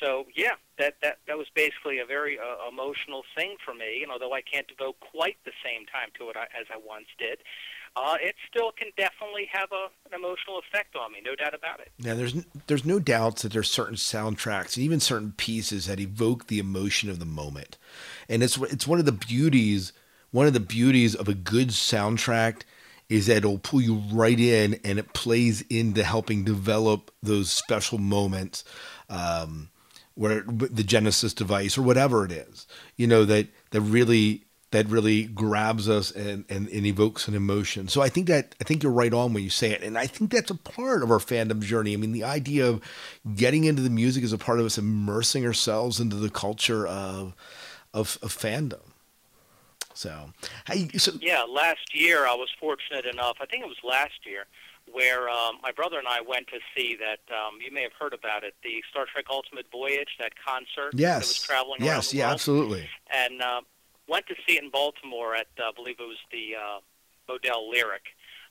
so 0.00 0.26
yeah, 0.34 0.58
that 0.78 0.96
that 1.02 1.18
that 1.28 1.38
was 1.38 1.46
basically 1.54 1.98
a 1.98 2.06
very 2.06 2.38
uh, 2.38 2.68
emotional 2.68 3.22
thing 3.36 3.56
for 3.64 3.74
me. 3.74 4.02
And 4.02 4.10
although 4.10 4.32
I 4.32 4.42
can't 4.42 4.66
devote 4.66 4.96
quite 5.00 5.36
the 5.44 5.52
same 5.62 5.86
time 5.86 6.10
to 6.18 6.30
it 6.30 6.36
as 6.36 6.66
I 6.72 6.78
once 6.82 7.06
did, 7.18 7.38
uh, 7.96 8.16
it 8.20 8.34
still 8.48 8.72
can 8.72 8.88
definitely 8.96 9.48
have 9.52 9.68
a, 9.72 9.88
an 10.06 10.18
emotional 10.18 10.58
effect 10.58 10.96
on 10.96 11.12
me, 11.12 11.18
no 11.24 11.34
doubt 11.34 11.54
about 11.54 11.80
it. 11.80 11.90
Yeah, 11.98 12.14
there's 12.14 12.34
there's 12.66 12.84
no 12.84 12.98
doubts 12.98 13.42
that 13.42 13.52
there's 13.52 13.70
certain 13.70 13.96
soundtracks 13.96 14.76
and 14.76 14.84
even 14.84 15.00
certain 15.00 15.32
pieces 15.36 15.86
that 15.86 16.00
evoke 16.00 16.46
the 16.46 16.58
emotion 16.58 17.10
of 17.10 17.18
the 17.18 17.26
moment, 17.26 17.78
and 18.28 18.42
it's 18.42 18.56
it's 18.56 18.86
one 18.86 18.98
of 18.98 19.04
the 19.04 19.12
beauties 19.12 19.92
one 20.32 20.46
of 20.46 20.54
the 20.54 20.60
beauties 20.60 21.14
of 21.14 21.28
a 21.28 21.34
good 21.34 21.68
soundtrack 21.68 22.62
is 23.08 23.26
that 23.26 23.38
it'll 23.38 23.58
pull 23.58 23.80
you 23.80 24.02
right 24.10 24.40
in 24.40 24.80
and 24.82 24.98
it 24.98 25.12
plays 25.12 25.60
into 25.68 26.02
helping 26.02 26.42
develop 26.42 27.10
those 27.22 27.52
special 27.52 27.98
moments 27.98 28.64
um, 29.08 29.68
where 30.14 30.42
the 30.42 30.82
genesis 30.82 31.32
device 31.32 31.78
or 31.78 31.82
whatever 31.82 32.24
it 32.24 32.32
is 32.32 32.66
you 32.96 33.06
know 33.06 33.24
that 33.24 33.46
that 33.70 33.80
really 33.82 34.44
that 34.72 34.88
really 34.88 35.24
grabs 35.24 35.88
us 35.88 36.10
and, 36.10 36.44
and, 36.48 36.66
and, 36.68 36.86
evokes 36.86 37.28
an 37.28 37.34
emotion. 37.34 37.88
So 37.88 38.00
I 38.00 38.08
think 38.08 38.26
that 38.28 38.54
I 38.60 38.64
think 38.64 38.82
you're 38.82 38.90
right 38.90 39.12
on 39.12 39.32
when 39.32 39.44
you 39.44 39.50
say 39.50 39.70
it, 39.70 39.82
and 39.82 39.96
I 39.96 40.06
think 40.06 40.32
that's 40.32 40.50
a 40.50 40.54
part 40.54 41.02
of 41.02 41.10
our 41.10 41.18
fandom 41.18 41.60
journey. 41.60 41.92
I 41.92 41.96
mean, 41.96 42.12
the 42.12 42.24
idea 42.24 42.66
of 42.66 42.82
getting 43.34 43.64
into 43.64 43.82
the 43.82 43.90
music 43.90 44.24
is 44.24 44.32
a 44.32 44.38
part 44.38 44.58
of 44.58 44.66
us 44.66 44.78
immersing 44.78 45.46
ourselves 45.46 46.00
into 46.00 46.16
the 46.16 46.30
culture 46.30 46.86
of 46.86 47.34
of, 47.94 48.18
of 48.22 48.36
fandom. 48.36 48.80
So, 49.94 50.32
hey, 50.66 50.88
so 50.96 51.12
yeah, 51.20 51.42
last 51.42 51.94
year 51.94 52.26
I 52.26 52.34
was 52.34 52.48
fortunate 52.58 53.04
enough. 53.04 53.36
I 53.40 53.46
think 53.46 53.62
it 53.62 53.68
was 53.68 53.76
last 53.84 54.24
year 54.24 54.46
where 54.90 55.28
um, 55.28 55.58
my 55.62 55.70
brother 55.72 55.98
and 55.98 56.08
I 56.08 56.20
went 56.20 56.48
to 56.48 56.58
see 56.76 56.96
that. 56.96 57.20
Um, 57.32 57.58
you 57.64 57.72
may 57.72 57.82
have 57.82 57.92
heard 57.98 58.14
about 58.14 58.44
it, 58.44 58.54
the 58.62 58.82
Star 58.90 59.06
Trek 59.10 59.26
Ultimate 59.30 59.66
Voyage, 59.70 60.16
that 60.18 60.32
concert 60.36 60.92
yes. 60.94 61.14
that 61.14 61.28
was 61.28 61.42
traveling 61.42 61.84
yes, 61.84 62.12
yeah, 62.12 62.24
world. 62.24 62.34
absolutely. 62.34 62.88
And 63.14 63.42
uh, 63.42 63.60
went 64.08 64.26
to 64.26 64.34
see 64.46 64.56
it 64.56 64.64
in 64.64 64.70
Baltimore 64.70 65.34
at, 65.34 65.48
uh, 65.58 65.68
I 65.68 65.72
believe 65.74 65.96
it 65.98 66.06
was 66.06 66.20
the 66.30 66.56
uh, 66.56 66.80
Modell 67.28 67.70
Lyric 67.70 68.02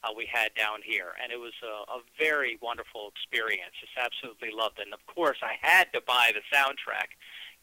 uh, 0.03 0.09
we 0.15 0.27
had 0.31 0.53
down 0.55 0.79
here, 0.83 1.13
and 1.21 1.31
it 1.31 1.39
was 1.39 1.53
a, 1.63 1.91
a 1.91 1.99
very 2.17 2.57
wonderful 2.61 3.11
experience. 3.13 3.73
Just 3.79 3.93
absolutely 3.97 4.49
loved 4.51 4.79
it. 4.79 4.85
And 4.85 4.93
of 4.93 5.05
course, 5.05 5.37
I 5.43 5.55
had 5.61 5.91
to 5.93 6.01
buy 6.01 6.31
the 6.33 6.41
soundtrack 6.55 7.13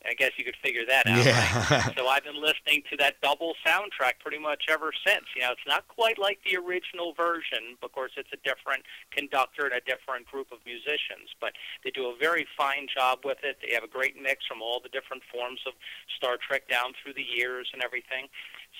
I 0.06 0.14
guess 0.14 0.32
you 0.36 0.44
could 0.44 0.56
figure 0.62 0.86
that 0.88 1.06
out. 1.06 1.24
Yeah. 1.24 1.34
Right? 1.70 1.94
so 1.98 2.06
I've 2.06 2.24
been 2.24 2.40
listening 2.40 2.82
to 2.90 2.96
that 2.98 3.20
double 3.20 3.54
soundtrack 3.66 4.20
pretty 4.20 4.38
much 4.38 4.64
ever 4.70 4.92
since. 5.06 5.24
You 5.34 5.42
know, 5.42 5.52
it's 5.52 5.66
not 5.66 5.88
quite 5.88 6.18
like 6.18 6.38
the 6.44 6.56
original 6.56 7.14
version. 7.14 7.76
Of 7.82 7.92
course, 7.92 8.12
it's 8.16 8.30
a 8.32 8.40
different 8.46 8.84
conductor 9.10 9.66
and 9.66 9.74
a 9.74 9.82
different 9.82 10.26
group 10.26 10.52
of 10.52 10.58
musicians, 10.64 11.34
but 11.40 11.52
they 11.84 11.90
do 11.90 12.06
a 12.06 12.16
very 12.18 12.46
fine 12.56 12.86
job 12.86 13.20
with 13.24 13.38
it. 13.42 13.58
They 13.60 13.74
have 13.74 13.84
a 13.84 13.90
great 13.90 14.20
mix 14.20 14.46
from 14.46 14.62
all 14.62 14.80
the 14.80 14.88
different 14.88 15.22
forms 15.32 15.60
of 15.66 15.74
Star 16.16 16.38
Trek 16.38 16.68
down 16.68 16.94
through 17.02 17.14
the 17.14 17.26
years 17.26 17.68
and 17.72 17.82
everything. 17.82 18.28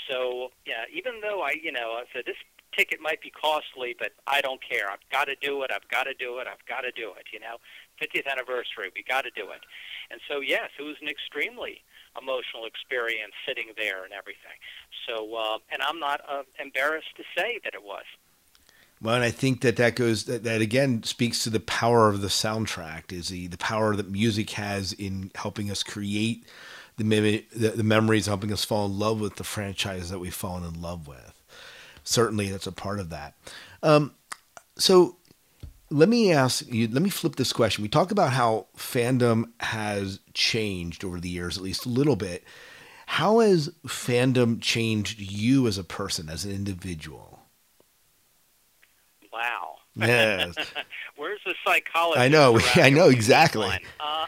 So, 0.09 0.53
yeah, 0.67 0.85
even 0.93 1.21
though 1.21 1.43
I, 1.43 1.57
you 1.61 1.73
know, 1.73 1.99
I 1.99 2.05
said 2.15 2.25
this 2.27 2.39
ticket 2.77 3.01
might 3.01 3.21
be 3.21 3.31
costly, 3.31 3.97
but 3.99 4.13
I 4.27 4.41
don't 4.41 4.61
care. 4.63 4.91
I've 4.91 5.05
got 5.11 5.25
to 5.25 5.35
do 5.41 5.63
it. 5.63 5.71
I've 5.75 5.89
got 5.89 6.05
to 6.05 6.15
do 6.15 6.39
it. 6.39 6.47
I've 6.47 6.65
got 6.67 6.83
to 6.83 6.93
do 6.93 7.13
it. 7.19 7.27
You 7.33 7.41
know, 7.41 7.57
50th 8.01 8.31
anniversary. 8.31 8.91
We 8.95 9.03
got 9.03 9.23
to 9.23 9.31
do 9.31 9.51
it. 9.51 9.61
And 10.11 10.21
so, 10.29 10.41
yes, 10.41 10.71
it 10.79 10.83
was 10.83 10.97
an 11.03 11.09
extremely 11.09 11.83
emotional 12.21 12.65
experience 12.65 13.33
sitting 13.47 13.73
there 13.77 14.05
and 14.05 14.13
everything. 14.13 14.59
So, 15.07 15.35
uh, 15.35 15.59
and 15.71 15.83
I'm 15.83 15.99
not 15.99 16.21
uh, 16.29 16.43
embarrassed 16.61 17.15
to 17.17 17.23
say 17.37 17.61
that 17.65 17.75
it 17.75 17.83
was. 17.83 18.05
Well, 19.01 19.15
and 19.15 19.25
I 19.25 19.31
think 19.31 19.61
that 19.61 19.77
that 19.77 19.95
goes 19.95 20.25
that, 20.25 20.43
that 20.43 20.61
again 20.61 21.05
speaks 21.05 21.45
to 21.45 21.51
the 21.51 21.61
power 21.61 22.09
of 22.09 22.21
the 22.21 22.29
soundtrack 22.29 23.13
is 23.13 23.29
the 23.29 23.47
the 23.47 23.59
power 23.59 23.95
that 23.95 24.11
music 24.11 24.51
has 24.51 24.93
in 24.93 25.31
helping 25.37 25.71
us 25.71 25.85
create 25.85 26.45
the, 26.97 27.05
mem- 27.05 27.45
the, 27.55 27.69
the 27.69 27.85
memories, 27.85 28.27
helping 28.27 28.53
us 28.53 28.65
fall 28.65 28.87
in 28.87 28.99
love 28.99 29.21
with 29.21 29.37
the 29.37 29.45
franchise 29.45 30.11
that 30.11 30.19
we've 30.19 30.35
fallen 30.35 30.65
in 30.65 30.83
love 30.83 31.07
with. 31.07 31.41
Certainly, 32.03 32.49
that's 32.49 32.67
a 32.67 32.73
part 32.73 32.99
of 32.99 33.11
that. 33.11 33.35
Um, 33.85 34.15
so 34.77 35.18
let 35.91 36.09
me 36.09 36.33
ask 36.33 36.67
you 36.69 36.89
let 36.89 37.03
me 37.03 37.11
flip 37.11 37.37
this 37.37 37.53
question. 37.53 37.83
We 37.83 37.89
talk 37.89 38.11
about 38.11 38.33
how 38.33 38.67
fandom 38.77 39.51
has 39.61 40.21
changed 40.35 41.05
over 41.05 41.21
the 41.21 41.29
years 41.29 41.57
at 41.57 41.63
least 41.63 41.87
a 41.87 41.89
little 41.89 42.17
bit. 42.17 42.45
How 43.07 43.39
has 43.39 43.71
fandom 43.87 44.61
changed 44.61 45.19
you 45.19 45.67
as 45.67 45.79
a 45.79 45.85
person 45.85 46.29
as 46.29 46.45
an 46.45 46.53
individual? 46.53 47.41
Wow. 49.33 49.77
Yes. 49.97 50.55
Where's 51.17 51.41
the 51.45 51.55
psychology 51.67 52.21
i 52.21 52.29
know. 52.29 52.61
i 52.75 52.91
know 52.91 53.09
exactly. 53.09 53.67
uh, 54.01 54.27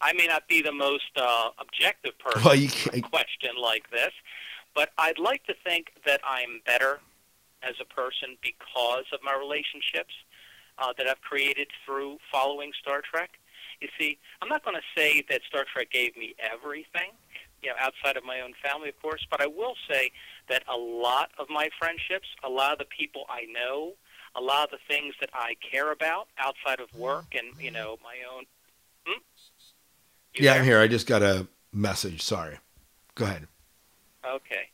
i 0.00 0.12
may 0.14 0.26
not 0.26 0.48
be 0.48 0.62
the 0.62 0.72
most 0.72 1.10
uh, 1.16 1.50
objective 1.58 2.18
person 2.18 2.42
well, 2.42 2.54
you 2.54 2.70
a 2.92 3.00
question 3.00 3.50
like 3.60 3.90
this 3.90 4.12
but 4.74 4.90
i'd 4.98 5.18
like 5.18 5.44
to 5.44 5.54
think 5.64 5.88
that 6.06 6.20
i'm 6.26 6.60
better 6.64 7.00
as 7.62 7.74
a 7.80 7.84
person 7.84 8.36
because 8.42 9.04
of 9.12 9.20
my 9.22 9.34
relationships 9.34 10.14
uh, 10.80 10.92
that 10.96 11.06
I've 11.06 11.20
created 11.20 11.68
through 11.84 12.18
following 12.32 12.72
Star 12.80 13.02
Trek. 13.02 13.30
You 13.80 13.88
see, 13.98 14.18
I'm 14.42 14.48
not 14.48 14.64
going 14.64 14.76
to 14.76 15.00
say 15.00 15.24
that 15.30 15.40
Star 15.48 15.64
Trek 15.72 15.90
gave 15.90 16.16
me 16.16 16.34
everything, 16.38 17.10
you 17.62 17.70
know, 17.70 17.74
outside 17.80 18.16
of 18.16 18.24
my 18.24 18.40
own 18.40 18.52
family, 18.62 18.88
of 18.88 19.00
course, 19.00 19.26
but 19.30 19.40
I 19.40 19.46
will 19.46 19.74
say 19.90 20.10
that 20.48 20.64
a 20.72 20.76
lot 20.76 21.30
of 21.38 21.48
my 21.48 21.68
friendships, 21.78 22.28
a 22.44 22.48
lot 22.48 22.72
of 22.72 22.78
the 22.78 22.84
people 22.86 23.24
I 23.28 23.46
know, 23.52 23.94
a 24.36 24.40
lot 24.40 24.64
of 24.64 24.70
the 24.70 24.78
things 24.94 25.14
that 25.20 25.30
I 25.32 25.56
care 25.70 25.92
about 25.92 26.28
outside 26.38 26.80
of 26.80 26.92
work 26.94 27.34
and, 27.34 27.60
you 27.60 27.70
know, 27.70 27.98
my 28.02 28.16
own. 28.34 28.44
Hmm? 29.06 29.20
yeah, 30.34 30.52
there? 30.52 30.60
I'm 30.60 30.66
here. 30.66 30.80
I 30.80 30.86
just 30.86 31.06
got 31.06 31.22
a 31.22 31.46
message. 31.72 32.22
Sorry. 32.22 32.58
Go 33.14 33.24
ahead. 33.24 33.48
Okay. 34.24 34.68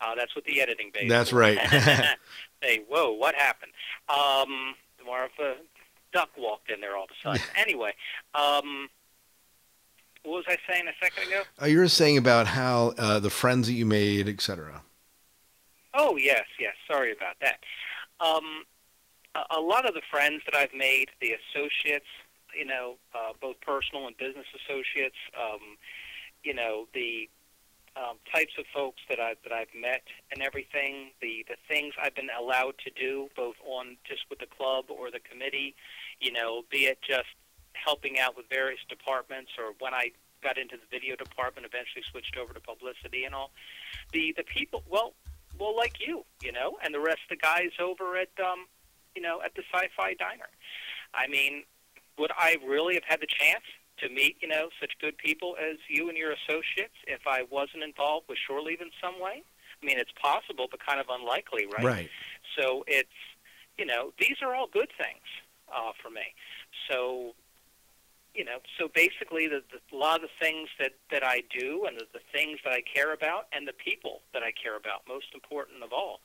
Uh, 0.00 0.14
that's 0.14 0.34
what 0.34 0.44
the 0.44 0.60
editing 0.60 0.90
base. 0.92 1.08
That's 1.08 1.32
right. 1.32 1.58
hey, 2.60 2.84
whoa, 2.88 3.12
what 3.12 3.34
happened? 3.34 3.72
Um, 4.08 4.74
more 5.08 5.24
of 5.24 5.30
a 5.40 5.54
duck 6.12 6.28
walked 6.36 6.70
in 6.70 6.80
there 6.80 6.96
all 6.96 7.04
of 7.04 7.10
a 7.10 7.22
sudden. 7.22 7.42
anyway, 7.56 7.94
um, 8.34 8.88
what 10.22 10.36
was 10.36 10.44
I 10.48 10.56
saying 10.70 10.84
a 10.86 11.04
second 11.04 11.28
ago? 11.28 11.42
Uh, 11.60 11.66
you 11.66 11.78
were 11.78 11.88
saying 11.88 12.18
about 12.18 12.46
how 12.46 12.92
uh, 12.98 13.18
the 13.18 13.30
friends 13.30 13.66
that 13.68 13.72
you 13.72 13.86
made, 13.86 14.28
etc. 14.28 14.82
Oh 15.94 16.16
yes, 16.16 16.44
yes. 16.60 16.74
Sorry 16.86 17.12
about 17.12 17.36
that. 17.40 17.60
Um, 18.20 18.64
a, 19.34 19.58
a 19.58 19.60
lot 19.60 19.86
of 19.88 19.94
the 19.94 20.02
friends 20.10 20.42
that 20.44 20.54
I've 20.54 20.74
made, 20.76 21.08
the 21.20 21.32
associates, 21.32 22.06
you 22.56 22.66
know, 22.66 22.96
uh, 23.14 23.32
both 23.40 23.60
personal 23.60 24.06
and 24.06 24.16
business 24.18 24.46
associates, 24.54 25.16
um, 25.38 25.60
you 26.42 26.52
know, 26.54 26.86
the 26.92 27.28
um, 27.98 28.16
types 28.32 28.52
of 28.58 28.64
folks 28.72 29.00
that 29.08 29.18
I've 29.18 29.36
that 29.42 29.52
I've 29.52 29.74
met 29.78 30.02
and 30.30 30.42
everything, 30.42 31.10
the 31.20 31.44
the 31.48 31.56
things 31.68 31.94
I've 32.00 32.14
been 32.14 32.30
allowed 32.38 32.74
to 32.84 32.90
do, 32.90 33.28
both 33.36 33.56
on 33.66 33.96
just 34.04 34.22
with 34.30 34.38
the 34.38 34.46
club 34.46 34.86
or 34.88 35.10
the 35.10 35.20
committee, 35.20 35.74
you 36.20 36.32
know, 36.32 36.62
be 36.70 36.86
it 36.86 36.98
just 37.02 37.28
helping 37.72 38.18
out 38.18 38.36
with 38.36 38.46
various 38.48 38.80
departments, 38.88 39.52
or 39.58 39.74
when 39.78 39.94
I 39.94 40.12
got 40.42 40.58
into 40.58 40.76
the 40.76 40.86
video 40.90 41.16
department, 41.16 41.66
eventually 41.66 42.04
switched 42.10 42.36
over 42.36 42.52
to 42.54 42.60
publicity 42.60 43.24
and 43.24 43.34
all. 43.34 43.50
The 44.12 44.32
the 44.36 44.44
people, 44.44 44.82
well, 44.88 45.14
well, 45.58 45.76
like 45.76 45.96
you, 46.06 46.24
you 46.42 46.52
know, 46.52 46.78
and 46.84 46.94
the 46.94 47.00
rest 47.00 47.20
of 47.30 47.38
the 47.38 47.42
guys 47.42 47.70
over 47.80 48.16
at 48.16 48.30
um, 48.40 48.66
you 49.14 49.22
know, 49.22 49.40
at 49.44 49.54
the 49.54 49.62
Sci-Fi 49.72 50.14
Diner. 50.14 50.48
I 51.14 51.26
mean, 51.26 51.64
would 52.18 52.30
I 52.36 52.56
really 52.66 52.94
have 52.94 53.04
had 53.04 53.20
the 53.20 53.26
chance 53.26 53.64
to 54.00 54.08
meet, 54.08 54.36
you 54.40 54.48
know, 54.48 54.68
such 54.80 54.92
good 55.00 55.16
people 55.18 55.56
as 55.60 55.76
you 55.88 56.08
and 56.08 56.16
your 56.16 56.32
associates 56.32 56.94
if 57.06 57.20
I 57.26 57.42
wasn't 57.50 57.82
involved 57.82 58.28
with 58.28 58.38
shore 58.38 58.60
leave 58.60 58.80
in 58.80 58.90
some 59.02 59.20
way? 59.20 59.42
I 59.80 59.86
mean, 59.86 59.98
it's 59.98 60.12
possible, 60.20 60.66
but 60.70 60.84
kind 60.84 61.00
of 61.00 61.06
unlikely, 61.08 61.66
right? 61.66 61.84
Right. 61.84 62.10
So 62.58 62.84
it's, 62.86 63.08
you 63.76 63.86
know, 63.86 64.12
these 64.18 64.36
are 64.42 64.54
all 64.54 64.66
good 64.66 64.90
things 64.98 65.22
uh, 65.72 65.92
for 66.02 66.10
me. 66.10 66.34
So, 66.90 67.34
you 68.34 68.44
know, 68.44 68.58
so 68.78 68.88
basically, 68.94 69.46
the, 69.48 69.62
the, 69.70 69.96
a 69.96 69.98
lot 69.98 70.16
of 70.16 70.22
the 70.22 70.34
things 70.40 70.68
that 70.78 70.92
that 71.10 71.24
I 71.24 71.42
do 71.56 71.84
and 71.86 71.96
the, 71.96 72.06
the 72.12 72.20
things 72.32 72.58
that 72.64 72.72
I 72.72 72.82
care 72.82 73.12
about 73.12 73.46
and 73.52 73.66
the 73.66 73.72
people 73.72 74.20
that 74.32 74.42
I 74.42 74.52
care 74.52 74.76
about, 74.76 75.02
most 75.08 75.26
important 75.34 75.82
of 75.82 75.92
all, 75.92 76.20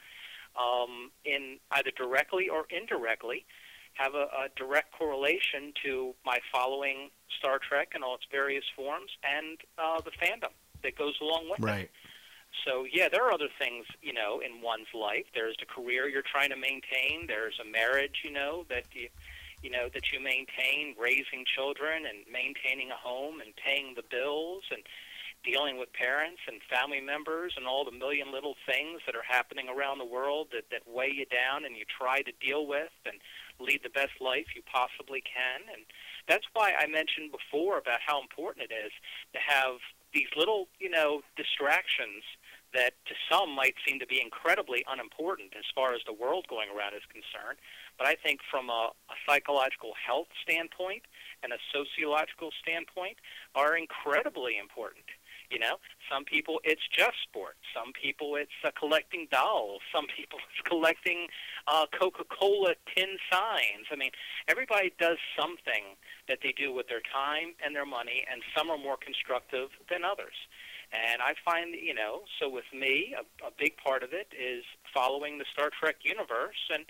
um, 0.60 1.12
in 1.26 1.58
either 1.72 1.92
directly 1.96 2.50
or 2.50 2.66
indirectly, 2.70 3.46
have 3.94 4.16
a, 4.16 4.28
a 4.34 4.48
direct 4.56 4.92
correlation 4.98 5.74
to 5.84 6.14
my 6.26 6.40
following 6.52 7.10
Star 7.40 7.60
Trek 7.60 7.94
in 7.96 8.04
all 8.04 8.16
its 8.16 8.26
various 8.32 8.66
forms 8.76 9.12
and 9.24 9.58
uh, 9.78 10.02
the 10.02 10.12
fandom 10.12 10.52
that 10.84 10.98
goes 10.98 11.16
along 11.22 11.50
with 11.50 11.60
right. 11.60 11.86
it. 11.86 11.92
So 12.66 12.86
yeah, 12.92 13.10
there 13.10 13.26
are 13.26 13.34
other 13.34 13.50
things, 13.60 13.86
you 14.02 14.14
know, 14.14 14.40
in 14.40 14.62
one's 14.62 14.88
life. 14.94 15.26
There's 15.34 15.58
the 15.60 15.66
career 15.66 16.08
you're 16.08 16.22
trying 16.22 16.50
to 16.50 16.56
maintain. 16.56 17.28
There's 17.28 17.60
a 17.60 17.70
marriage, 17.70 18.22
you 18.24 18.32
know, 18.32 18.66
that 18.70 18.86
you, 18.94 19.10
you 19.62 19.70
know, 19.70 19.90
that 19.94 20.12
you 20.12 20.20
maintain, 20.20 20.96
raising 21.00 21.46
children 21.46 22.06
and 22.06 22.20
maintaining 22.32 22.92
a 22.92 22.96
home 22.96 23.42
and 23.42 23.56
paying 23.56 23.94
the 23.96 24.04
bills 24.10 24.64
and 24.72 24.84
dealing 25.44 25.78
with 25.78 25.92
parents 25.94 26.40
and 26.48 26.62
family 26.70 27.02
members 27.02 27.54
and 27.58 27.68
all 27.68 27.84
the 27.84 27.92
million 27.92 28.32
little 28.32 28.56
things 28.66 29.02
that 29.06 29.16
are 29.16 29.28
happening 29.28 29.68
around 29.68 29.98
the 29.98 30.06
world 30.06 30.48
that, 30.54 30.64
that 30.72 30.82
weigh 30.88 31.12
you 31.12 31.26
down 31.26 31.66
and 31.66 31.76
you 31.76 31.84
try 31.86 32.22
to 32.22 32.32
deal 32.40 32.66
with 32.66 32.92
and 33.06 33.20
lead 33.60 33.82
the 33.84 33.90
best 33.90 34.20
life 34.22 34.56
you 34.56 34.62
possibly 34.66 35.22
can. 35.22 35.68
And 35.72 35.84
that's 36.28 36.46
why 36.54 36.74
I 36.78 36.88
mentioned 36.88 37.32
before 37.32 37.78
about 37.78 38.00
how 38.06 38.22
important 38.22 38.70
it 38.72 38.74
is 38.74 38.92
to 39.34 39.40
have 39.40 39.80
these 40.14 40.30
little, 40.36 40.68
you 40.80 40.90
know, 40.90 41.22
distractions 41.36 42.24
that 42.74 42.94
to 43.06 43.14
some 43.30 43.54
might 43.54 43.76
seem 43.86 44.00
to 44.00 44.08
be 44.08 44.22
incredibly 44.22 44.84
unimportant 44.90 45.54
as 45.58 45.66
far 45.76 45.94
as 45.94 46.02
the 46.06 46.14
world 46.14 46.46
going 46.50 46.70
around 46.70 46.94
is 46.94 47.06
concerned. 47.06 47.58
But 47.98 48.08
I 48.08 48.16
think 48.16 48.42
from 48.50 48.70
a, 48.70 48.90
a 49.10 49.18
psychological 49.30 49.94
health 49.94 50.28
standpoint 50.42 51.04
and 51.44 51.54
a 51.54 51.62
sociological 51.70 52.50
standpoint 52.62 53.18
are 53.54 53.78
incredibly 53.78 54.58
important. 54.58 55.06
You 55.54 55.60
know, 55.60 55.78
some 56.10 56.26
people 56.26 56.60
it's 56.64 56.82
just 56.90 57.22
sport. 57.22 57.58
Some 57.78 57.94
people 57.94 58.36
it's 58.36 58.58
uh, 58.66 58.72
collecting 58.74 59.28
dolls. 59.30 59.82
Some 59.94 60.08
people 60.10 60.40
it's 60.50 60.68
collecting 60.68 61.28
uh, 61.68 61.86
Coca-Cola 61.94 62.74
tin 62.90 63.22
signs. 63.32 63.86
I 63.92 63.96
mean, 63.96 64.10
everybody 64.48 64.92
does 65.00 65.18
something 65.38 65.94
that 66.28 66.40
they 66.42 66.54
do 66.58 66.74
with 66.74 66.88
their 66.88 67.06
time 67.06 67.54
and 67.64 67.76
their 67.76 67.86
money, 67.86 68.26
and 68.32 68.42
some 68.58 68.72
are 68.72 68.80
more 68.80 68.98
constructive 68.98 69.70
than 69.92 70.04
others. 70.04 70.34
And 70.90 71.22
I 71.22 71.34
find, 71.46 71.76
you 71.76 71.94
know, 71.94 72.22
so 72.40 72.50
with 72.50 72.70
me, 72.74 73.14
a, 73.14 73.46
a 73.46 73.52
big 73.58 73.78
part 73.78 74.02
of 74.02 74.14
it 74.14 74.34
is 74.34 74.64
following 74.94 75.38
the 75.38 75.46
Star 75.54 75.70
Trek 75.70 75.98
universe, 76.02 76.70
and 76.74 76.86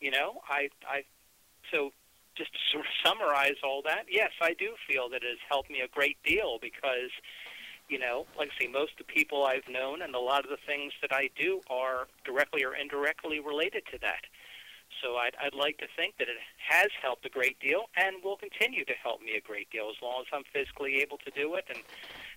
you 0.00 0.10
know, 0.10 0.42
I, 0.48 0.68
I, 0.88 1.04
so 1.70 1.92
just 2.36 2.52
to 2.52 2.58
sort 2.72 2.86
of 2.86 2.92
summarize 3.04 3.62
all 3.62 3.82
that, 3.86 4.04
yes, 4.10 4.30
I 4.40 4.54
do 4.54 4.74
feel 4.88 5.08
that 5.10 5.22
it 5.22 5.30
has 5.30 5.44
helped 5.48 5.70
me 5.70 5.80
a 5.80 5.88
great 5.88 6.16
deal 6.24 6.58
because 6.60 7.14
you 7.92 7.98
know, 7.98 8.24
like 8.38 8.48
I 8.58 8.64
say, 8.64 8.70
most 8.72 8.92
of 8.92 9.06
the 9.06 9.12
people 9.12 9.44
I've 9.44 9.68
known 9.68 10.00
and 10.00 10.14
a 10.14 10.18
lot 10.18 10.44
of 10.44 10.50
the 10.50 10.56
things 10.66 10.94
that 11.02 11.12
I 11.12 11.28
do 11.38 11.60
are 11.68 12.08
directly 12.24 12.64
or 12.64 12.74
indirectly 12.74 13.38
related 13.38 13.82
to 13.92 13.98
that. 14.00 14.24
So 15.02 15.16
I'd, 15.16 15.34
I'd 15.42 15.54
like 15.54 15.76
to 15.78 15.86
think 15.94 16.16
that 16.18 16.28
it 16.28 16.36
has 16.68 16.88
helped 17.02 17.26
a 17.26 17.28
great 17.28 17.60
deal 17.60 17.84
and 17.96 18.16
will 18.24 18.36
continue 18.36 18.84
to 18.86 18.92
help 19.02 19.20
me 19.20 19.34
a 19.36 19.40
great 19.40 19.70
deal 19.70 19.90
as 19.90 20.00
long 20.02 20.22
as 20.22 20.26
I'm 20.32 20.44
physically 20.52 21.02
able 21.02 21.18
to 21.18 21.30
do 21.32 21.54
it 21.54 21.64
and 21.68 21.78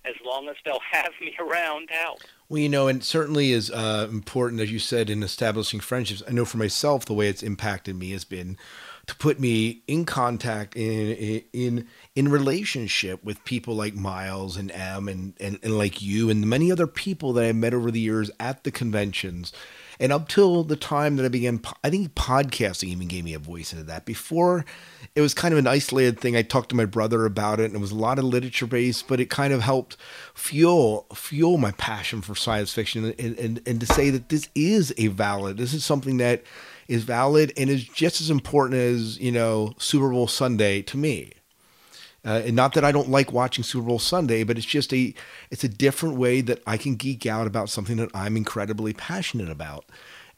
as 0.04 0.14
long 0.24 0.48
as 0.48 0.56
they'll 0.64 0.80
have 0.92 1.12
me 1.20 1.34
around 1.40 1.88
to 1.88 1.94
help. 1.94 2.20
Well, 2.48 2.60
you 2.60 2.68
know, 2.68 2.88
and 2.88 3.02
certainly 3.02 3.52
is 3.52 3.70
uh, 3.70 4.08
important, 4.10 4.60
as 4.60 4.70
you 4.70 4.78
said, 4.78 5.08
in 5.08 5.22
establishing 5.22 5.80
friendships. 5.80 6.22
I 6.28 6.32
know 6.32 6.44
for 6.44 6.58
myself, 6.58 7.06
the 7.06 7.14
way 7.14 7.28
it's 7.28 7.42
impacted 7.42 7.96
me 7.96 8.10
has 8.10 8.24
been 8.24 8.58
to 9.06 9.14
put 9.16 9.38
me 9.38 9.82
in 9.86 10.04
contact 10.04 10.76
in 10.76 11.42
in 11.52 11.86
in 12.16 12.30
relationship 12.30 13.22
with 13.22 13.44
people 13.44 13.74
like 13.76 13.94
Miles 13.94 14.56
and 14.56 14.72
M 14.72 15.06
and, 15.06 15.34
and, 15.38 15.58
and 15.62 15.76
like 15.76 16.00
you 16.00 16.30
and 16.30 16.46
many 16.46 16.72
other 16.72 16.86
people 16.86 17.34
that 17.34 17.44
I 17.44 17.52
met 17.52 17.74
over 17.74 17.90
the 17.90 18.00
years 18.00 18.30
at 18.40 18.64
the 18.64 18.70
conventions. 18.70 19.52
And 20.00 20.12
up 20.12 20.28
till 20.28 20.64
the 20.64 20.76
time 20.76 21.16
that 21.16 21.24
I 21.24 21.28
began, 21.28 21.60
I 21.84 21.90
think 21.90 22.14
podcasting 22.14 22.88
even 22.88 23.08
gave 23.08 23.24
me 23.24 23.34
a 23.34 23.38
voice 23.38 23.72
into 23.72 23.84
that. 23.84 24.04
Before, 24.04 24.64
it 25.14 25.20
was 25.20 25.32
kind 25.32 25.52
of 25.52 25.58
an 25.58 25.66
isolated 25.66 26.18
thing. 26.20 26.36
I 26.36 26.42
talked 26.42 26.70
to 26.70 26.76
my 26.76 26.84
brother 26.84 27.24
about 27.24 27.60
it, 27.60 27.66
and 27.66 27.74
it 27.74 27.80
was 27.80 27.92
a 27.92 27.96
lot 27.96 28.18
of 28.18 28.24
literature 28.24 28.66
based, 28.66 29.08
but 29.08 29.20
it 29.20 29.30
kind 29.30 29.52
of 29.52 29.62
helped 29.62 29.96
fuel 30.34 31.06
fuel 31.14 31.56
my 31.56 31.72
passion 31.72 32.20
for 32.20 32.34
science 32.34 32.74
fiction 32.74 33.14
and, 33.18 33.38
and, 33.38 33.62
and 33.66 33.80
to 33.80 33.86
say 33.86 34.10
that 34.10 34.28
this 34.28 34.48
is 34.54 34.92
a 34.98 35.06
valid, 35.08 35.56
this 35.56 35.72
is 35.72 35.84
something 35.84 36.18
that 36.18 36.42
is 36.88 37.04
valid 37.04 37.52
and 37.56 37.70
is 37.70 37.84
just 37.84 38.20
as 38.20 38.30
important 38.30 38.78
as 38.78 39.18
you 39.18 39.32
know 39.32 39.74
Super 39.78 40.10
Bowl 40.10 40.28
Sunday 40.28 40.82
to 40.82 40.96
me. 40.98 41.32
Uh, 42.26 42.42
and 42.44 42.56
not 42.56 42.74
that 42.74 42.84
I 42.84 42.90
don't 42.90 43.08
like 43.08 43.32
watching 43.32 43.62
Super 43.62 43.86
Bowl 43.86 44.00
Sunday, 44.00 44.42
but 44.42 44.58
it's 44.58 44.66
just 44.66 44.92
a 44.92 45.14
it's 45.50 45.62
a 45.62 45.68
different 45.68 46.16
way 46.16 46.40
that 46.40 46.60
I 46.66 46.76
can 46.76 46.96
geek 46.96 47.24
out 47.24 47.46
about 47.46 47.70
something 47.70 47.96
that 47.98 48.10
I'm 48.14 48.36
incredibly 48.36 48.92
passionate 48.92 49.48
about. 49.48 49.84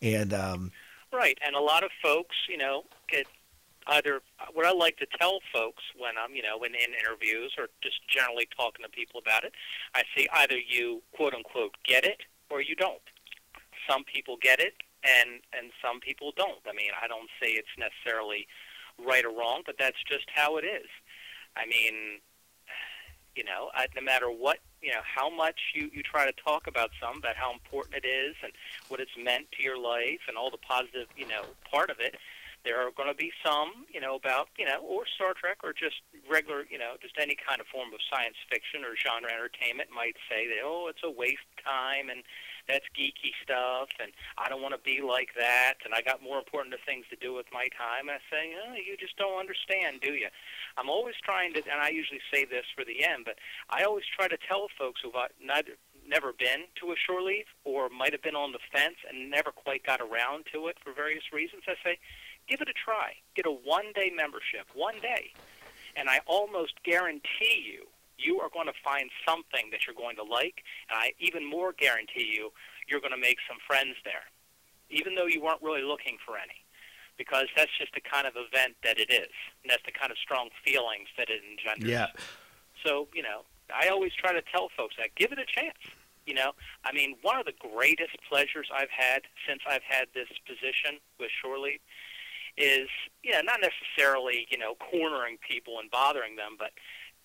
And 0.03 0.34
um, 0.34 0.70
right, 1.12 1.39
and 1.45 1.57
a 1.57 1.61
lot 1.61 1.84
of 1.84 1.91
folks, 2.03 2.36
you 2.47 2.59
know, 2.59 2.84
get 3.09 3.26
either 3.86 4.20
what 4.53 4.66
I 4.66 4.72
like 4.72 4.99
to 4.99 5.07
tell 5.18 5.39
folks 5.51 5.82
when 5.97 6.12
I'm, 6.22 6.34
you 6.34 6.43
know, 6.43 6.62
in, 6.62 6.74
in 6.74 6.93
interviews 6.93 7.55
or 7.57 7.68
just 7.82 8.07
generally 8.07 8.47
talking 8.55 8.84
to 8.84 8.91
people 8.91 9.18
about 9.18 9.45
it, 9.45 9.55
I 9.95 10.03
say 10.14 10.28
either 10.34 10.57
you 10.59 11.03
quote 11.16 11.32
unquote 11.32 11.76
get 11.84 12.05
it 12.05 12.20
or 12.51 12.61
you 12.61 12.76
don't. 12.76 13.01
Some 13.89 14.05
people 14.05 14.36
get 14.43 14.61
it, 14.61 14.74
and 15.03 15.41
and 15.57 15.72
some 15.82 16.01
people 16.01 16.32
don't. 16.36 16.61
I 16.68 16.74
mean, 16.74 16.91
I 17.03 17.09
don't 17.09 17.30
say 17.41 17.53
it's 17.53 17.72
necessarily 17.78 18.47
right 18.99 19.24
or 19.24 19.30
wrong, 19.30 19.62
but 19.64 19.76
that's 19.78 20.03
just 20.07 20.26
how 20.34 20.59
it 20.59 20.64
is. 20.64 20.86
I 21.57 21.66
mean, 21.66 22.20
you 23.34 23.44
know, 23.44 23.70
I, 23.74 23.86
no 23.94 24.03
matter 24.03 24.26
what, 24.26 24.59
you 24.82 24.90
know, 24.90 25.03
how 25.03 25.30
much 25.30 25.74
you 25.74 25.90
you 25.92 26.03
try 26.03 26.26
to 26.26 26.34
talk 26.42 26.66
about 26.66 26.90
some 27.01 27.18
about 27.18 27.36
how 27.36 27.53
important 27.53 28.03
it 28.03 28.07
is 28.07 28.34
and 28.42 28.53
what 28.88 29.01
it's 29.01 29.14
meant 29.16 29.46
to 29.53 29.62
your 29.62 29.78
life 29.78 30.26
and 30.28 30.36
all 30.36 30.51
the 30.51 30.59
positive, 30.59 31.07
you 31.16 31.26
know, 31.26 31.42
part 31.70 31.90
of 31.90 31.99
it. 32.01 32.16
There 32.64 32.82
are 32.82 32.90
going 32.90 33.09
to 33.09 33.14
be 33.14 33.30
some, 33.38 33.86
you 33.94 34.01
know, 34.01 34.16
about, 34.16 34.49
you 34.59 34.66
know, 34.66 34.82
or 34.82 35.07
Star 35.07 35.32
Trek 35.32 35.62
or 35.62 35.72
just 35.72 36.03
regular, 36.28 36.66
you 36.68 36.76
know, 36.76 36.99
just 37.01 37.14
any 37.16 37.38
kind 37.38 37.61
of 37.62 37.66
form 37.70 37.94
of 37.94 38.03
science 38.11 38.34
fiction 38.51 38.82
or 38.82 38.99
genre 38.99 39.30
entertainment 39.30 39.94
might 39.94 40.18
say 40.28 40.51
that, 40.51 40.59
oh, 40.66 40.90
it's 40.90 41.07
a 41.07 41.11
waste 41.11 41.46
of 41.55 41.62
time 41.62 42.11
and 42.11 42.26
that's 42.68 42.84
geeky 42.92 43.32
stuff, 43.42 43.88
and 43.98 44.12
I 44.36 44.48
don't 44.48 44.62
want 44.62 44.74
to 44.76 44.82
be 44.84 45.00
like 45.00 45.30
that, 45.36 45.80
and 45.84 45.94
I 45.94 46.02
got 46.02 46.22
more 46.22 46.38
important 46.38 46.76
things 46.84 47.06
to 47.10 47.16
do 47.16 47.32
with 47.32 47.46
my 47.52 47.68
time. 47.72 48.12
And 48.12 48.20
I 48.20 48.22
say, 48.30 48.52
oh, 48.60 48.74
you 48.76 48.96
just 48.96 49.16
don't 49.16 49.40
understand, 49.40 50.00
do 50.00 50.12
you? 50.12 50.28
I'm 50.76 50.88
always 50.88 51.16
trying 51.24 51.54
to, 51.54 51.62
and 51.64 51.80
I 51.80 51.88
usually 51.88 52.20
say 52.32 52.44
this 52.44 52.68
for 52.76 52.84
the 52.84 53.02
end, 53.02 53.24
but 53.24 53.36
I 53.70 53.82
always 53.82 54.04
try 54.06 54.28
to 54.28 54.36
tell 54.36 54.68
folks 54.78 55.00
who've 55.02 55.16
not, 55.42 55.64
never 56.06 56.32
been 56.32 56.68
to 56.80 56.92
a 56.92 56.96
shore 56.96 57.22
leave 57.22 57.48
or 57.64 57.88
might 57.88 58.12
have 58.12 58.22
been 58.22 58.36
on 58.36 58.52
the 58.52 58.62
fence 58.72 58.96
and 59.08 59.30
never 59.30 59.50
quite 59.50 59.84
got 59.84 60.00
around 60.00 60.46
to 60.52 60.68
it 60.68 60.76
for 60.84 60.92
various 60.92 61.32
reasons. 61.32 61.64
I 61.66 61.74
say, 61.82 61.98
give 62.48 62.60
it 62.60 62.68
a 62.68 62.76
try. 62.76 63.16
Get 63.34 63.46
a 63.46 63.50
one-day 63.50 64.12
membership, 64.14 64.68
one 64.74 65.00
day, 65.00 65.32
and 65.96 66.08
I 66.08 66.20
almost 66.26 66.74
guarantee 66.84 67.64
you 67.64 67.88
you 68.18 68.40
are 68.40 68.50
going 68.52 68.66
to 68.66 68.76
find 68.84 69.10
something 69.26 69.70
that 69.70 69.86
you're 69.86 69.96
going 69.96 70.16
to 70.16 70.24
like, 70.24 70.62
and 70.90 70.98
I 70.98 71.12
even 71.18 71.48
more 71.48 71.72
guarantee 71.72 72.34
you, 72.34 72.50
you're 72.88 73.00
going 73.00 73.14
to 73.14 73.20
make 73.20 73.38
some 73.48 73.58
friends 73.66 73.96
there, 74.04 74.26
even 74.90 75.14
though 75.14 75.26
you 75.26 75.40
weren't 75.40 75.62
really 75.62 75.82
looking 75.82 76.18
for 76.26 76.36
any, 76.36 76.66
because 77.16 77.46
that's 77.56 77.70
just 77.78 77.94
the 77.94 78.00
kind 78.00 78.26
of 78.26 78.34
event 78.36 78.74
that 78.82 78.98
it 78.98 79.10
is, 79.10 79.32
and 79.62 79.70
that's 79.70 79.84
the 79.86 79.92
kind 79.92 80.10
of 80.10 80.18
strong 80.18 80.50
feelings 80.64 81.08
that 81.16 81.30
it 81.30 81.40
engenders. 81.46 81.88
Yeah. 81.88 82.08
So 82.84 83.08
you 83.14 83.22
know, 83.22 83.42
I 83.72 83.88
always 83.88 84.12
try 84.12 84.32
to 84.32 84.42
tell 84.42 84.68
folks 84.76 84.96
that 84.98 85.14
give 85.16 85.32
it 85.32 85.38
a 85.38 85.46
chance. 85.46 85.78
You 86.26 86.34
know, 86.34 86.52
I 86.84 86.92
mean, 86.92 87.16
one 87.22 87.38
of 87.38 87.46
the 87.46 87.56
greatest 87.56 88.18
pleasures 88.28 88.68
I've 88.68 88.90
had 88.90 89.22
since 89.48 89.62
I've 89.66 89.86
had 89.88 90.08
this 90.12 90.28
position 90.44 91.00
with 91.18 91.30
Shore 91.40 91.58
Leave 91.58 91.80
is, 92.58 92.88
yeah, 93.24 93.40
not 93.40 93.60
necessarily, 93.62 94.46
you 94.50 94.58
know, 94.58 94.74
cornering 94.74 95.38
people 95.40 95.78
and 95.80 95.90
bothering 95.90 96.36
them, 96.36 96.56
but 96.58 96.72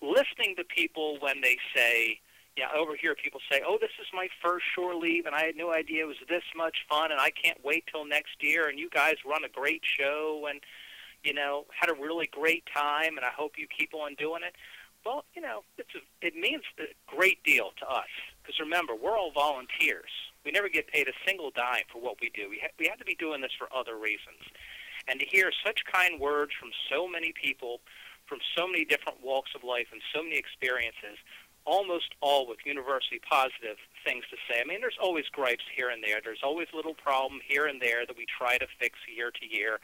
listening 0.03 0.55
to 0.57 0.63
people 0.63 1.17
when 1.21 1.41
they 1.41 1.57
say, 1.75 2.19
yeah, 2.57 2.67
over 2.77 2.95
here 2.95 3.15
people 3.15 3.39
say, 3.51 3.61
"Oh, 3.65 3.77
this 3.81 3.89
is 3.99 4.05
my 4.13 4.27
first 4.43 4.65
shore 4.75 4.93
leave, 4.93 5.25
and 5.25 5.33
I 5.33 5.43
had 5.43 5.55
no 5.55 5.73
idea 5.73 6.03
it 6.03 6.07
was 6.07 6.21
this 6.29 6.43
much 6.55 6.85
fun, 6.87 7.11
and 7.11 7.19
I 7.19 7.31
can't 7.31 7.57
wait 7.63 7.85
till 7.91 8.05
next 8.05 8.43
year." 8.43 8.67
And 8.67 8.77
you 8.77 8.89
guys 8.89 9.15
run 9.25 9.43
a 9.43 9.49
great 9.49 9.81
show, 9.83 10.45
and 10.47 10.61
you 11.23 11.33
know, 11.33 11.65
had 11.73 11.89
a 11.89 11.93
really 11.93 12.27
great 12.27 12.63
time, 12.71 13.17
and 13.17 13.25
I 13.25 13.31
hope 13.35 13.53
you 13.57 13.65
keep 13.65 13.93
on 13.93 14.13
doing 14.15 14.43
it. 14.45 14.53
Well, 15.05 15.25
you 15.33 15.41
know, 15.41 15.63
it's 15.77 15.95
a, 15.95 16.25
it 16.25 16.35
means 16.35 16.61
a 16.79 16.93
great 17.07 17.43
deal 17.43 17.71
to 17.79 17.87
us 17.87 18.11
because 18.41 18.59
remember, 18.59 18.93
we're 18.93 19.17
all 19.17 19.31
volunteers. 19.31 20.11
We 20.45 20.51
never 20.51 20.69
get 20.69 20.87
paid 20.87 21.07
a 21.07 21.13
single 21.25 21.51
dime 21.51 21.87
for 21.91 22.01
what 22.01 22.17
we 22.21 22.29
do. 22.35 22.49
We 22.49 22.59
ha- 22.61 22.75
we 22.77 22.87
have 22.87 22.99
to 22.99 23.05
be 23.05 23.15
doing 23.15 23.41
this 23.41 23.51
for 23.57 23.67
other 23.75 23.97
reasons, 23.97 24.45
and 25.07 25.19
to 25.19 25.25
hear 25.25 25.51
such 25.65 25.81
kind 25.91 26.19
words 26.19 26.51
from 26.59 26.69
so 26.91 27.07
many 27.07 27.33
people 27.33 27.79
from 28.26 28.39
so 28.57 28.67
many 28.67 28.86
different 28.86 29.24
walks 29.24 29.51
of 29.55 29.63
life 29.63 29.88
and 29.91 30.01
so 30.13 30.24
many 30.24 30.38
experiences, 30.38 31.17
almost 31.65 32.15
all 32.21 32.47
with 32.47 32.59
universally 32.65 33.19
positive 33.30 33.78
things 34.03 34.24
to 34.30 34.38
say. 34.49 34.61
I 34.61 34.65
mean, 34.67 34.82
there's 34.82 34.99
always 35.01 35.26
gripes 35.32 35.63
here 35.76 35.89
and 35.89 36.03
there. 36.03 36.19
There's 36.24 36.43
always 36.43 36.67
a 36.74 36.76
little 36.76 36.93
problem 36.93 37.39
here 37.45 37.67
and 37.67 37.82
there 37.82 38.05
that 38.05 38.17
we 38.17 38.26
try 38.26 38.57
to 38.57 38.67
fix 38.80 38.99
year 39.07 39.32
to 39.32 39.45
year. 39.45 39.80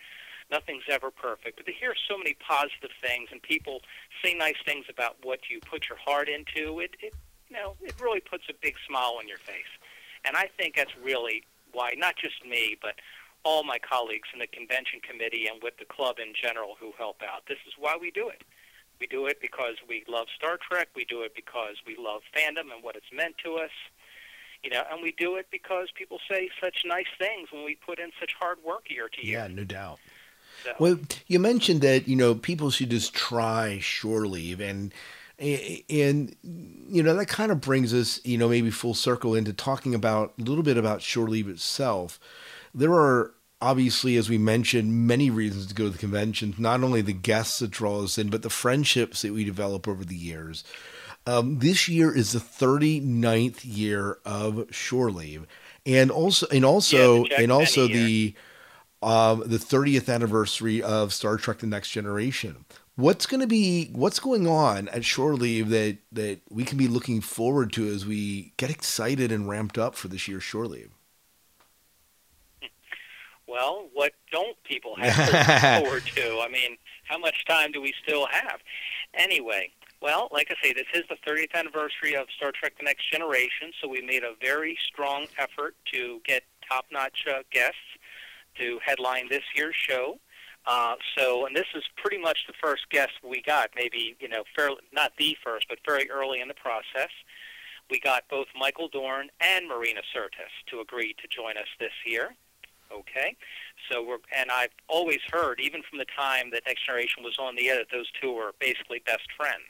Nothing's 0.52 0.84
ever 0.90 1.12
perfect. 1.12 1.58
But 1.58 1.68
to 1.68 1.72
hear 1.72 1.94
so 2.10 2.18
many 2.18 2.36
positive 2.36 2.92
things 3.02 3.30
and 3.32 3.42
people 3.42 3.82
say 4.24 4.34
nice 4.34 4.60
things 4.66 4.86
about 4.90 5.18
what 5.24 5.40
you 5.50 5.60
put 5.60 5.88
your 5.88 5.98
heart 5.98 6.28
into, 6.28 6.80
it, 6.80 6.96
it 7.02 7.14
you 7.50 7.56
know, 7.56 7.76
it 7.82 7.94
really 8.00 8.20
puts 8.20 8.44
a 8.50 8.54
big 8.62 8.76
smile 8.88 9.16
on 9.20 9.28
your 9.28 9.38
face. 9.38 9.72
And 10.26 10.36
I 10.36 10.50
think 10.58 10.76
that's 10.76 10.96
really 11.04 11.44
why 11.72 11.94
not 11.98 12.16
just 12.16 12.46
me, 12.46 12.78
but 12.82 12.96
all 13.44 13.64
my 13.64 13.78
colleagues 13.80 14.30
in 14.34 14.40
the 14.40 14.48
convention 14.48 15.00
committee 15.00 15.48
and 15.48 15.62
with 15.64 15.78
the 15.78 15.86
club 15.86 16.18
in 16.20 16.34
general 16.34 16.76
who 16.80 16.92
help 16.98 17.22
out. 17.22 17.44
This 17.48 17.60
is 17.68 17.74
why 17.78 17.98
we 18.00 18.12
do 18.12 18.30
it. 18.30 18.44
We 19.00 19.08
do 19.08 19.28
it 19.28 19.40
because 19.42 19.76
we 19.88 20.04
love 20.10 20.28
Star 20.36 20.58
Trek. 20.70 20.90
We 20.96 21.06
do 21.06 21.22
it 21.22 21.34
because 21.36 21.76
we 21.88 21.96
love 21.98 22.22
fandom 22.36 22.74
and 22.74 22.84
what 22.84 22.96
it's 22.96 23.12
meant 23.16 23.38
to 23.46 23.56
us. 23.56 23.72
You 24.64 24.72
know, 24.72 24.84
and 24.92 25.02
we 25.02 25.14
do 25.14 25.38
it 25.38 25.48
because 25.52 25.88
people 25.96 26.20
say 26.30 26.50
such 26.62 26.84
nice 26.86 27.08
things 27.18 27.48
when 27.52 27.64
we 27.64 27.76
put 27.76 27.98
in 27.98 28.12
such 28.20 28.32
hard 28.40 28.58
work 28.66 28.90
year 28.90 29.08
to 29.08 29.26
year. 29.26 29.40
Yeah, 29.40 29.48
no 29.48 29.64
doubt. 29.64 30.00
So. 30.66 30.74
Well, 30.80 31.00
you 31.28 31.40
mentioned 31.40 31.80
that 31.82 32.10
you 32.10 32.18
know 32.18 32.36
people 32.36 32.70
should 32.70 32.90
just 32.90 33.14
try 33.14 33.80
shore 33.80 34.28
leave, 34.28 34.60
and 34.60 34.94
And, 35.40 36.36
you 36.44 37.02
know, 37.02 37.16
that 37.16 37.28
kind 37.28 37.52
of 37.52 37.62
brings 37.62 37.94
us, 37.94 38.20
you 38.26 38.38
know, 38.38 38.50
maybe 38.50 38.70
full 38.70 38.94
circle 38.94 39.36
into 39.36 39.54
talking 39.54 39.96
about 39.96 40.34
a 40.38 40.44
little 40.44 40.64
bit 40.64 40.76
about 40.76 41.02
Shore 41.02 41.30
Leave 41.30 41.48
itself. 41.48 42.20
There 42.74 42.94
are 42.94 43.34
obviously, 43.62 44.16
as 44.18 44.30
we 44.30 44.38
mentioned, 44.38 45.08
many 45.08 45.30
reasons 45.30 45.68
to 45.68 45.74
go 45.74 45.86
to 45.86 45.90
the 45.90 45.98
convention, 45.98 46.56
not 46.58 46.84
only 46.84 47.02
the 47.02 47.14
guests 47.14 47.60
that 47.60 47.72
draw 47.72 48.04
us 48.04 48.18
in, 48.18 48.30
but 48.30 48.42
the 48.42 48.50
friendships 48.50 49.22
that 49.22 49.34
we 49.34 49.44
develop 49.44 49.88
over 49.88 50.06
the 50.06 50.16
years. 50.16 50.64
Um, 51.26 51.60
this 51.60 51.88
year 51.88 52.16
is 52.16 52.32
the 52.32 52.40
39th 52.40 53.60
year 53.64 54.20
of 54.26 54.74
Shore 54.74 55.12
Leave. 55.12 55.46
And 55.86 56.12
also, 56.12 56.48
and 56.48 56.66
also, 56.66 57.26
yeah, 57.26 57.42
and 57.42 57.52
also 57.52 57.88
the, 57.88 58.34
um, 59.02 59.44
the 59.46 59.58
30th 59.58 60.14
anniversary 60.14 60.82
of 60.82 61.14
Star 61.14 61.38
Trek: 61.38 61.60
The 61.60 61.68
Next 61.68 61.90
Generation. 61.90 62.66
What's 62.96 63.26
going 63.26 63.40
to 63.40 63.48
be 63.48 63.90
what's 63.94 64.20
going 64.20 64.46
on 64.46 64.90
at 64.90 65.06
Shore 65.06 65.36
Leave 65.36 65.70
that 65.70 66.00
that 66.12 66.42
we 66.50 66.66
can 66.66 66.78
be 66.78 66.90
looking 66.90 67.22
forward 67.22 67.72
to 67.74 67.88
as 67.88 68.06
we 68.06 68.54
get 68.58 68.70
excited 68.70 69.32
and 69.32 69.48
ramped 69.48 69.78
up 69.78 69.96
for 69.96 70.10
this 70.10 70.28
year's 70.28 70.44
Shore 70.44 70.68
Leave? 70.68 70.92
Well, 73.50 73.88
what 73.94 74.14
don't 74.32 74.62
people 74.64 74.96
have 75.00 75.16
to 75.16 75.38
look 75.38 75.84
forward 75.84 76.04
to? 76.16 76.40
I 76.42 76.50
mean, 76.50 76.78
how 77.06 77.18
much 77.18 77.46
time 77.46 77.72
do 77.72 77.82
we 77.82 77.94
still 78.04 78.28
have? 78.28 78.60
Anyway, 79.14 79.72
well, 80.02 80.30
like 80.32 80.52
I 80.52 80.56
say, 80.66 80.74
this 80.74 80.86
is 80.94 81.04
the 81.10 81.18
30th 81.30 81.54
anniversary 81.54 82.16
of 82.16 82.28
Star 82.36 82.52
Trek 82.52 82.74
The 82.78 82.86
Next 82.86 83.12
Generation, 83.12 83.72
so 83.82 83.88
we 83.88 84.02
made 84.02 84.24
a 84.24 84.34
very 84.42 84.78
strong 84.86 85.26
effort 85.38 85.76
to 85.94 86.22
get 86.26 86.44
top 86.70 86.86
notch 86.92 87.26
uh, 87.30 87.40
guests 87.52 87.78
to 88.58 88.80
headline 88.86 89.28
this 89.30 89.44
year's 89.56 89.76
show. 89.76 90.20
Uh, 90.68 90.96
so, 91.18 91.46
and 91.46 91.56
this 91.56 91.66
is 91.76 91.84
pretty 91.98 92.18
much 92.18 92.46
the 92.46 92.54
first 92.62 92.90
guest 92.92 93.14
we 93.28 93.42
got, 93.42 93.70
maybe, 93.76 94.16
you 94.20 94.28
know, 94.28 94.44
fairly, 94.56 94.78
not 94.94 95.14
the 95.18 95.36
first, 95.44 95.66
but 95.68 95.80
very 95.88 96.10
early 96.12 96.42
in 96.42 96.48
the 96.48 96.54
process. 96.54 97.10
We 97.90 98.00
got 98.00 98.24
both 98.30 98.48
Michael 98.58 98.88
Dorn 98.88 99.30
and 99.42 99.68
Marina 99.68 100.02
Sirtis 100.16 100.54
to 100.68 100.80
agree 100.80 101.16
to 101.22 101.28
join 101.28 101.58
us 101.58 101.68
this 101.80 101.94
year. 102.06 102.36
Okay, 102.92 103.36
so 103.90 104.04
we're 104.04 104.18
and 104.36 104.50
I've 104.50 104.74
always 104.88 105.20
heard, 105.32 105.60
even 105.60 105.84
from 105.88 106.00
the 106.00 106.06
time 106.18 106.50
that 106.52 106.64
Next 106.66 106.86
Generation 106.86 107.24
was 107.24 107.38
on 107.40 107.56
the 107.56 107.70
air, 107.70 107.78
that 107.78 107.92
those 107.92 108.10
two 108.20 108.34
were 108.34 108.52
basically 108.60 109.00
best 109.06 109.32
friends. 109.38 109.70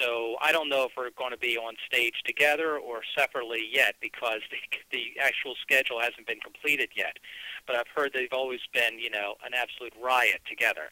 So 0.00 0.36
I 0.42 0.52
don't 0.52 0.68
know 0.68 0.84
if 0.84 0.92
we're 0.96 1.10
going 1.16 1.32
to 1.32 1.38
be 1.38 1.56
on 1.56 1.74
stage 1.86 2.22
together 2.24 2.76
or 2.76 3.00
separately 3.16 3.66
yet 3.72 3.94
because 4.00 4.40
the, 4.50 4.58
the 4.92 5.20
actual 5.20 5.54
schedule 5.60 6.00
hasn't 6.00 6.26
been 6.26 6.40
completed 6.40 6.90
yet. 6.94 7.16
But 7.66 7.76
I've 7.76 7.88
heard 7.94 8.12
they've 8.12 8.32
always 8.32 8.60
been, 8.72 8.98
you 8.98 9.10
know, 9.10 9.34
an 9.44 9.52
absolute 9.54 9.92
riot 10.02 10.40
together. 10.48 10.90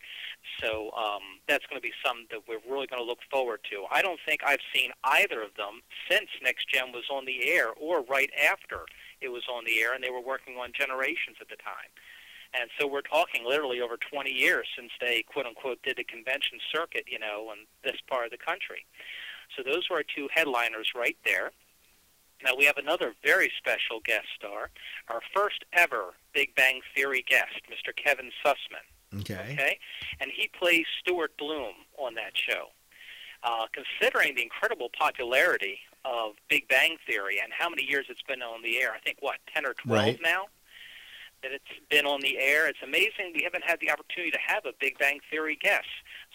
So 0.61 0.91
um, 0.97 1.41
that's 1.49 1.66
going 1.66 1.80
to 1.80 1.82
be 1.82 1.93
something 2.05 2.26
that 2.30 2.49
we're 2.49 2.64
really 2.64 2.87
going 2.87 3.03
to 3.03 3.07
look 3.07 3.20
forward 3.30 3.61
to. 3.70 3.84
I 3.91 4.03
don't 4.03 4.20
think 4.26 4.41
I've 4.45 4.64
seen 4.74 4.91
either 5.05 5.43
of 5.43 5.55
them 5.57 5.82
since 6.11 6.28
Next 6.43 6.68
Gen 6.68 6.93
was 6.93 7.05
on 7.11 7.26
the 7.26 7.49
air 7.49 7.72
or 7.72 8.03
right 8.03 8.30
after 8.51 8.87
it 9.20 9.28
was 9.28 9.44
on 9.52 9.64
the 9.64 9.80
air, 9.80 9.94
and 9.94 10.02
they 10.02 10.10
were 10.10 10.20
working 10.20 10.56
on 10.56 10.72
Generations 10.72 11.36
at 11.40 11.48
the 11.48 11.56
time. 11.56 11.90
And 12.58 12.70
so 12.78 12.86
we're 12.86 13.02
talking 13.02 13.44
literally 13.44 13.80
over 13.80 13.96
20 13.96 14.30
years 14.30 14.66
since 14.76 14.90
they 15.00 15.22
quote 15.22 15.46
unquote 15.46 15.82
did 15.82 15.96
the 15.96 16.04
convention 16.04 16.58
circuit, 16.72 17.04
you 17.06 17.18
know, 17.18 17.52
in 17.52 17.66
this 17.84 18.00
part 18.08 18.24
of 18.24 18.30
the 18.30 18.38
country. 18.38 18.86
So 19.56 19.62
those 19.62 19.88
were 19.90 19.96
our 19.96 20.02
two 20.02 20.28
headliners 20.32 20.92
right 20.94 21.16
there. 21.24 21.50
Now 22.44 22.54
we 22.56 22.64
have 22.64 22.76
another 22.76 23.14
very 23.24 23.50
special 23.56 24.00
guest 24.04 24.26
star, 24.36 24.70
our 25.08 25.20
first 25.34 25.64
ever 25.72 26.14
Big 26.34 26.54
Bang 26.54 26.80
Theory 26.94 27.24
guest, 27.26 27.62
Mr. 27.70 27.94
Kevin 27.96 28.30
Sussman. 28.44 28.84
Okay. 29.20 29.52
Okay, 29.52 29.78
and 30.20 30.30
he 30.34 30.48
plays 30.48 30.84
Stuart 31.00 31.36
Bloom 31.38 31.74
on 31.96 32.14
that 32.14 32.32
show. 32.34 32.66
Uh, 33.42 33.66
considering 33.72 34.34
the 34.34 34.42
incredible 34.42 34.90
popularity 34.98 35.78
of 36.07 36.34
Big 36.48 36.68
Bang 36.68 36.96
Theory 37.07 37.40
and 37.42 37.52
how 37.52 37.68
many 37.68 37.82
years 37.84 38.07
it's 38.09 38.22
been 38.22 38.42
on 38.42 38.62
the 38.62 38.78
air, 38.78 38.92
I 38.94 39.00
think 39.00 39.18
what 39.20 39.36
ten 39.52 39.66
or 39.66 39.74
twelve 39.74 40.07
Right. 40.07 40.20
now 40.22 40.44
that 41.42 41.52
it's 41.52 41.64
been 41.90 42.07
on 42.07 42.20
the 42.22 42.38
air. 42.38 42.66
It's 42.66 42.78
amazing 42.82 43.32
we 43.34 43.42
haven't 43.42 43.64
had 43.64 43.78
the 43.80 43.90
opportunity 43.90 44.30
to 44.30 44.38
have 44.46 44.64
a 44.64 44.72
Big 44.80 44.98
Bang 44.98 45.20
Theory 45.30 45.59
guest. 45.61 45.86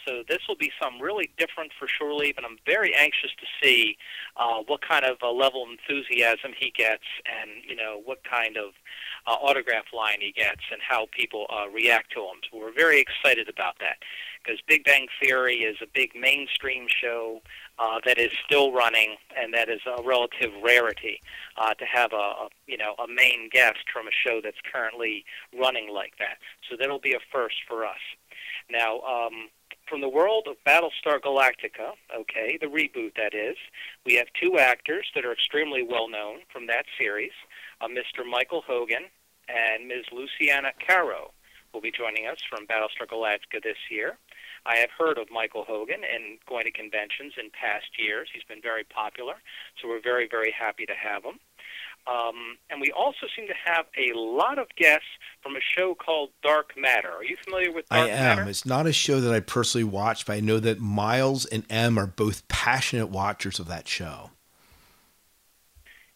So 0.05 0.23
this 0.27 0.39
will 0.47 0.55
be 0.55 0.71
some 0.81 1.01
really 1.01 1.31
different 1.37 1.71
for 1.77 1.87
Shore 1.87 2.13
Leave, 2.13 2.37
and 2.37 2.45
I'm 2.45 2.57
very 2.65 2.93
anxious 2.95 3.31
to 3.39 3.45
see 3.61 3.97
uh, 4.37 4.59
what 4.65 4.81
kind 4.87 5.05
of 5.05 5.17
uh, 5.21 5.31
level 5.31 5.63
of 5.63 5.69
enthusiasm 5.69 6.51
he 6.57 6.71
gets, 6.71 7.03
and 7.25 7.49
you 7.67 7.75
know 7.75 8.01
what 8.03 8.19
kind 8.23 8.57
of 8.57 8.73
uh, 9.27 9.31
autograph 9.31 9.85
line 9.93 10.17
he 10.21 10.31
gets, 10.31 10.61
and 10.71 10.81
how 10.87 11.07
people 11.11 11.45
uh, 11.49 11.69
react 11.69 12.11
to 12.13 12.19
him. 12.21 12.37
So 12.49 12.57
we're 12.59 12.73
very 12.73 12.99
excited 13.01 13.49
about 13.49 13.75
that 13.79 13.97
because 14.43 14.59
Big 14.67 14.83
Bang 14.83 15.07
Theory 15.21 15.57
is 15.57 15.77
a 15.81 15.87
big 15.93 16.11
mainstream 16.15 16.87
show 16.89 17.41
uh, 17.81 17.99
that 18.05 18.17
is 18.19 18.31
still 18.45 18.71
running, 18.71 19.15
and 19.35 19.53
that 19.53 19.69
is 19.69 19.81
a 19.87 20.03
relative 20.03 20.51
rarity 20.63 21.21
uh, 21.57 21.73
to 21.73 21.85
have 21.85 22.13
a, 22.13 22.15
a 22.15 22.49
you 22.67 22.77
know 22.77 22.93
a 23.03 23.07
main 23.07 23.49
guest 23.51 23.79
from 23.91 24.07
a 24.07 24.11
show 24.11 24.39
that's 24.43 24.61
currently 24.71 25.25
running 25.59 25.91
like 25.91 26.13
that. 26.19 26.37
So 26.69 26.75
that'll 26.77 26.99
be 26.99 27.13
a 27.13 27.19
first 27.31 27.55
for 27.67 27.85
us. 27.85 28.01
Now, 28.69 28.99
um, 29.01 29.49
from 29.89 30.01
the 30.01 30.09
world 30.09 30.47
of 30.47 30.55
Battlestar 30.65 31.19
Galactica, 31.19 31.93
okay, 32.15 32.57
the 32.61 32.67
reboot 32.67 33.15
that 33.15 33.33
is, 33.33 33.57
we 34.05 34.15
have 34.15 34.27
two 34.39 34.57
actors 34.57 35.07
that 35.15 35.25
are 35.25 35.33
extremely 35.33 35.83
well 35.83 36.07
known 36.07 36.39
from 36.53 36.67
that 36.67 36.85
series, 36.97 37.33
uh, 37.81 37.87
Mr. 37.87 38.29
Michael 38.29 38.61
Hogan 38.65 39.05
and 39.49 39.87
Ms. 39.87 40.05
Luciana 40.11 40.71
Carro 40.85 41.31
will 41.73 41.81
be 41.81 41.91
joining 41.91 42.27
us 42.27 42.37
from 42.49 42.67
Battlestar 42.67 43.07
Galactica 43.07 43.61
this 43.63 43.77
year. 43.89 44.17
I 44.65 44.77
have 44.77 44.89
heard 44.97 45.17
of 45.17 45.27
Michael 45.31 45.65
Hogan 45.67 46.01
and 46.03 46.37
going 46.47 46.65
to 46.65 46.71
conventions 46.71 47.33
in 47.37 47.49
past 47.49 47.87
years. 47.97 48.29
He's 48.33 48.43
been 48.43 48.61
very 48.61 48.83
popular, 48.83 49.35
so 49.81 49.87
we're 49.87 50.01
very, 50.01 50.27
very 50.29 50.53
happy 50.57 50.85
to 50.85 50.93
have 50.93 51.23
him. 51.23 51.39
Um, 52.07 52.57
and 52.69 52.81
we 52.81 52.91
also 52.91 53.27
seem 53.35 53.47
to 53.47 53.53
have 53.63 53.85
a 53.97 54.17
lot 54.17 54.57
of 54.57 54.67
guests 54.75 55.07
from 55.41 55.55
a 55.55 55.59
show 55.61 55.93
called 55.93 56.29
Dark 56.41 56.73
Matter. 56.75 57.11
Are 57.11 57.23
you 57.23 57.37
familiar 57.43 57.71
with 57.71 57.87
Dark 57.89 58.09
I 58.09 58.09
am. 58.09 58.37
Matter? 58.37 58.49
It's 58.49 58.65
not 58.65 58.87
a 58.87 58.93
show 58.93 59.21
that 59.21 59.33
I 59.33 59.39
personally 59.39 59.83
watch, 59.83 60.25
but 60.25 60.33
I 60.33 60.39
know 60.39 60.59
that 60.59 60.79
Miles 60.79 61.45
and 61.45 61.63
M 61.69 61.99
are 61.99 62.07
both 62.07 62.47
passionate 62.47 63.09
watchers 63.09 63.59
of 63.59 63.67
that 63.67 63.87
show. 63.87 64.31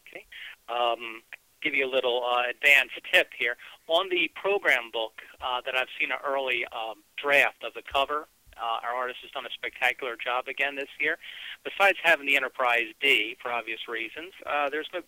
Okay. 0.08 0.26
Um, 0.70 1.22
give 1.62 1.76
you 1.76 1.88
a 1.88 1.92
little 1.92 2.24
uh, 2.24 2.50
advanced 2.50 2.96
tip 3.12 3.30
here. 3.38 3.56
On 3.88 4.10
the 4.10 4.32
program 4.36 4.90
book 4.92 5.22
uh, 5.40 5.62
that 5.66 5.76
I've 5.76 5.88
seen 6.00 6.12
an 6.12 6.18
early 6.26 6.66
um, 6.74 7.04
draft 7.22 7.64
of 7.64 7.76
the 7.76 7.84
cover, 7.84 8.28
uh, 8.58 8.86
our 8.86 8.96
artist 8.96 9.20
has 9.22 9.32
done 9.32 9.46
a 9.46 9.54
spectacular 9.54 10.16
job 10.16 10.48
again 10.48 10.76
this 10.76 10.90
year. 11.00 11.18
Besides 11.64 11.98
having 12.04 12.26
the 12.26 12.36
Enterprise 12.36 12.94
D 13.02 13.38
for 13.42 13.52
obvious 13.52 13.88
reasons, 13.88 14.34
uh, 14.46 14.70
there's 14.70 14.90
no. 14.94 15.02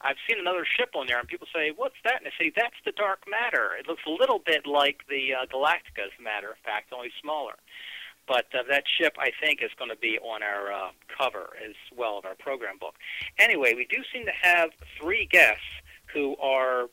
I've 0.00 0.16
seen 0.28 0.38
another 0.38 0.64
ship 0.64 0.90
on 0.94 1.06
there, 1.06 1.18
and 1.18 1.28
people 1.28 1.48
say, 1.54 1.72
"What's 1.74 1.96
that?" 2.04 2.22
And 2.22 2.26
I 2.28 2.32
say, 2.38 2.52
"That's 2.54 2.76
the 2.84 2.92
Dark 2.92 3.20
Matter. 3.28 3.72
It 3.78 3.86
looks 3.88 4.02
a 4.06 4.10
little 4.10 4.38
bit 4.38 4.66
like 4.66 5.04
the 5.08 5.34
uh, 5.34 5.46
Galactica, 5.46 6.06
as 6.06 6.12
a 6.18 6.22
matter 6.22 6.50
of 6.50 6.58
fact, 6.64 6.92
only 6.92 7.10
smaller." 7.20 7.54
But 8.26 8.46
uh, 8.54 8.62
that 8.70 8.84
ship, 8.88 9.16
I 9.18 9.30
think, 9.40 9.62
is 9.62 9.70
going 9.78 9.90
to 9.90 9.96
be 9.96 10.18
on 10.18 10.42
our 10.42 10.72
uh, 10.72 10.90
cover 11.16 11.50
as 11.62 11.74
well 11.94 12.18
of 12.18 12.24
our 12.24 12.34
program 12.34 12.78
book. 12.78 12.94
Anyway, 13.38 13.74
we 13.74 13.86
do 13.86 14.02
seem 14.12 14.24
to 14.24 14.32
have 14.40 14.70
three 15.00 15.26
guests 15.26 15.64
who 16.06 16.36
are, 16.36 16.88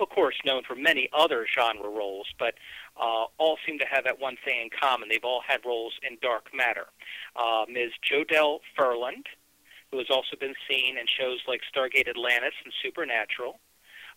of 0.00 0.08
course, 0.10 0.34
known 0.44 0.62
for 0.64 0.74
many 0.74 1.08
other 1.16 1.46
genre 1.46 1.88
roles, 1.88 2.26
but 2.38 2.54
uh, 2.96 3.26
all 3.38 3.58
seem 3.66 3.78
to 3.78 3.86
have 3.90 4.04
that 4.04 4.20
one 4.20 4.36
thing 4.44 4.60
in 4.62 4.70
common. 4.70 5.08
They've 5.08 5.24
all 5.24 5.42
had 5.46 5.60
roles 5.64 5.94
in 6.08 6.18
Dark 6.22 6.46
Matter. 6.54 6.86
Uh, 7.36 7.64
Ms. 7.68 7.90
Jodelle 8.08 8.60
Ferland, 8.76 9.26
who 9.90 9.98
has 9.98 10.08
also 10.10 10.36
been 10.38 10.54
seen 10.68 10.96
in 10.98 11.06
shows 11.06 11.40
like 11.48 11.60
Stargate 11.74 12.08
Atlantis 12.08 12.54
and 12.64 12.72
Supernatural. 12.82 13.58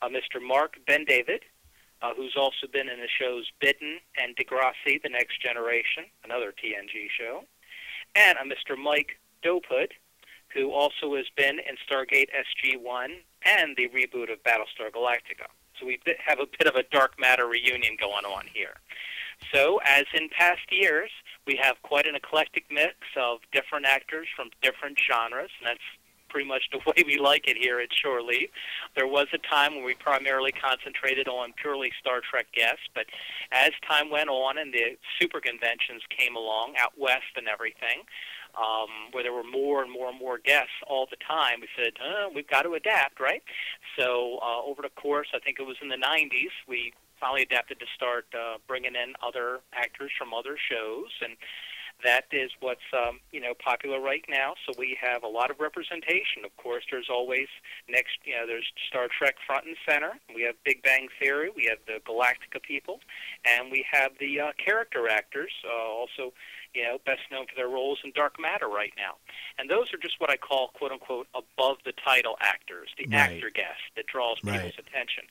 Uh, 0.01 0.09
Mr. 0.09 0.41
Marc 0.41 0.77
Bendavid, 0.87 1.41
uh, 2.01 2.13
who's 2.15 2.35
also 2.37 2.67
been 2.71 2.87
in 2.87 2.99
the 2.99 3.07
shows 3.19 3.49
Bitten 3.59 3.99
and 4.17 4.35
Degrassi, 4.35 5.01
The 5.01 5.09
Next 5.09 5.41
Generation, 5.41 6.05
another 6.23 6.53
TNG 6.53 7.07
show. 7.17 7.43
And 8.15 8.37
uh, 8.37 8.43
Mr. 8.43 8.77
Mike 8.77 9.19
Dopud, 9.43 9.91
who 10.53 10.71
also 10.71 11.15
has 11.15 11.25
been 11.35 11.59
in 11.59 11.75
Stargate 11.89 12.29
SG-1 12.31 13.07
and 13.43 13.75
the 13.75 13.89
reboot 13.89 14.31
of 14.31 14.43
Battlestar 14.43 14.91
Galactica. 14.93 15.47
So 15.79 15.85
we 15.85 15.99
have 16.25 16.39
a 16.39 16.45
bit 16.57 16.67
of 16.67 16.75
a 16.75 16.83
dark 16.83 17.19
matter 17.19 17.47
reunion 17.47 17.97
going 17.99 18.25
on 18.25 18.45
here. 18.53 18.75
So, 19.53 19.79
as 19.85 20.05
in 20.13 20.29
past 20.29 20.71
years, 20.71 21.11
we 21.45 21.55
have 21.61 21.75
quite 21.83 22.07
an 22.07 22.15
eclectic 22.15 22.65
mix 22.71 22.95
of 23.15 23.39
different 23.51 23.85
actors 23.85 24.27
from 24.35 24.49
different 24.61 24.97
genres, 24.99 25.51
and 25.59 25.69
that's 25.69 25.79
pretty 26.29 26.47
much 26.47 26.63
the 26.71 26.79
way 26.85 27.03
we 27.05 27.17
like 27.17 27.47
it 27.47 27.57
here 27.57 27.79
at 27.79 27.89
Shore 27.93 28.21
Leave. 28.21 28.49
There 28.95 29.07
was 29.07 29.27
a 29.33 29.37
time 29.37 29.75
when 29.75 29.83
we 29.83 29.93
primarily 29.95 30.51
concentrated 30.51 31.27
on 31.27 31.53
purely 31.53 31.91
Star 31.99 32.21
Trek 32.21 32.47
guests, 32.53 32.87
but 32.93 33.05
as 33.51 33.71
time 33.87 34.09
went 34.09 34.29
on 34.29 34.57
and 34.57 34.73
the 34.73 34.97
super 35.19 35.39
conventions 35.39 36.01
came 36.15 36.35
along 36.35 36.73
out 36.79 36.93
west 36.97 37.35
and 37.35 37.47
everything, 37.47 38.03
um, 38.57 39.11
where 39.11 39.23
there 39.23 39.33
were 39.33 39.43
more 39.43 39.83
and 39.83 39.91
more 39.91 40.09
and 40.09 40.19
more 40.19 40.37
guests 40.37 40.73
all 40.87 41.07
the 41.09 41.17
time, 41.17 41.61
we 41.61 41.67
said, 41.77 41.93
uh, 42.01 42.29
we've 42.33 42.47
got 42.47 42.63
to 42.63 42.73
adapt, 42.73 43.19
right? 43.19 43.43
So 43.97 44.39
uh, 44.41 44.61
over 44.63 44.81
the 44.81 44.89
course, 44.89 45.27
I 45.33 45.39
think 45.39 45.59
it 45.59 45.63
was 45.63 45.77
in 45.81 45.89
the 45.89 45.97
90s, 45.97 46.53
we 46.67 46.93
finally 47.19 47.43
adapted 47.43 47.79
to 47.79 47.85
start 47.95 48.25
uh, 48.33 48.57
bringing 48.67 48.95
in 48.95 49.13
other 49.25 49.59
actors 49.73 50.11
from 50.17 50.33
other 50.33 50.57
shows, 50.69 51.09
and 51.21 51.35
that 52.03 52.25
is 52.31 52.51
what's 52.59 52.85
um, 52.93 53.19
you 53.31 53.41
know 53.41 53.53
popular 53.63 53.99
right 53.99 54.23
now. 54.29 54.53
So 54.65 54.73
we 54.77 54.97
have 55.01 55.23
a 55.23 55.27
lot 55.27 55.49
of 55.49 55.59
representation. 55.59 56.45
Of 56.45 56.55
course, 56.57 56.83
there's 56.91 57.09
always 57.09 57.47
next 57.89 58.17
you 58.23 58.35
know 58.35 58.45
there's 58.45 58.67
Star 58.87 59.07
Trek 59.17 59.35
front 59.45 59.65
and 59.65 59.75
center. 59.87 60.13
We 60.33 60.43
have 60.43 60.55
Big 60.63 60.83
Bang 60.83 61.07
Theory. 61.19 61.49
We 61.55 61.69
have 61.69 61.79
the 61.87 61.99
Galactica 62.05 62.61
people, 62.61 62.99
and 63.45 63.71
we 63.71 63.85
have 63.91 64.11
the 64.19 64.39
uh, 64.39 64.51
character 64.63 65.09
actors. 65.09 65.51
Uh, 65.65 65.73
also, 65.73 66.33
you 66.73 66.83
know, 66.83 66.97
best 67.05 67.21
known 67.31 67.45
for 67.47 67.55
their 67.55 67.67
roles 67.67 67.99
in 68.03 68.11
Dark 68.15 68.39
Matter 68.39 68.67
right 68.67 68.93
now. 68.97 69.15
And 69.57 69.69
those 69.69 69.93
are 69.93 69.97
just 69.97 70.19
what 70.19 70.29
I 70.29 70.37
call 70.37 70.69
quote 70.69 70.91
unquote 70.91 71.27
above 71.33 71.77
the 71.85 71.93
title 71.93 72.37
actors, 72.41 72.89
the 72.97 73.05
right. 73.05 73.33
actor 73.33 73.49
guest 73.49 73.81
that 73.95 74.07
draws 74.07 74.39
people's 74.39 74.61
right. 74.61 74.79
attention. 74.79 75.23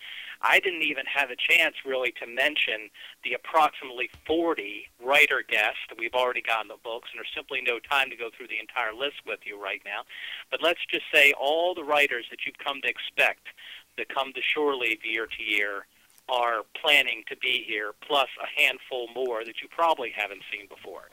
I 0.42 0.60
didn't 0.60 0.82
even 0.82 1.06
have 1.06 1.30
a 1.30 1.36
chance 1.36 1.76
really 1.84 2.12
to 2.20 2.26
mention 2.26 2.90
the 3.24 3.34
approximately 3.34 4.10
40 4.26 4.88
writer 5.02 5.42
guests 5.48 5.80
that 5.88 5.98
we've 5.98 6.14
already 6.14 6.42
got 6.42 6.62
in 6.62 6.68
the 6.68 6.82
books, 6.82 7.08
and 7.12 7.18
there's 7.18 7.32
simply 7.34 7.62
no 7.62 7.78
time 7.78 8.10
to 8.10 8.16
go 8.16 8.30
through 8.36 8.48
the 8.48 8.60
entire 8.60 8.92
list 8.92 9.24
with 9.26 9.40
you 9.44 9.60
right 9.60 9.80
now. 9.84 10.02
But 10.50 10.62
let's 10.62 10.84
just 10.90 11.04
say 11.12 11.32
all 11.32 11.74
the 11.74 11.84
writers 11.84 12.26
that 12.30 12.44
you've 12.44 12.58
come 12.58 12.80
to 12.82 12.88
expect 12.88 13.48
that 13.96 14.08
come 14.08 14.32
to 14.34 14.42
Shore 14.42 14.76
Leave 14.76 15.04
year 15.04 15.26
to 15.26 15.42
year 15.42 15.86
are 16.28 16.62
planning 16.80 17.22
to 17.28 17.36
be 17.36 17.64
here, 17.66 17.92
plus 18.06 18.28
a 18.42 18.60
handful 18.60 19.08
more 19.14 19.44
that 19.44 19.62
you 19.62 19.68
probably 19.68 20.12
haven't 20.14 20.42
seen 20.52 20.66
before. 20.68 21.08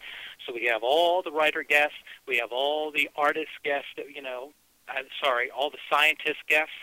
So 0.46 0.54
we 0.54 0.66
have 0.66 0.84
all 0.84 1.22
the 1.22 1.32
writer 1.32 1.64
guests, 1.64 1.98
we 2.28 2.38
have 2.38 2.52
all 2.52 2.92
the 2.92 3.10
artist 3.16 3.52
guests, 3.64 3.90
that, 3.98 4.08
you 4.14 4.22
know, 4.22 4.52
I'm 4.90 5.06
sorry, 5.24 5.50
all 5.52 5.70
the 5.70 5.78
scientist 5.90 6.40
guests 6.48 6.74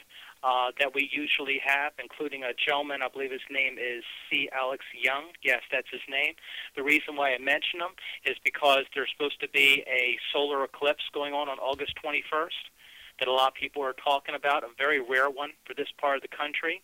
uh, 0.42 0.70
that 0.78 0.94
we 0.94 1.10
usually 1.12 1.60
have, 1.62 1.92
including 2.00 2.44
a 2.44 2.52
gentleman, 2.54 3.02
I 3.02 3.08
believe 3.08 3.30
his 3.30 3.44
name 3.50 3.76
is 3.78 4.04
C. 4.30 4.48
Alex 4.58 4.84
Young. 4.98 5.32
Yes, 5.42 5.60
that's 5.70 5.90
his 5.90 6.00
name. 6.08 6.34
The 6.76 6.82
reason 6.82 7.16
why 7.16 7.34
I 7.34 7.38
mention 7.38 7.80
him 7.80 7.92
is 8.24 8.36
because 8.42 8.84
there's 8.94 9.10
supposed 9.12 9.40
to 9.40 9.48
be 9.48 9.84
a 9.86 10.16
solar 10.32 10.64
eclipse 10.64 11.04
going 11.12 11.34
on 11.34 11.48
on 11.48 11.58
August 11.58 11.94
21st 12.02 12.72
that 13.20 13.28
a 13.28 13.32
lot 13.32 13.48
of 13.48 13.54
people 13.54 13.82
are 13.82 13.92
talking 13.92 14.34
about, 14.34 14.64
a 14.64 14.68
very 14.76 15.00
rare 15.00 15.30
one 15.30 15.50
for 15.64 15.74
this 15.74 15.88
part 16.00 16.16
of 16.16 16.22
the 16.22 16.36
country. 16.36 16.82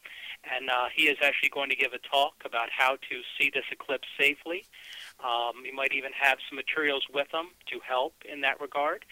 And 0.54 0.70
uh, 0.70 0.86
he 0.94 1.08
is 1.08 1.16
actually 1.22 1.48
going 1.48 1.70
to 1.70 1.76
give 1.76 1.92
a 1.92 1.98
talk 1.98 2.34
about 2.44 2.68
how 2.70 2.92
to 2.92 3.16
see 3.36 3.50
this 3.52 3.64
eclipse 3.72 4.06
safely. 4.20 4.64
Um, 5.18 5.64
he 5.64 5.72
might 5.72 5.92
even 5.92 6.12
have 6.12 6.38
some 6.48 6.56
materials 6.56 7.04
with 7.12 7.26
him 7.32 7.46
to 7.72 7.80
help 7.86 8.14
in 8.30 8.42
that 8.42 8.60
regard. 8.60 9.04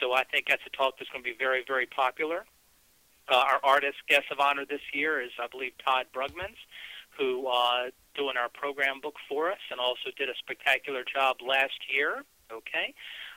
So 0.00 0.12
I 0.12 0.24
think 0.24 0.46
that's 0.48 0.62
a 0.66 0.76
talk 0.76 0.98
that's 0.98 1.10
going 1.10 1.24
to 1.24 1.30
be 1.30 1.36
very, 1.38 1.64
very 1.66 1.86
popular. 1.86 2.44
Uh, 3.28 3.36
our 3.36 3.60
artist 3.62 3.98
guest 4.08 4.24
of 4.32 4.40
honor 4.40 4.66
this 4.68 4.82
year 4.92 5.22
is, 5.22 5.30
I 5.40 5.46
believe, 5.46 5.72
Todd 5.84 6.06
Brugmans, 6.12 6.58
who 7.16 7.46
uh, 7.46 7.90
doing 8.16 8.36
our 8.36 8.48
program 8.48 9.00
book 9.00 9.14
for 9.28 9.50
us, 9.50 9.60
and 9.70 9.78
also 9.78 10.10
did 10.16 10.28
a 10.28 10.34
spectacular 10.38 11.04
job 11.04 11.36
last 11.46 11.78
year. 11.88 12.24
Okay, 12.50 12.92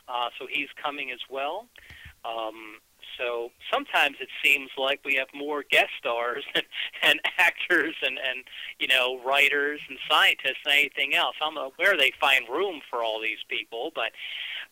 uh, 0.10 0.30
so 0.38 0.48
he's 0.50 0.68
coming 0.82 1.12
as 1.12 1.20
well. 1.30 1.68
Um, 2.26 2.80
so 3.18 3.52
sometimes 3.72 4.18
it 4.20 4.30
seems 4.44 4.70
like 4.78 5.00
we 5.06 5.16
have 5.16 5.28
more 5.34 5.64
guest 5.70 5.92
stars 6.00 6.44
and, 6.54 6.64
and 7.04 7.20
actors 7.38 7.96
and, 8.02 8.18
and 8.18 8.44
you 8.80 8.88
know 8.88 9.20
writers 9.26 9.80
and 9.90 9.98
scientists 10.10 10.64
than 10.64 10.74
anything 10.74 11.16
else. 11.16 11.36
I 11.42 11.46
don't 11.46 11.56
know 11.56 11.74
where 11.78 11.98
they 11.98 12.12
find 12.20 12.48
room 12.50 12.82
for 12.90 13.04
all 13.04 13.22
these 13.22 13.44
people, 13.50 13.92
but 13.96 14.12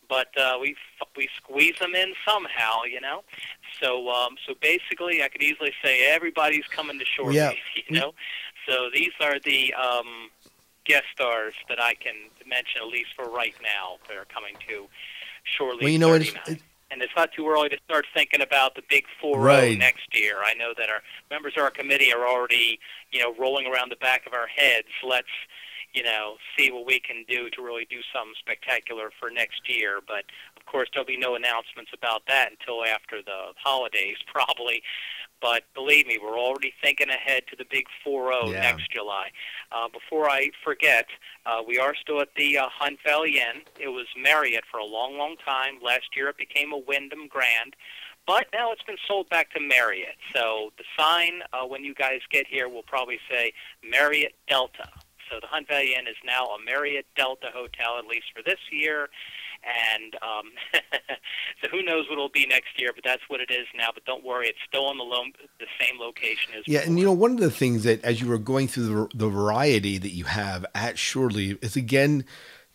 but 0.10 0.38
uh, 0.38 0.58
we 0.60 0.76
we 1.16 1.30
squeeze 1.38 1.76
them 1.80 1.96
in 1.96 2.14
somehow, 2.28 2.84
you 2.84 3.02
know. 3.02 3.24
So 3.82 4.10
um, 4.10 4.36
so 4.46 4.54
basically, 4.62 5.24
I 5.24 5.30
could 5.30 5.44
easily 5.44 5.74
say 5.84 6.06
everybody's 6.14 6.68
coming 6.68 7.00
to 7.00 7.06
shore, 7.06 7.32
yeah. 7.32 7.52
you 7.88 8.00
know. 8.00 8.14
So 8.68 8.90
these 8.94 9.12
are 9.20 9.40
the 9.40 9.74
um, 9.74 10.30
guest 10.86 11.06
stars 11.14 11.54
that 11.70 11.82
I 11.82 11.96
can 11.96 12.14
mention 12.48 12.82
at 12.82 12.88
least 12.88 13.10
for 13.16 13.30
right 13.30 13.56
now 13.62 13.98
that 14.08 14.18
are 14.18 14.26
coming 14.26 14.56
to 14.68 14.88
Shore 15.44 15.74
Leave 15.74 15.82
well, 15.82 15.90
you 15.90 16.00
know, 16.00 16.12
39. 16.12 16.44
It's, 16.48 16.64
and 16.94 17.02
it's 17.02 17.12
not 17.18 17.32
too 17.34 17.50
early 17.50 17.70
to 17.70 17.78
start 17.86 18.06
thinking 18.14 18.42
about 18.42 18.76
the 18.76 18.84
big 18.88 19.06
four 19.20 19.40
right. 19.40 19.78
next 19.78 20.14
year. 20.14 20.38
I 20.46 20.54
know 20.54 20.74
that 20.78 20.90
our 20.90 21.02
members 21.32 21.54
of 21.58 21.64
our 21.64 21.72
committee 21.72 22.14
are 22.14 22.28
already, 22.28 22.80
you 23.12 23.20
know, 23.20 23.34
rolling 23.38 23.66
around 23.66 23.90
the 23.90 23.98
back 23.98 24.28
of 24.28 24.34
our 24.34 24.46
heads. 24.46 24.88
Let's, 25.04 25.34
you 25.94 26.04
know, 26.04 26.36
see 26.58 26.72
what 26.72 26.86
we 26.86 27.00
can 27.00 27.26
do 27.28 27.50
to 27.50 27.62
really 27.64 27.86
do 27.90 27.98
something 28.14 28.36
spectacular 28.40 29.10
for 29.20 29.32
next 29.32 29.68
year. 29.68 30.02
But 30.08 30.26
of 30.56 30.66
course, 30.68 30.88
there'll 30.94 31.08
be 31.08 31.18
no 31.18 31.34
announcements 31.34 31.92
about 31.94 32.22
that 32.28 32.52
until 32.52 32.86
after 32.86 33.24
the 33.24 33.54
holidays, 33.58 34.18
probably. 34.32 34.84
But 35.44 35.64
believe 35.76 36.08
me, 36.08 36.18
we're 36.24 36.40
already 36.40 36.74
thinking 36.82 37.10
ahead 37.10 37.44
to 37.50 37.58
the 37.58 37.66
big 37.70 37.84
4-0 38.08 38.54
yeah. 38.54 38.62
next 38.62 38.90
July. 38.90 39.28
Uh, 39.74 39.90
before 39.90 40.30
I 40.30 40.52
forget, 40.64 41.06
uh, 41.46 41.58
we 41.68 41.78
are 41.78 41.94
still 41.96 42.22
at 42.22 42.30
the 42.38 42.60
uh, 42.60 42.68
Hunt 42.70 43.00
Valley 43.06 43.40
Inn. 43.40 43.64
It 43.78 43.90
was 43.90 44.06
Marriott 44.18 44.64
for 44.72 44.78
a 44.78 44.86
long, 44.86 45.18
long 45.18 45.36
time. 45.46 45.80
Last 45.84 46.16
year 46.16 46.30
it 46.30 46.38
became 46.38 46.72
a 46.72 46.78
Wyndham 46.78 47.28
Grand. 47.28 47.76
But 48.26 48.48
now 48.54 48.72
it's 48.72 48.84
been 48.84 48.96
sold 49.06 49.28
back 49.28 49.52
to 49.54 49.60
Marriott. 49.60 50.16
So 50.34 50.72
the 50.78 50.86
sign 50.98 51.42
uh, 51.52 51.66
when 51.68 51.84
you 51.84 51.94
guys 51.94 52.22
get 52.32 52.48
here 52.48 52.70
will 52.70 52.84
probably 52.84 53.20
say 53.30 53.52
Marriott 53.84 54.36
Delta. 54.48 54.88
So 55.30 55.42
the 55.42 55.48
Hunt 55.48 55.68
Valley 55.68 55.94
Inn 56.00 56.08
is 56.08 56.16
now 56.24 56.46
a 56.46 56.64
Marriott 56.64 57.06
Delta 57.18 57.48
hotel, 57.54 58.00
at 58.00 58.06
least 58.06 58.28
for 58.34 58.42
this 58.44 58.60
year 58.72 59.10
and 59.64 60.16
um, 60.22 60.52
so 61.62 61.70
who 61.70 61.82
knows 61.84 62.06
what 62.08 62.14
it'll 62.14 62.30
be 62.30 62.46
next 62.46 62.80
year? 62.80 62.92
But 62.94 63.04
that's 63.04 63.24
what 63.28 63.40
it 63.40 63.52
is 63.52 63.68
now. 63.76 63.90
But 63.94 64.06
don't 64.06 64.24
worry, 64.24 64.48
it's 64.48 64.60
still 64.68 64.86
on 64.86 64.98
the, 64.98 65.04
lo- 65.04 65.24
the 65.60 65.66
same 65.80 66.00
location 66.00 66.54
as 66.58 66.64
yeah. 66.68 66.80
Before. 66.80 66.90
And 66.90 67.00
you 67.00 67.06
know, 67.06 67.14
one 67.14 67.32
of 67.32 67.40
the 67.40 67.52
things 67.52 67.84
that 67.84 68.04
as 68.04 68.22
you 68.22 68.28
were 68.28 68.38
going 68.38 68.68
through 68.68 68.88
the, 68.88 69.18
the 69.18 69.30
variety 69.30 69.98
that 69.98 70.12
you 70.12 70.26
have 70.26 70.66
at 70.76 70.98
Shore 70.98 71.30
Leave 71.30 71.58
is 71.62 71.76
again. 71.76 72.26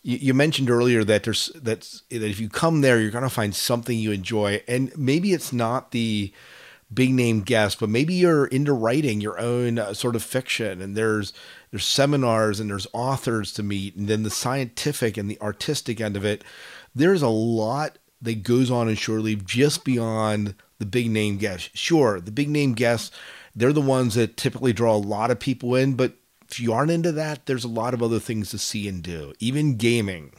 You, 0.03 0.33
mentioned 0.33 0.71
earlier 0.71 1.05
that 1.05 1.25
there's 1.25 1.51
that's 1.57 2.03
that 2.09 2.23
if 2.23 2.41
you 2.41 2.49
come 2.49 2.81
there, 2.81 2.99
you're 2.99 3.11
going 3.11 3.25
to 3.25 3.29
find 3.29 3.55
something 3.55 3.99
you 3.99 4.13
enjoy, 4.13 4.63
and 4.67 4.97
maybe 4.97 5.33
it's 5.33 5.53
not 5.53 5.91
the 5.91 6.33
big 6.93 7.13
name 7.13 7.43
guest, 7.43 7.81
but 7.81 7.89
maybe 7.89 8.15
you're 8.15 8.47
into 8.47 8.73
writing 8.73 9.21
your 9.21 9.39
own 9.39 9.79
uh, 9.79 9.93
sort 9.93 10.17
of 10.17 10.23
fiction, 10.23 10.81
and 10.81 10.97
there's 10.97 11.33
there's 11.71 11.87
seminars 11.87 12.61
and 12.61 12.71
there's 12.71 12.87
authors 12.93 13.53
to 13.55 13.63
meet, 13.63 13.95
and 13.97 14.09
then 14.09 14.23
the 14.23 14.31
scientific 14.31 15.17
and 15.17 15.31
the 15.31 15.41
artistic 15.41 16.01
end 16.01 16.17
of 16.17 16.25
it 16.25 16.43
there's 16.95 17.23
a 17.23 17.29
lot 17.29 17.99
that 18.21 18.43
goes 18.43 18.71
on 18.71 18.89
in 18.89 18.95
shore 18.97 19.21
leave 19.21 19.47
just 19.47 19.85
beyond 19.85 20.55
the 20.79 20.87
big 20.87 21.11
name 21.11 21.39
guests. 21.39 21.71
Sure, 21.75 22.21
the 22.21 22.31
big 22.31 22.49
name 22.49 22.75
guests, 22.75 23.11
they're 23.55 23.73
the 23.73 23.81
ones 23.81 24.15
that 24.15 24.37
typically 24.37 24.73
draw 24.73 24.95
a 24.95 24.99
lot 24.99 25.31
of 25.31 25.41
people 25.41 25.75
in, 25.75 25.95
but 25.95 26.13
if 26.51 26.59
you 26.61 26.73
aren't 26.73 26.91
into 26.91 27.13
that, 27.13 27.47
there's 27.47 27.65
a 27.65 27.69
lot 27.69 27.95
of 27.95 28.03
other 28.03 28.19
things 28.19 28.51
to 28.51 28.59
see 28.59 28.89
and 28.89 29.03
do, 29.03 29.33
even 29.39 29.77
gaming. 29.77 30.33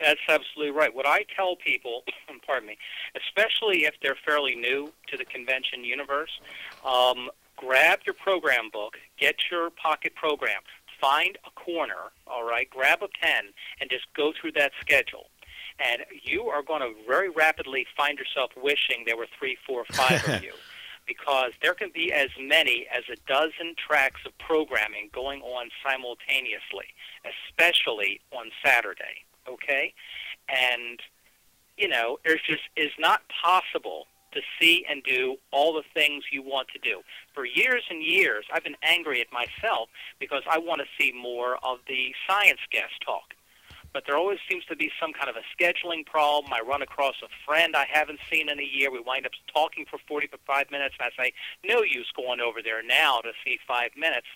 That's 0.00 0.20
absolutely 0.28 0.72
right. 0.72 0.92
What 0.92 1.06
I 1.06 1.24
tell 1.36 1.56
people, 1.56 2.02
pardon 2.46 2.68
me, 2.68 2.78
especially 3.16 3.84
if 3.84 3.94
they're 4.02 4.16
fairly 4.26 4.54
new 4.54 4.92
to 5.08 5.16
the 5.16 5.24
convention 5.24 5.84
universe, 5.84 6.40
um, 6.84 7.30
grab 7.56 8.00
your 8.04 8.14
program 8.14 8.68
book, 8.72 8.94
get 9.18 9.36
your 9.50 9.70
pocket 9.70 10.14
program, 10.16 10.60
find 11.02 11.36
a 11.44 11.50
corner, 11.60 12.12
all 12.26 12.44
right, 12.44 12.70
grab 12.70 13.02
a 13.02 13.08
pen, 13.08 13.46
and 13.80 13.90
just 13.90 14.04
go 14.16 14.32
through 14.40 14.52
that 14.52 14.72
schedule. 14.80 15.26
And 15.78 16.02
you 16.22 16.44
are 16.44 16.62
going 16.62 16.80
to 16.80 16.94
very 17.06 17.28
rapidly 17.28 17.86
find 17.96 18.18
yourself 18.18 18.52
wishing 18.56 19.02
there 19.04 19.16
were 19.16 19.26
three, 19.38 19.58
four, 19.66 19.84
five 19.92 20.26
of 20.28 20.42
you. 20.42 20.52
Because 21.04 21.50
there 21.60 21.74
can 21.74 21.90
be 21.92 22.12
as 22.12 22.28
many 22.40 22.86
as 22.96 23.02
a 23.12 23.16
dozen 23.26 23.74
tracks 23.76 24.20
of 24.24 24.38
programming 24.38 25.10
going 25.12 25.42
on 25.42 25.68
simultaneously, 25.84 26.86
especially 27.26 28.20
on 28.30 28.50
Saturday. 28.64 29.24
Okay? 29.48 29.92
And, 30.48 31.00
you 31.76 31.88
know, 31.88 32.20
there's 32.24 32.40
just 32.46 32.62
is 32.76 32.92
not 33.00 33.22
possible 33.42 34.06
to 34.32 34.40
see 34.60 34.84
and 34.88 35.02
do 35.02 35.36
all 35.50 35.72
the 35.72 35.82
things 35.94 36.24
you 36.32 36.42
want 36.42 36.68
to 36.68 36.78
do. 36.78 37.02
For 37.34 37.44
years 37.44 37.84
and 37.90 38.02
years, 38.02 38.44
I've 38.52 38.64
been 38.64 38.76
angry 38.82 39.20
at 39.20 39.32
myself 39.32 39.88
because 40.18 40.42
I 40.48 40.58
want 40.58 40.80
to 40.80 40.86
see 40.98 41.12
more 41.12 41.56
of 41.64 41.78
the 41.86 42.14
science 42.28 42.60
guest 42.70 42.94
talk. 43.04 43.34
But 43.92 44.04
there 44.06 44.16
always 44.16 44.38
seems 44.48 44.64
to 44.66 44.76
be 44.76 44.90
some 44.98 45.12
kind 45.12 45.28
of 45.28 45.36
a 45.36 45.44
scheduling 45.52 46.06
problem. 46.06 46.52
I 46.52 46.60
run 46.66 46.80
across 46.80 47.16
a 47.22 47.28
friend 47.46 47.76
I 47.76 47.86
haven't 47.90 48.20
seen 48.32 48.48
in 48.48 48.58
a 48.58 48.64
year. 48.64 48.90
We 48.90 49.00
wind 49.00 49.26
up 49.26 49.32
talking 49.54 49.84
for 49.90 49.98
45 50.08 50.70
minutes, 50.70 50.94
and 50.98 51.10
I 51.12 51.22
say, 51.22 51.32
no 51.62 51.82
use 51.82 52.10
going 52.16 52.40
over 52.40 52.62
there 52.62 52.82
now 52.82 53.18
to 53.20 53.32
see 53.44 53.58
five 53.68 53.90
minutes. 53.96 54.26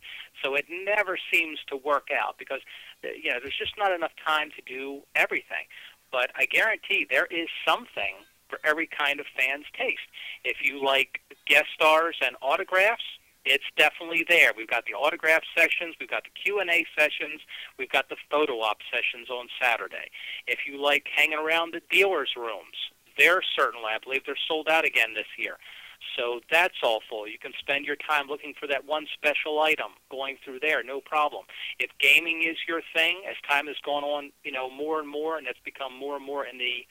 So 0.44 0.55
it 0.55 0.66
never 0.68 1.18
seems 1.32 1.59
to 1.68 1.76
work 1.76 2.09
out 2.12 2.36
because, 2.38 2.61
uh, 3.03 3.09
you 3.20 3.32
know, 3.32 3.38
there's 3.40 3.57
just 3.59 3.78
not 3.78 3.92
enough 3.92 4.12
time 4.26 4.51
to 4.57 4.62
do 4.66 5.01
everything. 5.14 5.66
But 6.12 6.30
I 6.36 6.44
guarantee 6.44 7.07
there 7.09 7.26
is 7.26 7.49
something 7.66 8.14
for 8.49 8.59
every 8.64 8.86
kind 8.86 9.20
of 9.20 9.26
fan's 9.36 9.66
taste. 9.78 10.07
If 10.44 10.59
you 10.62 10.84
like 10.84 11.20
guest 11.47 11.66
stars 11.74 12.16
and 12.20 12.36
autographs, 12.42 13.05
it's 13.44 13.64
definitely 13.76 14.26
there. 14.28 14.53
We've 14.57 14.68
got 14.68 14.84
the 14.86 14.94
autograph 14.94 15.42
sessions, 15.57 15.94
we've 16.01 16.11
got 16.11 16.24
the 16.24 16.34
Q&A 16.42 16.84
sessions, 16.99 17.40
we've 17.78 17.90
got 17.90 18.09
the 18.09 18.16
photo 18.28 18.55
op 18.61 18.78
sessions 18.90 19.30
on 19.30 19.47
Saturday. 19.62 20.11
If 20.47 20.61
you 20.66 20.82
like 20.82 21.07
hanging 21.14 21.38
around 21.38 21.72
the 21.72 21.80
dealers' 21.90 22.34
rooms, 22.36 22.74
they're 23.16 23.42
certainly, 23.57 23.88
I 23.94 23.99
believe 24.03 24.22
they're 24.26 24.34
sold 24.49 24.68
out 24.68 24.84
again 24.84 25.14
this 25.14 25.30
year. 25.38 25.57
So 26.16 26.40
that's 26.51 26.76
all 26.82 27.01
full. 27.09 27.26
You 27.26 27.38
can 27.38 27.53
spend 27.59 27.84
your 27.84 27.97
time 27.97 28.26
looking 28.28 28.55
for 28.59 28.66
that 28.66 28.84
one 28.84 29.07
special 29.14 29.61
item, 29.61 29.92
going 30.11 30.36
through 30.44 30.61
there, 30.61 30.82
no 30.82 31.01
problem. 31.01 31.44
If 31.78 31.90
gaming 31.99 32.42
is 32.42 32.57
your 32.68 32.80
thing, 32.94 33.22
as 33.28 33.36
time 33.49 33.66
has 33.66 33.76
gone 33.84 34.05
on, 34.05 34.32
you 34.44 34.53
know, 34.53 34.70
more 34.70 35.01
and 35.01 35.09
more, 35.09 35.38
and 35.38 35.47
it's 35.47 35.59
become 35.64 35.97
more 35.97 36.16
and 36.16 36.24
more 36.24 36.44
in 36.47 36.59
the 36.59 36.86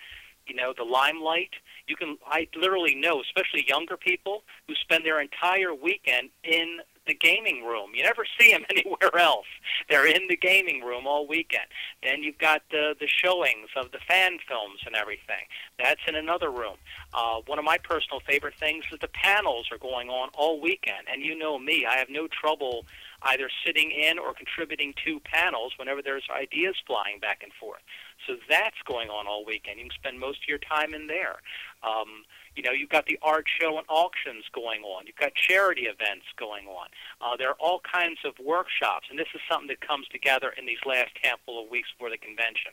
you 0.47 0.55
know, 0.55 0.73
the 0.75 0.83
limelight. 0.83 1.51
You 1.87 1.95
can, 1.95 2.17
I 2.27 2.47
literally 2.55 2.95
know, 2.95 3.21
especially 3.21 3.65
younger 3.67 3.97
people 3.97 4.43
who 4.67 4.75
spend 4.75 5.05
their 5.05 5.21
entire 5.21 5.73
weekend 5.73 6.29
in 6.43 6.79
the 7.07 7.13
gaming 7.13 7.63
room. 7.63 7.91
You 7.93 8.03
never 8.03 8.25
see 8.39 8.51
them 8.51 8.65
anywhere 8.69 9.17
else. 9.17 9.45
They're 9.89 10.07
in 10.07 10.27
the 10.27 10.37
gaming 10.37 10.81
room 10.81 11.05
all 11.07 11.27
weekend. 11.27 11.65
Then 12.03 12.23
you've 12.23 12.37
got 12.37 12.63
the 12.71 12.95
the 12.99 13.07
showings 13.07 13.69
of 13.75 13.91
the 13.91 13.99
fan 14.07 14.37
films 14.47 14.81
and 14.85 14.95
everything. 14.95 15.45
That's 15.77 16.01
in 16.07 16.15
another 16.15 16.49
room. 16.49 16.77
Uh, 17.13 17.41
one 17.45 17.59
of 17.59 17.65
my 17.65 17.77
personal 17.77 18.19
favorite 18.27 18.55
things 18.59 18.85
is 18.91 18.99
the 18.99 19.07
panels 19.07 19.67
are 19.71 19.77
going 19.77 20.09
on 20.09 20.29
all 20.33 20.59
weekend. 20.59 21.07
And 21.11 21.21
you 21.21 21.37
know 21.37 21.59
me, 21.59 21.85
I 21.85 21.97
have 21.97 22.09
no 22.09 22.27
trouble 22.27 22.85
either 23.23 23.49
sitting 23.65 23.91
in 23.91 24.19
or 24.19 24.33
contributing 24.33 24.93
to 25.05 25.19
panels 25.21 25.73
whenever 25.77 26.01
there's 26.01 26.27
ideas 26.35 26.75
flying 26.85 27.19
back 27.19 27.41
and 27.43 27.51
forth. 27.53 27.81
So 28.27 28.37
that's 28.49 28.77
going 28.85 29.09
on 29.09 29.27
all 29.27 29.45
weekend. 29.45 29.79
You 29.79 29.85
can 29.85 29.95
spend 29.95 30.19
most 30.19 30.39
of 30.43 30.47
your 30.47 30.59
time 30.59 30.93
in 30.93 31.07
there. 31.07 31.37
Um, 31.83 32.25
you 32.55 32.63
know, 32.63 32.71
you've 32.71 32.89
got 32.89 33.05
the 33.05 33.19
art 33.21 33.45
show 33.59 33.77
and 33.77 33.85
auctions 33.89 34.45
going 34.53 34.81
on. 34.83 35.05
You've 35.05 35.19
got 35.19 35.35
charity 35.35 35.83
events 35.83 36.25
going 36.37 36.67
on. 36.67 36.87
Uh, 37.19 37.35
there 37.37 37.49
are 37.49 37.59
all 37.59 37.81
kinds 37.83 38.19
of 38.23 38.33
workshops, 38.39 39.07
and 39.09 39.19
this 39.19 39.27
is 39.35 39.41
something 39.49 39.67
that 39.67 39.81
comes 39.81 40.07
together 40.07 40.53
in 40.57 40.65
these 40.65 40.81
last 40.85 41.11
handful 41.21 41.63
of 41.63 41.69
weeks 41.69 41.89
before 41.91 42.09
the 42.09 42.17
convention. 42.17 42.71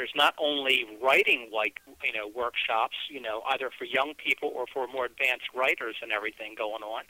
There's 0.00 0.16
not 0.16 0.32
only 0.38 0.86
writing 1.02 1.50
like 1.52 1.82
you 2.02 2.14
know 2.14 2.26
workshops, 2.26 2.96
you 3.10 3.20
know, 3.20 3.42
either 3.50 3.68
for 3.78 3.84
young 3.84 4.14
people 4.14 4.50
or 4.54 4.64
for 4.72 4.86
more 4.86 5.04
advanced 5.04 5.48
writers 5.54 5.96
and 6.00 6.10
everything 6.10 6.54
going 6.56 6.82
on. 6.82 7.02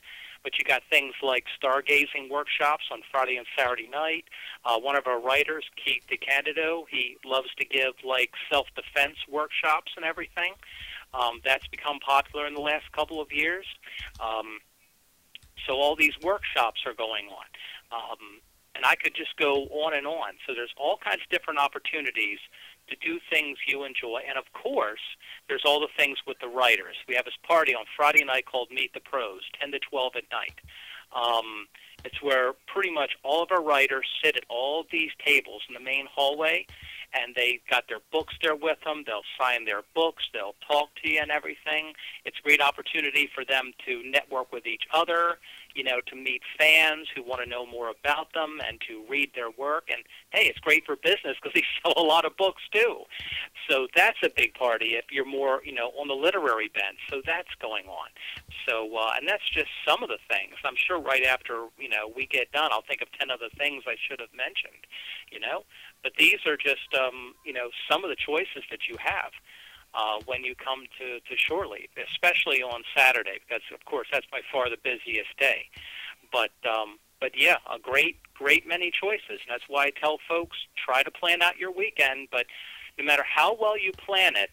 But 0.43 0.59
you 0.59 0.65
got 0.65 0.81
things 0.89 1.13
like 1.23 1.45
stargazing 1.55 2.29
workshops 2.29 2.83
on 2.91 2.99
Friday 3.09 3.37
and 3.37 3.47
Saturday 3.57 3.87
night. 3.87 4.25
Uh, 4.65 4.77
one 4.77 4.97
of 4.97 5.07
our 5.07 5.21
writers, 5.21 5.63
Keith 5.81 6.03
DeCandido, 6.11 6.83
he 6.91 7.15
loves 7.23 7.47
to 7.59 7.65
give 7.65 7.93
like 8.03 8.31
self-defense 8.51 9.15
workshops 9.29 9.93
and 9.95 10.03
everything. 10.03 10.51
Um, 11.13 11.39
that's 11.45 11.67
become 11.67 11.99
popular 12.05 12.45
in 12.45 12.55
the 12.55 12.59
last 12.59 12.91
couple 12.91 13.21
of 13.21 13.31
years. 13.31 13.65
Um, 14.19 14.59
so 15.65 15.75
all 15.75 15.95
these 15.95 16.19
workshops 16.21 16.81
are 16.85 16.93
going 16.93 17.27
on. 17.27 17.47
Um, 17.93 18.41
and 18.75 18.85
I 18.85 18.95
could 18.95 19.13
just 19.13 19.35
go 19.37 19.65
on 19.85 19.93
and 19.93 20.07
on. 20.07 20.33
So 20.47 20.53
there's 20.53 20.73
all 20.75 20.97
kinds 20.97 21.21
of 21.23 21.29
different 21.29 21.59
opportunities 21.59 22.39
to 22.91 22.95
do 22.97 23.19
things 23.29 23.57
you 23.67 23.83
enjoy. 23.83 24.21
And 24.27 24.37
of 24.37 24.45
course, 24.53 25.01
there's 25.47 25.63
all 25.65 25.79
the 25.79 25.89
things 25.97 26.19
with 26.27 26.39
the 26.39 26.47
writers. 26.47 26.95
We 27.07 27.15
have 27.15 27.25
this 27.25 27.37
party 27.47 27.73
on 27.73 27.85
Friday 27.97 28.23
night 28.23 28.45
called 28.45 28.69
Meet 28.71 28.93
the 28.93 28.99
Pros, 28.99 29.41
10 29.59 29.71
to 29.71 29.79
12 29.79 30.13
at 30.17 30.23
night. 30.31 30.59
Um, 31.15 31.67
it's 32.05 32.21
where 32.21 32.53
pretty 32.67 32.91
much 32.91 33.11
all 33.23 33.43
of 33.43 33.51
our 33.51 33.61
writers 33.61 34.05
sit 34.23 34.35
at 34.37 34.43
all 34.49 34.85
these 34.91 35.11
tables 35.25 35.61
in 35.67 35.73
the 35.73 35.79
main 35.79 36.07
hallway, 36.13 36.65
and 37.13 37.35
they 37.35 37.59
got 37.69 37.85
their 37.87 37.99
books 38.11 38.33
there 38.41 38.55
with 38.55 38.77
them. 38.83 39.03
They'll 39.05 39.27
sign 39.39 39.65
their 39.65 39.81
books. 39.93 40.23
They'll 40.33 40.55
talk 40.67 40.89
to 41.03 41.09
you 41.09 41.19
and 41.21 41.31
everything. 41.31 41.93
It's 42.25 42.37
a 42.39 42.41
great 42.41 42.61
opportunity 42.61 43.29
for 43.33 43.43
them 43.45 43.73
to 43.85 44.03
network 44.03 44.51
with 44.51 44.65
each 44.65 44.83
other 44.93 45.37
you 45.75 45.83
know, 45.83 45.99
to 46.07 46.15
meet 46.15 46.41
fans 46.57 47.07
who 47.15 47.23
want 47.23 47.41
to 47.43 47.49
know 47.49 47.65
more 47.65 47.89
about 47.89 48.33
them 48.33 48.59
and 48.67 48.79
to 48.87 49.03
read 49.09 49.31
their 49.35 49.49
work. 49.51 49.89
And 49.89 50.03
hey, 50.31 50.47
it's 50.47 50.59
great 50.59 50.85
for 50.85 50.95
business 50.95 51.37
because 51.41 51.53
they 51.53 51.63
sell 51.83 51.93
a 51.97 52.03
lot 52.03 52.25
of 52.25 52.35
books 52.37 52.61
too. 52.73 53.01
So 53.69 53.87
that's 53.95 54.17
a 54.23 54.29
big 54.35 54.53
party 54.53 54.95
if 54.95 55.05
you're 55.11 55.25
more, 55.25 55.61
you 55.63 55.73
know, 55.73 55.91
on 55.99 56.07
the 56.07 56.13
literary 56.13 56.69
bent. 56.73 56.97
So 57.09 57.21
that's 57.25 57.53
going 57.61 57.85
on. 57.85 58.09
So, 58.67 58.95
uh, 58.97 59.13
and 59.17 59.27
that's 59.27 59.47
just 59.49 59.69
some 59.87 60.03
of 60.03 60.09
the 60.09 60.19
things. 60.29 60.55
I'm 60.65 60.75
sure 60.75 60.99
right 60.99 61.23
after, 61.23 61.67
you 61.77 61.89
know, 61.89 62.11
we 62.13 62.25
get 62.27 62.51
done, 62.51 62.69
I'll 62.71 62.83
think 62.87 63.01
of 63.01 63.07
10 63.17 63.31
other 63.31 63.49
things 63.57 63.83
I 63.87 63.95
should 64.07 64.19
have 64.19 64.33
mentioned, 64.35 64.85
you 65.31 65.39
know. 65.39 65.63
But 66.03 66.13
these 66.17 66.39
are 66.45 66.57
just, 66.57 66.93
um, 66.99 67.33
you 67.45 67.53
know, 67.53 67.69
some 67.89 68.03
of 68.03 68.09
the 68.09 68.15
choices 68.15 68.63
that 68.71 68.87
you 68.89 68.95
have 68.99 69.31
uh, 69.93 70.19
when 70.25 70.43
you 70.43 70.55
come 70.55 70.85
to, 70.99 71.19
to 71.19 71.37
shore 71.37 71.67
leave, 71.67 71.89
especially 72.11 72.61
on 72.61 72.83
Saturday, 72.95 73.39
because 73.47 73.61
of 73.73 73.83
course 73.85 74.07
that's 74.11 74.25
by 74.31 74.41
far 74.51 74.69
the 74.69 74.77
busiest 74.83 75.37
day. 75.37 75.65
But 76.31 76.51
um, 76.69 76.97
but 77.19 77.31
yeah, 77.35 77.57
a 77.71 77.77
great 77.77 78.17
great 78.33 78.67
many 78.67 78.91
choices. 78.91 79.39
That's 79.47 79.63
why 79.67 79.85
I 79.85 79.91
tell 79.91 80.17
folks 80.27 80.57
try 80.77 81.03
to 81.03 81.11
plan 81.11 81.41
out 81.41 81.57
your 81.57 81.71
weekend. 81.71 82.29
But 82.31 82.45
no 82.97 83.05
matter 83.05 83.23
how 83.23 83.55
well 83.59 83.77
you 83.77 83.91
plan 83.91 84.35
it, 84.35 84.51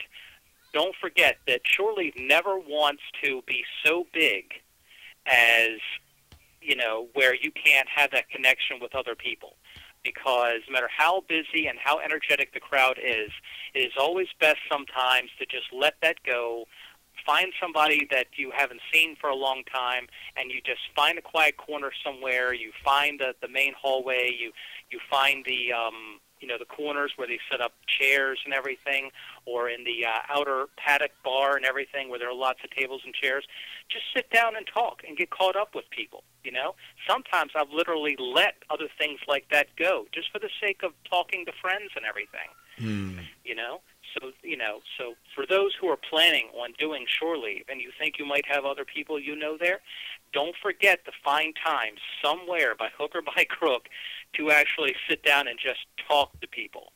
don't 0.72 0.94
forget 1.00 1.38
that 1.46 1.60
shore 1.64 1.92
leave 1.92 2.14
never 2.18 2.58
wants 2.58 3.02
to 3.22 3.42
be 3.46 3.64
so 3.84 4.06
big 4.12 4.52
as 5.26 5.78
you 6.60 6.74
know 6.74 7.08
where 7.14 7.34
you 7.34 7.52
can't 7.52 7.88
have 7.88 8.10
that 8.10 8.28
connection 8.28 8.78
with 8.80 8.94
other 8.94 9.14
people 9.14 9.54
because 10.12 10.60
no 10.68 10.72
matter 10.72 10.88
how 10.96 11.22
busy 11.28 11.66
and 11.66 11.78
how 11.82 11.98
energetic 11.98 12.54
the 12.54 12.60
crowd 12.60 12.98
is, 12.98 13.30
it 13.74 13.80
is 13.80 13.92
always 13.98 14.28
best 14.40 14.58
sometimes 14.70 15.30
to 15.38 15.44
just 15.46 15.66
let 15.72 15.94
that 16.02 16.16
go. 16.24 16.64
Find 17.26 17.52
somebody 17.60 18.08
that 18.10 18.28
you 18.36 18.50
haven't 18.54 18.80
seen 18.92 19.16
for 19.20 19.28
a 19.28 19.34
long 19.34 19.62
time, 19.64 20.06
and 20.36 20.50
you 20.50 20.60
just 20.64 20.80
find 20.96 21.18
a 21.18 21.22
quiet 21.22 21.56
corner 21.58 21.90
somewhere. 22.04 22.54
You 22.54 22.72
find 22.82 23.20
the 23.20 23.34
the 23.42 23.48
main 23.48 23.74
hallway. 23.80 24.34
You 24.38 24.52
you 24.90 24.98
find 25.10 25.44
the 25.44 25.72
um, 25.72 26.20
you 26.40 26.48
know 26.48 26.58
the 26.58 26.64
corners 26.64 27.12
where 27.16 27.28
they 27.28 27.38
set 27.50 27.60
up 27.60 27.72
chairs 27.86 28.40
and 28.44 28.54
everything, 28.54 29.10
or 29.46 29.68
in 29.68 29.84
the 29.84 30.04
uh, 30.06 30.18
outer 30.28 30.66
paddock 30.76 31.12
bar 31.24 31.56
and 31.56 31.64
everything 31.64 32.08
where 32.08 32.18
there 32.18 32.30
are 32.30 32.34
lots 32.34 32.60
of 32.64 32.70
tables 32.70 33.02
and 33.04 33.14
chairs. 33.14 33.44
Just 33.90 34.04
sit 34.14 34.30
down 34.30 34.56
and 34.56 34.66
talk 34.72 35.02
and 35.06 35.16
get 35.16 35.30
caught 35.30 35.56
up 35.56 35.74
with 35.74 35.88
people. 35.90 36.22
You 36.44 36.52
know, 36.52 36.74
sometimes 37.08 37.52
I've 37.56 37.70
literally 37.70 38.16
let 38.18 38.54
other 38.70 38.88
things 38.98 39.20
like 39.26 39.46
that 39.50 39.68
go 39.76 40.06
just 40.12 40.30
for 40.32 40.38
the 40.38 40.50
sake 40.60 40.82
of 40.82 40.92
talking 41.08 41.44
to 41.46 41.52
friends 41.60 41.90
and 41.96 42.04
everything. 42.04 42.48
Hmm. 42.78 43.18
You 43.44 43.54
know, 43.54 43.80
so 44.14 44.32
you 44.42 44.56
know, 44.56 44.80
so 44.96 45.14
for 45.34 45.46
those 45.46 45.72
who 45.80 45.88
are 45.88 45.96
planning 45.96 46.48
on 46.54 46.72
doing 46.78 47.06
shore 47.06 47.36
leave 47.36 47.64
and 47.68 47.80
you 47.80 47.90
think 47.98 48.18
you 48.18 48.26
might 48.26 48.46
have 48.46 48.64
other 48.64 48.84
people 48.84 49.18
you 49.18 49.36
know 49.36 49.56
there, 49.58 49.80
don't 50.32 50.54
forget 50.62 51.04
to 51.04 51.12
find 51.24 51.54
time 51.64 51.94
somewhere 52.22 52.74
by 52.74 52.88
hook 52.98 53.12
or 53.14 53.22
by 53.22 53.44
crook 53.44 53.88
to 54.34 54.50
actually 54.50 54.94
sit 55.08 55.22
down 55.22 55.48
and 55.48 55.58
just 55.58 55.80
talk 56.06 56.38
to 56.40 56.48
people. 56.48 56.92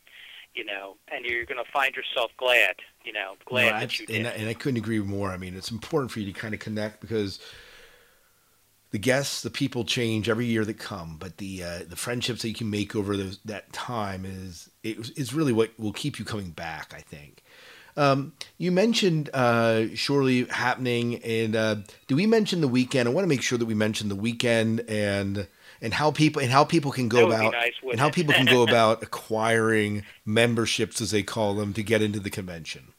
You 0.54 0.66
know, 0.66 0.96
and 1.10 1.24
you're 1.24 1.46
going 1.46 1.64
to 1.64 1.70
find 1.72 1.94
yourself 1.94 2.30
glad. 2.36 2.74
You 3.04 3.14
know, 3.14 3.36
glad 3.46 3.80
that 3.80 3.98
you 3.98 4.06
did. 4.06 4.16
And 4.16 4.28
I, 4.28 4.30
and 4.32 4.48
I 4.50 4.54
couldn't 4.54 4.76
agree 4.76 5.00
more. 5.00 5.30
I 5.30 5.38
mean, 5.38 5.56
it's 5.56 5.70
important 5.70 6.10
for 6.10 6.20
you 6.20 6.30
to 6.30 6.38
kind 6.38 6.52
of 6.52 6.60
connect 6.60 7.00
because 7.00 7.40
the 8.90 8.98
guests, 8.98 9.40
the 9.40 9.50
people 9.50 9.84
change 9.84 10.28
every 10.28 10.44
year 10.44 10.66
that 10.66 10.78
come, 10.78 11.16
but 11.18 11.38
the 11.38 11.64
uh, 11.64 11.78
the 11.88 11.96
friendships 11.96 12.42
that 12.42 12.48
you 12.48 12.54
can 12.54 12.68
make 12.68 12.94
over 12.94 13.16
those, 13.16 13.38
that 13.46 13.72
time 13.72 14.26
is 14.26 14.68
is 14.82 15.32
really 15.32 15.52
what 15.52 15.78
will 15.78 15.92
keep 15.92 16.18
you 16.18 16.24
coming 16.24 16.50
back. 16.50 16.92
I 16.94 17.00
think. 17.00 17.42
Um, 17.96 18.32
you 18.56 18.72
mentioned 18.72 19.28
uh, 19.34 19.84
happening, 20.50 21.22
and 21.22 21.54
uh, 21.54 21.76
do 22.06 22.16
we 22.16 22.26
mention 22.26 22.60
the 22.60 22.68
weekend? 22.68 23.08
I 23.08 23.12
want 23.12 23.24
to 23.24 23.28
make 23.28 23.42
sure 23.42 23.58
that 23.58 23.66
we 23.66 23.74
mention 23.74 24.08
the 24.08 24.16
weekend 24.16 24.80
and 24.88 25.46
and 25.82 25.94
how 25.94 26.10
people 26.10 26.40
and 26.40 26.50
how 26.50 26.64
people 26.64 26.90
can 26.90 27.08
go 27.08 27.26
about 27.26 27.52
nice, 27.52 27.74
and 27.90 28.00
how 28.00 28.08
people 28.08 28.32
can 28.32 28.46
go 28.46 28.62
about 28.68 29.02
acquiring 29.02 30.04
memberships, 30.24 31.00
as 31.00 31.10
they 31.10 31.22
call 31.22 31.54
them, 31.54 31.74
to 31.74 31.82
get 31.82 32.00
into 32.00 32.20
the 32.20 32.30
convention. 32.30 32.94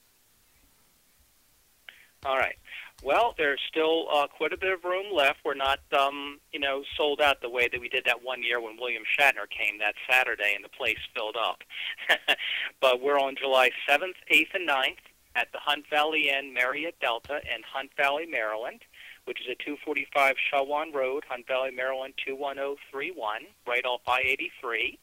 All 2.25 2.37
right. 2.37 2.55
Well, 3.03 3.35
there's 3.37 3.59
still 3.67 4.07
uh, 4.13 4.27
quite 4.27 4.53
a 4.53 4.57
bit 4.57 4.71
of 4.71 4.83
room 4.85 5.13
left. 5.13 5.39
We're 5.43 5.55
not, 5.55 5.79
um, 5.97 6.39
you 6.53 6.59
know, 6.59 6.83
sold 6.95 7.19
out 7.19 7.41
the 7.41 7.49
way 7.49 7.67
that 7.69 7.81
we 7.81 7.89
did 7.89 8.05
that 8.05 8.23
one 8.23 8.43
year 8.43 8.61
when 8.61 8.77
William 8.79 9.03
Shatner 9.19 9.49
came 9.49 9.79
that 9.79 9.95
Saturday 10.09 10.53
and 10.55 10.63
the 10.63 10.69
place 10.69 10.99
filled 11.13 11.35
up. 11.35 11.63
but 12.81 13.01
we're 13.01 13.19
on 13.19 13.35
July 13.35 13.71
7th, 13.89 14.15
8th, 14.31 14.53
and 14.53 14.69
9th 14.69 15.03
at 15.35 15.51
the 15.51 15.59
Hunt 15.59 15.83
Valley 15.89 16.29
Inn 16.29 16.53
Marriott 16.53 16.95
Delta 17.01 17.41
in 17.43 17.61
Hunt 17.73 17.91
Valley, 17.97 18.25
Maryland 18.25 18.81
which 19.25 19.41
is 19.41 19.47
at 19.49 19.59
245 19.59 20.35
Shawan 20.51 20.93
Road, 20.93 21.23
Hunt 21.29 21.47
Valley, 21.47 21.71
Maryland 21.71 22.13
21031, 22.25 23.43
right 23.67 23.85
off 23.85 24.01
I-83. 24.07 24.97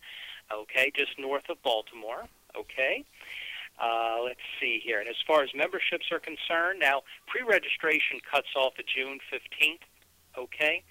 Okay, 0.53 0.93
just 0.95 1.19
north 1.19 1.49
of 1.49 1.63
Baltimore. 1.63 2.25
Okay. 2.57 3.05
Uh, 3.81 4.19
let's 4.25 4.41
see 4.61 4.81
here. 4.85 5.01
And 5.01 5.09
as 5.09 5.17
far 5.27 5.43
as 5.43 5.49
memberships 5.55 6.13
are 6.13 6.21
concerned, 6.21 6.81
now 6.81 7.03
pre-registration 7.27 8.21
cuts 8.31 8.49
off 8.55 8.75
at 8.79 8.85
June 8.87 9.19
15th. 9.33 9.81
Okay. 10.37 10.83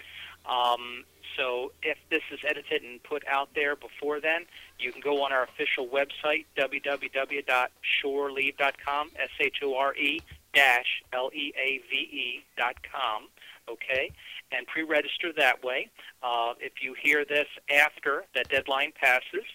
Um, 0.46 1.06
so 1.38 1.72
if 1.84 1.98
this 2.10 2.24
is 2.32 2.40
edited 2.48 2.82
and 2.84 3.04
put 3.04 3.24
out 3.28 3.50
there 3.54 3.76
before 3.76 4.20
then, 4.20 4.46
you 4.80 4.92
can 4.92 5.02
go 5.02 5.22
on 5.24 5.32
our 5.32 5.44
official 5.44 5.88
website, 5.88 6.48
www.shoreleave.com, 6.58 9.12
S-H-O-R-E 9.16 10.22
dash 10.54 11.04
L-E-A-V-E 11.14 12.44
dot 12.58 12.76
com, 12.92 13.28
okay, 13.70 14.12
and 14.52 14.68
pre-register 14.68 15.32
that 15.38 15.64
way. 15.64 15.88
Uh, 16.24 16.56
if 16.60 16.82
you 16.82 16.96
hear 17.02 17.24
this 17.24 17.48
after 17.70 18.26
that 18.36 18.50
deadline 18.50 18.92
passes, 19.00 19.46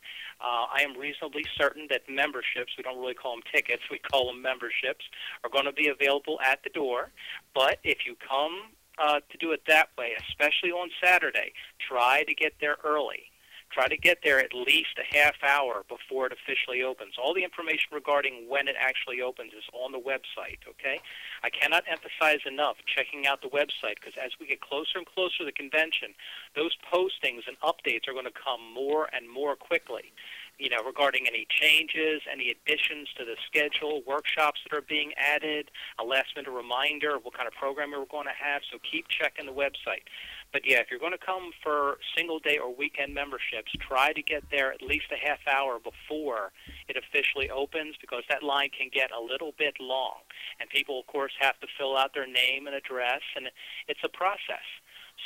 Uh, 0.45 0.67
I 0.71 0.83
am 0.83 0.99
reasonably 0.99 1.45
certain 1.57 1.87
that 1.89 2.03
memberships, 2.09 2.75
we 2.77 2.83
don't 2.85 2.99
really 2.99 3.15
call 3.15 3.35
them 3.37 3.43
tickets, 3.51 3.83
we 3.91 3.99
call 3.99 4.27
them 4.27 4.43
memberships, 4.43 5.05
are 5.43 5.49
going 5.49 5.65
to 5.65 5.73
be 5.73 5.89
available 5.89 6.39
at 6.45 6.63
the 6.63 6.71
door. 6.71 7.13
But 7.55 7.79
if 7.83 8.05
you 8.05 8.15
come 8.29 8.73
uh, 8.99 9.21
to 9.31 9.39
do 9.39 9.53
it 9.53 9.63
that 9.69 9.89
way, 9.97 10.13
especially 10.29 10.71
on 10.71 10.91
Saturday, 11.03 11.53
try 11.89 12.25
to 12.25 12.35
get 12.35 12.53
there 12.61 12.77
early. 12.85 13.31
Try 13.75 13.89
to 13.89 13.97
get 13.97 14.19
there 14.23 14.39
at 14.39 14.55
least 14.55 14.95
a 15.03 15.17
half 15.19 15.35
hour 15.43 15.85
before 15.89 16.27
it 16.27 16.33
officially 16.33 16.85
opens. 16.85 17.15
All 17.19 17.35
the 17.35 17.43
information 17.43 17.91
regarding 17.93 18.49
when 18.49 18.69
it 18.69 18.77
actually 18.79 19.21
opens 19.21 19.53
is 19.53 19.65
on 19.73 19.91
the 19.91 19.99
website, 19.99 20.63
okay? 20.69 21.01
I 21.43 21.51
cannot 21.51 21.83
emphasize 21.91 22.47
enough 22.47 22.77
checking 22.87 23.27
out 23.27 23.43
the 23.43 23.49
website 23.49 23.99
because 23.99 24.15
as 24.15 24.31
we 24.39 24.47
get 24.47 24.61
closer 24.61 24.99
and 24.99 25.07
closer 25.07 25.39
to 25.39 25.45
the 25.45 25.53
convention, 25.53 26.15
those 26.55 26.71
postings 26.87 27.51
and 27.51 27.59
updates 27.67 28.07
are 28.07 28.13
going 28.13 28.31
to 28.31 28.39
come 28.39 28.63
more 28.73 29.09
and 29.13 29.29
more 29.29 29.57
quickly 29.57 30.13
you 30.59 30.71
know, 30.71 30.83
regarding 30.87 31.27
any 31.27 31.47
changes, 31.51 32.23
any 32.31 32.51
additions 32.51 33.09
to 33.19 33.25
the 33.25 33.37
schedule, 33.47 34.03
workshops 34.07 34.61
that 34.63 34.77
are 34.77 34.83
being 34.83 35.13
added, 35.19 35.71
a 35.99 36.05
last 36.05 36.29
minute 36.37 36.51
reminder 36.51 37.17
of 37.17 37.25
what 37.25 37.35
kind 37.35 37.49
of 37.49 37.55
program 37.55 37.91
we're 37.91 38.07
going 38.07 38.27
to 38.27 38.39
have. 38.39 38.63
So 38.71 38.79
keep 38.79 39.07
checking 39.09 39.47
the 39.47 39.53
website. 39.53 40.07
But 40.55 40.63
yeah, 40.65 40.79
if 40.79 40.87
you're 40.89 41.01
going 41.01 41.19
to 41.19 41.19
come 41.19 41.51
for 41.65 41.99
single 42.17 42.39
day 42.39 42.59
or 42.63 42.73
weekend 42.73 43.13
memberships, 43.13 43.75
try 43.81 44.13
to 44.13 44.23
get 44.23 44.45
there 44.53 44.73
at 44.73 44.81
least 44.81 45.07
a 45.11 45.19
half 45.19 45.41
hour 45.51 45.81
before 45.81 46.53
it 46.87 46.97
officially 46.97 47.51
opens 47.51 47.97
because 48.01 48.23
that 48.31 48.45
line 48.45 48.71
can 48.71 48.89
get 48.95 49.11
a 49.11 49.21
little 49.21 49.53
bit 49.59 49.75
long. 49.81 50.23
And 50.61 50.71
people, 50.71 51.01
of 51.01 51.09
course, 51.09 51.33
have 51.41 51.59
to 51.59 51.67
fill 51.77 51.97
out 51.97 52.15
their 52.15 52.29
name 52.29 52.69
and 52.69 52.77
address, 52.77 53.23
and 53.35 53.51
it's 53.89 53.99
a 54.05 54.09
process. 54.09 54.63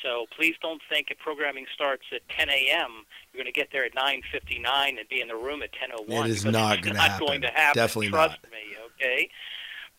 So 0.03 0.25
please 0.35 0.55
don't 0.63 0.81
think 0.89 1.09
if 1.11 1.19
programming 1.19 1.67
starts 1.75 2.05
at 2.11 2.23
10 2.31 2.49
a.m., 2.49 3.05
you're 3.29 3.45
going 3.45 3.53
to 3.53 3.59
get 3.59 3.69
there 3.71 3.85
at 3.85 3.95
9:59 3.95 4.65
and 4.99 5.09
be 5.11 5.21
in 5.21 5.29
the 5.29 5.37
room 5.37 5.63
at 5.63 5.73
10:01. 5.77 6.25
It 6.25 6.31
is 6.31 6.45
not, 6.47 6.81
going 6.81 6.95
to 6.95 7.01
happen. 7.01 7.27
going 7.27 7.41
to 7.43 7.49
happen. 7.49 7.77
Definitely 7.77 8.09
Trust 8.09 8.39
not. 8.43 8.51
me, 8.51 8.65
okay? 8.97 9.29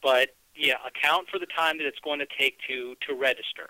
But 0.02 0.34
yeah, 0.56 0.82
account 0.88 1.30
for 1.30 1.38
the 1.38 1.46
time 1.46 1.78
that 1.78 1.86
it's 1.86 2.00
going 2.00 2.18
to 2.18 2.28
take 2.40 2.58
to 2.68 2.96
to 3.08 3.14
register 3.14 3.70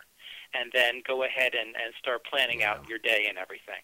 and 0.54 0.72
then 0.74 1.02
go 1.06 1.24
ahead 1.24 1.54
and, 1.54 1.76
and 1.76 1.94
start 2.00 2.26
planning 2.26 2.64
out 2.64 2.88
your 2.88 3.00
day 3.00 3.26
and 3.30 3.38
everything. 3.38 3.82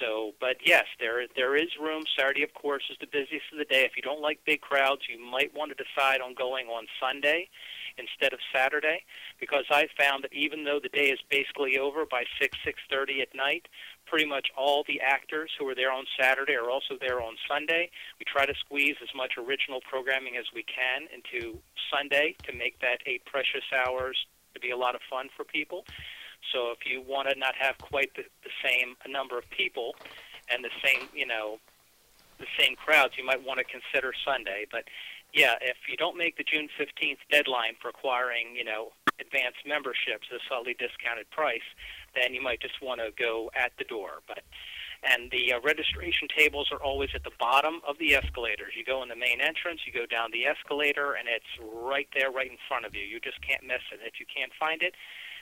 So, 0.00 0.32
but 0.40 0.56
yes, 0.64 0.84
there 1.00 1.26
there 1.36 1.56
is 1.56 1.68
room. 1.80 2.04
Saturday, 2.18 2.42
of 2.42 2.54
course, 2.54 2.84
is 2.90 2.96
the 3.00 3.06
busiest 3.06 3.46
of 3.52 3.58
the 3.58 3.64
day. 3.64 3.84
If 3.84 3.96
you 3.96 4.02
don't 4.02 4.20
like 4.20 4.40
big 4.44 4.60
crowds, 4.60 5.02
you 5.08 5.18
might 5.18 5.54
want 5.54 5.72
to 5.76 5.78
decide 5.82 6.20
on 6.20 6.34
going 6.34 6.66
on 6.66 6.86
Sunday 7.00 7.48
instead 7.98 8.32
of 8.32 8.40
Saturday, 8.54 9.04
because 9.38 9.64
I 9.70 9.86
found 9.98 10.24
that 10.24 10.32
even 10.32 10.64
though 10.64 10.80
the 10.82 10.88
day 10.88 11.10
is 11.10 11.20
basically 11.30 11.78
over 11.78 12.06
by 12.06 12.24
six 12.40 12.56
six 12.64 12.80
thirty 12.90 13.20
at 13.20 13.34
night, 13.34 13.68
pretty 14.06 14.26
much 14.26 14.48
all 14.56 14.84
the 14.88 15.00
actors 15.00 15.50
who 15.58 15.68
are 15.68 15.74
there 15.74 15.92
on 15.92 16.04
Saturday 16.18 16.54
are 16.54 16.70
also 16.70 16.96
there 17.00 17.20
on 17.20 17.36
Sunday. 17.48 17.90
We 18.18 18.24
try 18.24 18.46
to 18.46 18.54
squeeze 18.64 18.96
as 19.02 19.10
much 19.14 19.32
original 19.36 19.80
programming 19.88 20.36
as 20.36 20.46
we 20.54 20.64
can 20.64 21.08
into 21.12 21.58
Sunday 21.92 22.34
to 22.44 22.52
make 22.56 22.80
that 22.80 22.98
eight 23.06 23.24
precious 23.26 23.64
hours 23.76 24.16
to 24.54 24.60
be 24.60 24.70
a 24.70 24.76
lot 24.76 24.94
of 24.94 25.00
fun 25.08 25.28
for 25.36 25.44
people. 25.44 25.84
So 26.52 26.70
if 26.72 26.84
you 26.84 27.00
want 27.00 27.28
to 27.28 27.38
not 27.38 27.54
have 27.58 27.78
quite 27.78 28.14
the, 28.16 28.24
the 28.42 28.50
same 28.64 28.96
number 29.08 29.38
of 29.38 29.48
people 29.50 29.94
and 30.50 30.64
the 30.64 30.70
same, 30.84 31.08
you 31.14 31.26
know, 31.26 31.58
the 32.38 32.46
same 32.58 32.74
crowds, 32.74 33.14
you 33.16 33.24
might 33.24 33.44
want 33.44 33.58
to 33.58 33.64
consider 33.64 34.12
Sunday. 34.26 34.66
But 34.70 34.84
yeah, 35.32 35.54
if 35.62 35.76
you 35.88 35.96
don't 35.96 36.16
make 36.16 36.36
the 36.36 36.44
June 36.44 36.68
15th 36.78 37.18
deadline 37.30 37.74
for 37.80 37.88
acquiring, 37.88 38.56
you 38.56 38.64
know, 38.64 38.92
advanced 39.20 39.64
memberships 39.66 40.26
at 40.30 40.36
a 40.36 40.40
slightly 40.48 40.74
discounted 40.74 41.30
price, 41.30 41.66
then 42.14 42.34
you 42.34 42.42
might 42.42 42.60
just 42.60 42.82
want 42.82 43.00
to 43.00 43.10
go 43.16 43.50
at 43.54 43.72
the 43.78 43.84
door. 43.84 44.20
But 44.26 44.42
and 45.02 45.30
the 45.30 45.52
uh, 45.52 45.60
registration 45.60 46.28
tables 46.28 46.68
are 46.70 46.82
always 46.82 47.10
at 47.14 47.24
the 47.24 47.32
bottom 47.38 47.80
of 47.86 47.98
the 47.98 48.14
escalators. 48.14 48.74
You 48.76 48.84
go 48.84 49.02
in 49.02 49.08
the 49.08 49.16
main 49.16 49.40
entrance, 49.40 49.80
you 49.86 49.92
go 49.92 50.06
down 50.06 50.30
the 50.32 50.46
escalator, 50.46 51.14
and 51.14 51.28
it's 51.28 51.46
right 51.74 52.08
there, 52.14 52.30
right 52.30 52.50
in 52.50 52.58
front 52.68 52.86
of 52.86 52.94
you. 52.94 53.02
You 53.02 53.18
just 53.20 53.40
can't 53.42 53.62
miss 53.62 53.82
it. 53.92 54.00
If 54.04 54.20
you 54.20 54.26
can't 54.26 54.52
find 54.58 54.82
it, 54.82 54.94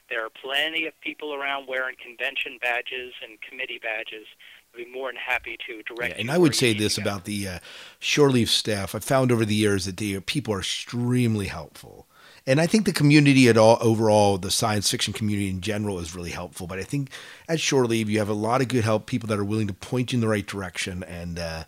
there 0.08 0.24
are 0.24 0.30
plenty 0.30 0.86
of 0.86 0.98
people 1.00 1.34
around 1.34 1.68
wearing 1.68 1.96
convention 2.02 2.58
badges 2.60 3.12
and 3.22 3.40
committee 3.42 3.80
badges. 3.82 4.26
I'd 4.74 4.84
be 4.84 4.90
more 4.90 5.08
than 5.08 5.16
happy 5.16 5.56
to 5.66 5.82
direct. 5.82 6.14
Yeah, 6.14 6.20
and 6.20 6.30
I 6.30 6.38
would 6.38 6.54
say 6.54 6.72
this 6.72 6.96
about 6.96 7.24
the 7.24 7.46
uh, 7.46 7.58
shore 7.98 8.30
leave 8.30 8.50
staff. 8.50 8.94
I've 8.94 9.04
found 9.04 9.30
over 9.30 9.44
the 9.44 9.54
years 9.54 9.84
that 9.84 9.98
the 9.98 10.20
people 10.20 10.54
are 10.54 10.60
extremely 10.60 11.46
helpful 11.46 12.06
and 12.50 12.60
I 12.60 12.66
think 12.66 12.84
the 12.84 12.92
community 12.92 13.48
at 13.48 13.56
all 13.56 13.78
overall, 13.80 14.36
the 14.36 14.50
science 14.50 14.90
fiction 14.90 15.12
community 15.12 15.48
in 15.48 15.60
general, 15.60 16.00
is 16.00 16.16
really 16.16 16.32
helpful. 16.32 16.66
But 16.66 16.80
I 16.80 16.82
think 16.82 17.10
at 17.48 17.60
Shore 17.60 17.86
Leave, 17.86 18.10
you 18.10 18.18
have 18.18 18.28
a 18.28 18.34
lot 18.34 18.60
of 18.60 18.66
good 18.66 18.82
help, 18.82 19.06
people 19.06 19.28
that 19.28 19.38
are 19.38 19.44
willing 19.44 19.68
to 19.68 19.72
point 19.72 20.10
you 20.10 20.16
in 20.16 20.20
the 20.20 20.26
right 20.26 20.44
direction 20.44 21.04
and 21.04 21.38
uh, 21.38 21.62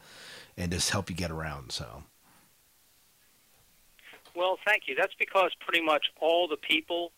and 0.57 0.72
just 0.72 0.91
help 0.91 1.09
you 1.09 1.14
get 1.14 1.30
around. 1.30 1.70
So. 1.70 2.03
Well, 4.35 4.59
thank 4.66 4.89
you. 4.89 4.97
That's 4.97 5.14
because 5.20 5.53
pretty 5.61 5.85
much 5.85 6.07
all 6.20 6.49
the 6.49 6.57
people 6.57 7.12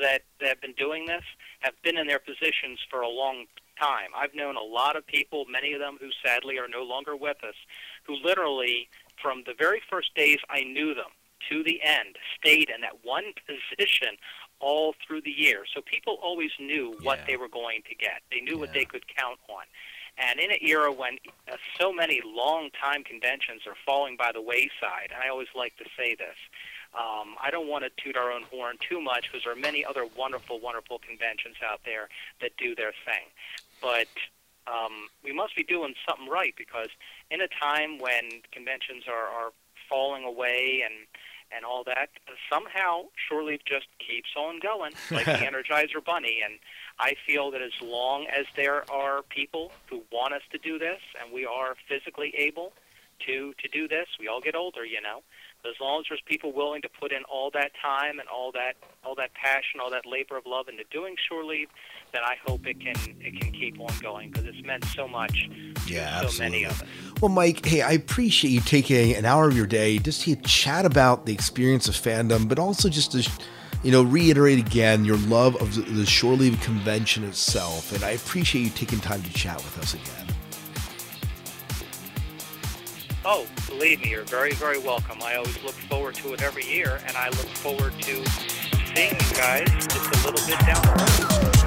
that, 0.00 0.22
that 0.38 0.48
have 0.48 0.60
been 0.60 0.74
doing 0.74 1.06
this 1.06 1.24
have 1.58 1.74
been 1.82 1.98
in 1.98 2.06
their 2.06 2.20
positions 2.20 2.78
for 2.88 3.00
a 3.00 3.08
long 3.08 3.46
time. 3.80 4.10
I've 4.16 4.34
known 4.34 4.56
a 4.56 4.62
lot 4.62 4.94
of 4.94 5.04
people, 5.06 5.44
many 5.50 5.72
of 5.72 5.80
them 5.80 5.96
who 6.00 6.10
sadly 6.24 6.56
are 6.58 6.68
no 6.68 6.84
longer 6.84 7.16
with 7.16 7.42
us, 7.42 7.54
who 8.04 8.14
literally, 8.14 8.88
from 9.20 9.42
the 9.44 9.54
very 9.58 9.82
first 9.90 10.14
days 10.14 10.38
I 10.50 10.62
knew 10.62 10.94
them, 10.94 11.10
to 11.50 11.62
the 11.62 11.80
end, 11.82 12.16
stayed 12.38 12.70
in 12.74 12.80
that 12.82 13.04
one 13.04 13.32
position 13.46 14.16
all 14.60 14.94
through 15.06 15.22
the 15.22 15.30
year. 15.30 15.64
So 15.72 15.80
people 15.80 16.18
always 16.22 16.50
knew 16.58 16.96
what 17.02 17.18
Yeah. 17.20 17.24
they 17.26 17.36
were 17.36 17.48
going 17.48 17.82
to 17.88 17.94
get. 17.94 18.22
They 18.30 18.40
knew 18.40 18.58
what 18.58 18.72
they 18.72 18.84
could 18.84 19.04
count 19.16 19.38
on. 19.48 19.64
And 20.20 20.40
in 20.40 20.50
an 20.50 20.58
era 20.60 20.90
when 20.90 21.18
uh, 21.50 21.56
so 21.78 21.92
many 21.92 22.20
long-time 22.24 23.04
conventions 23.04 23.62
are 23.68 23.76
falling 23.86 24.16
by 24.16 24.32
the 24.32 24.42
wayside, 24.42 25.10
and 25.14 25.22
I 25.22 25.28
always 25.28 25.46
like 25.54 25.76
to 25.76 25.84
say 25.96 26.16
this, 26.16 26.34
um, 26.98 27.36
I 27.40 27.50
don't 27.52 27.68
want 27.68 27.84
to 27.84 27.90
toot 28.02 28.16
our 28.16 28.32
own 28.32 28.42
horn 28.50 28.78
too 28.80 29.00
much 29.00 29.26
because 29.30 29.44
there 29.44 29.52
are 29.52 29.56
many 29.56 29.84
other 29.84 30.04
wonderful, 30.16 30.58
wonderful 30.58 30.98
conventions 30.98 31.56
out 31.64 31.80
there 31.84 32.08
that 32.40 32.56
do 32.56 32.74
their 32.74 32.92
thing. 33.04 33.26
But 33.80 34.08
um, 34.66 35.06
we 35.22 35.32
must 35.32 35.54
be 35.54 35.62
doing 35.62 35.94
something 36.08 36.28
right 36.28 36.54
because 36.56 36.88
in 37.30 37.40
a 37.40 37.46
time 37.48 37.98
when 37.98 38.42
conventions 38.50 39.04
are, 39.06 39.28
are 39.28 39.50
falling 39.88 40.24
away 40.24 40.82
and 40.84 41.06
and 41.54 41.64
all 41.64 41.84
that, 41.84 42.10
somehow 42.50 43.04
Shore 43.28 43.42
Leave 43.42 43.64
just 43.64 43.86
keeps 43.98 44.28
on 44.36 44.60
going 44.60 44.92
like 45.10 45.26
the 45.26 45.32
Energizer 45.50 46.04
Bunny. 46.04 46.40
And 46.44 46.58
I 46.98 47.14
feel 47.26 47.50
that 47.52 47.62
as 47.62 47.72
long 47.82 48.26
as 48.26 48.46
there 48.56 48.90
are 48.90 49.22
people 49.22 49.72
who 49.88 50.02
want 50.12 50.34
us 50.34 50.42
to 50.52 50.58
do 50.58 50.78
this 50.78 51.00
and 51.20 51.32
we 51.32 51.46
are 51.46 51.74
physically 51.88 52.34
able 52.36 52.72
to 53.26 53.52
to 53.58 53.68
do 53.68 53.88
this, 53.88 54.06
we 54.20 54.28
all 54.28 54.40
get 54.40 54.54
older, 54.54 54.84
you 54.84 55.00
know. 55.00 55.22
But 55.62 55.70
as 55.70 55.80
long 55.80 56.00
as 56.00 56.06
there's 56.08 56.20
people 56.24 56.52
willing 56.52 56.82
to 56.82 56.88
put 56.88 57.10
in 57.10 57.24
all 57.24 57.50
that 57.52 57.72
time 57.82 58.20
and 58.20 58.28
all 58.28 58.52
that 58.52 58.74
all 59.04 59.16
that 59.16 59.34
passion, 59.34 59.80
all 59.82 59.90
that 59.90 60.06
labor 60.06 60.36
of 60.36 60.46
love 60.46 60.68
into 60.68 60.84
doing 60.90 61.16
Shore 61.28 61.44
Leave, 61.44 61.68
then 62.12 62.22
I 62.24 62.36
hope 62.46 62.66
it 62.66 62.80
can 62.80 62.94
it 63.20 63.40
can 63.40 63.52
keep 63.52 63.80
on 63.80 63.92
going 64.00 64.30
because 64.30 64.46
it's 64.46 64.64
meant 64.64 64.84
so 64.84 65.08
much 65.08 65.48
to 65.86 65.92
Yeah, 65.92 66.26
so 66.26 66.42
many 66.42 66.64
of 66.64 66.80
us. 66.80 66.88
Well, 67.20 67.30
Mike, 67.30 67.66
hey, 67.66 67.82
I 67.82 67.92
appreciate 67.92 68.52
you 68.52 68.60
taking 68.60 69.16
an 69.16 69.24
hour 69.24 69.48
of 69.48 69.56
your 69.56 69.66
day 69.66 69.98
just 69.98 70.22
to 70.22 70.36
chat 70.36 70.86
about 70.86 71.26
the 71.26 71.32
experience 71.32 71.88
of 71.88 71.96
fandom, 71.96 72.46
but 72.46 72.60
also 72.60 72.88
just 72.88 73.10
to, 73.10 73.28
you 73.82 73.90
know, 73.90 74.04
reiterate 74.04 74.60
again 74.60 75.04
your 75.04 75.16
love 75.16 75.56
of 75.56 75.74
the- 75.74 76.06
Shore 76.06 76.34
Leave 76.34 76.60
convention 76.60 77.24
itself. 77.24 77.90
And 77.92 78.04
I 78.04 78.10
appreciate 78.10 78.62
you 78.62 78.70
taking 78.70 79.00
time 79.00 79.20
to 79.22 79.32
chat 79.32 79.56
with 79.56 79.78
us 79.80 79.94
again. 79.94 80.26
Oh, 83.24 83.46
believe 83.66 84.00
me, 84.00 84.10
you're 84.10 84.22
very, 84.22 84.52
very 84.52 84.78
welcome. 84.78 85.18
I 85.20 85.34
always 85.34 85.60
look 85.64 85.74
forward 85.74 86.14
to 86.16 86.34
it 86.34 86.42
every 86.42 86.64
year, 86.66 87.00
and 87.04 87.16
I 87.16 87.30
look 87.30 87.48
forward 87.48 87.94
to 88.00 88.24
seeing 88.94 89.10
you 89.10 89.36
guys 89.36 89.68
just 89.88 90.24
a 90.24 90.30
little 90.30 90.46
bit 90.46 90.58
down 90.60 90.82
the 90.82 91.48
road. 91.50 91.57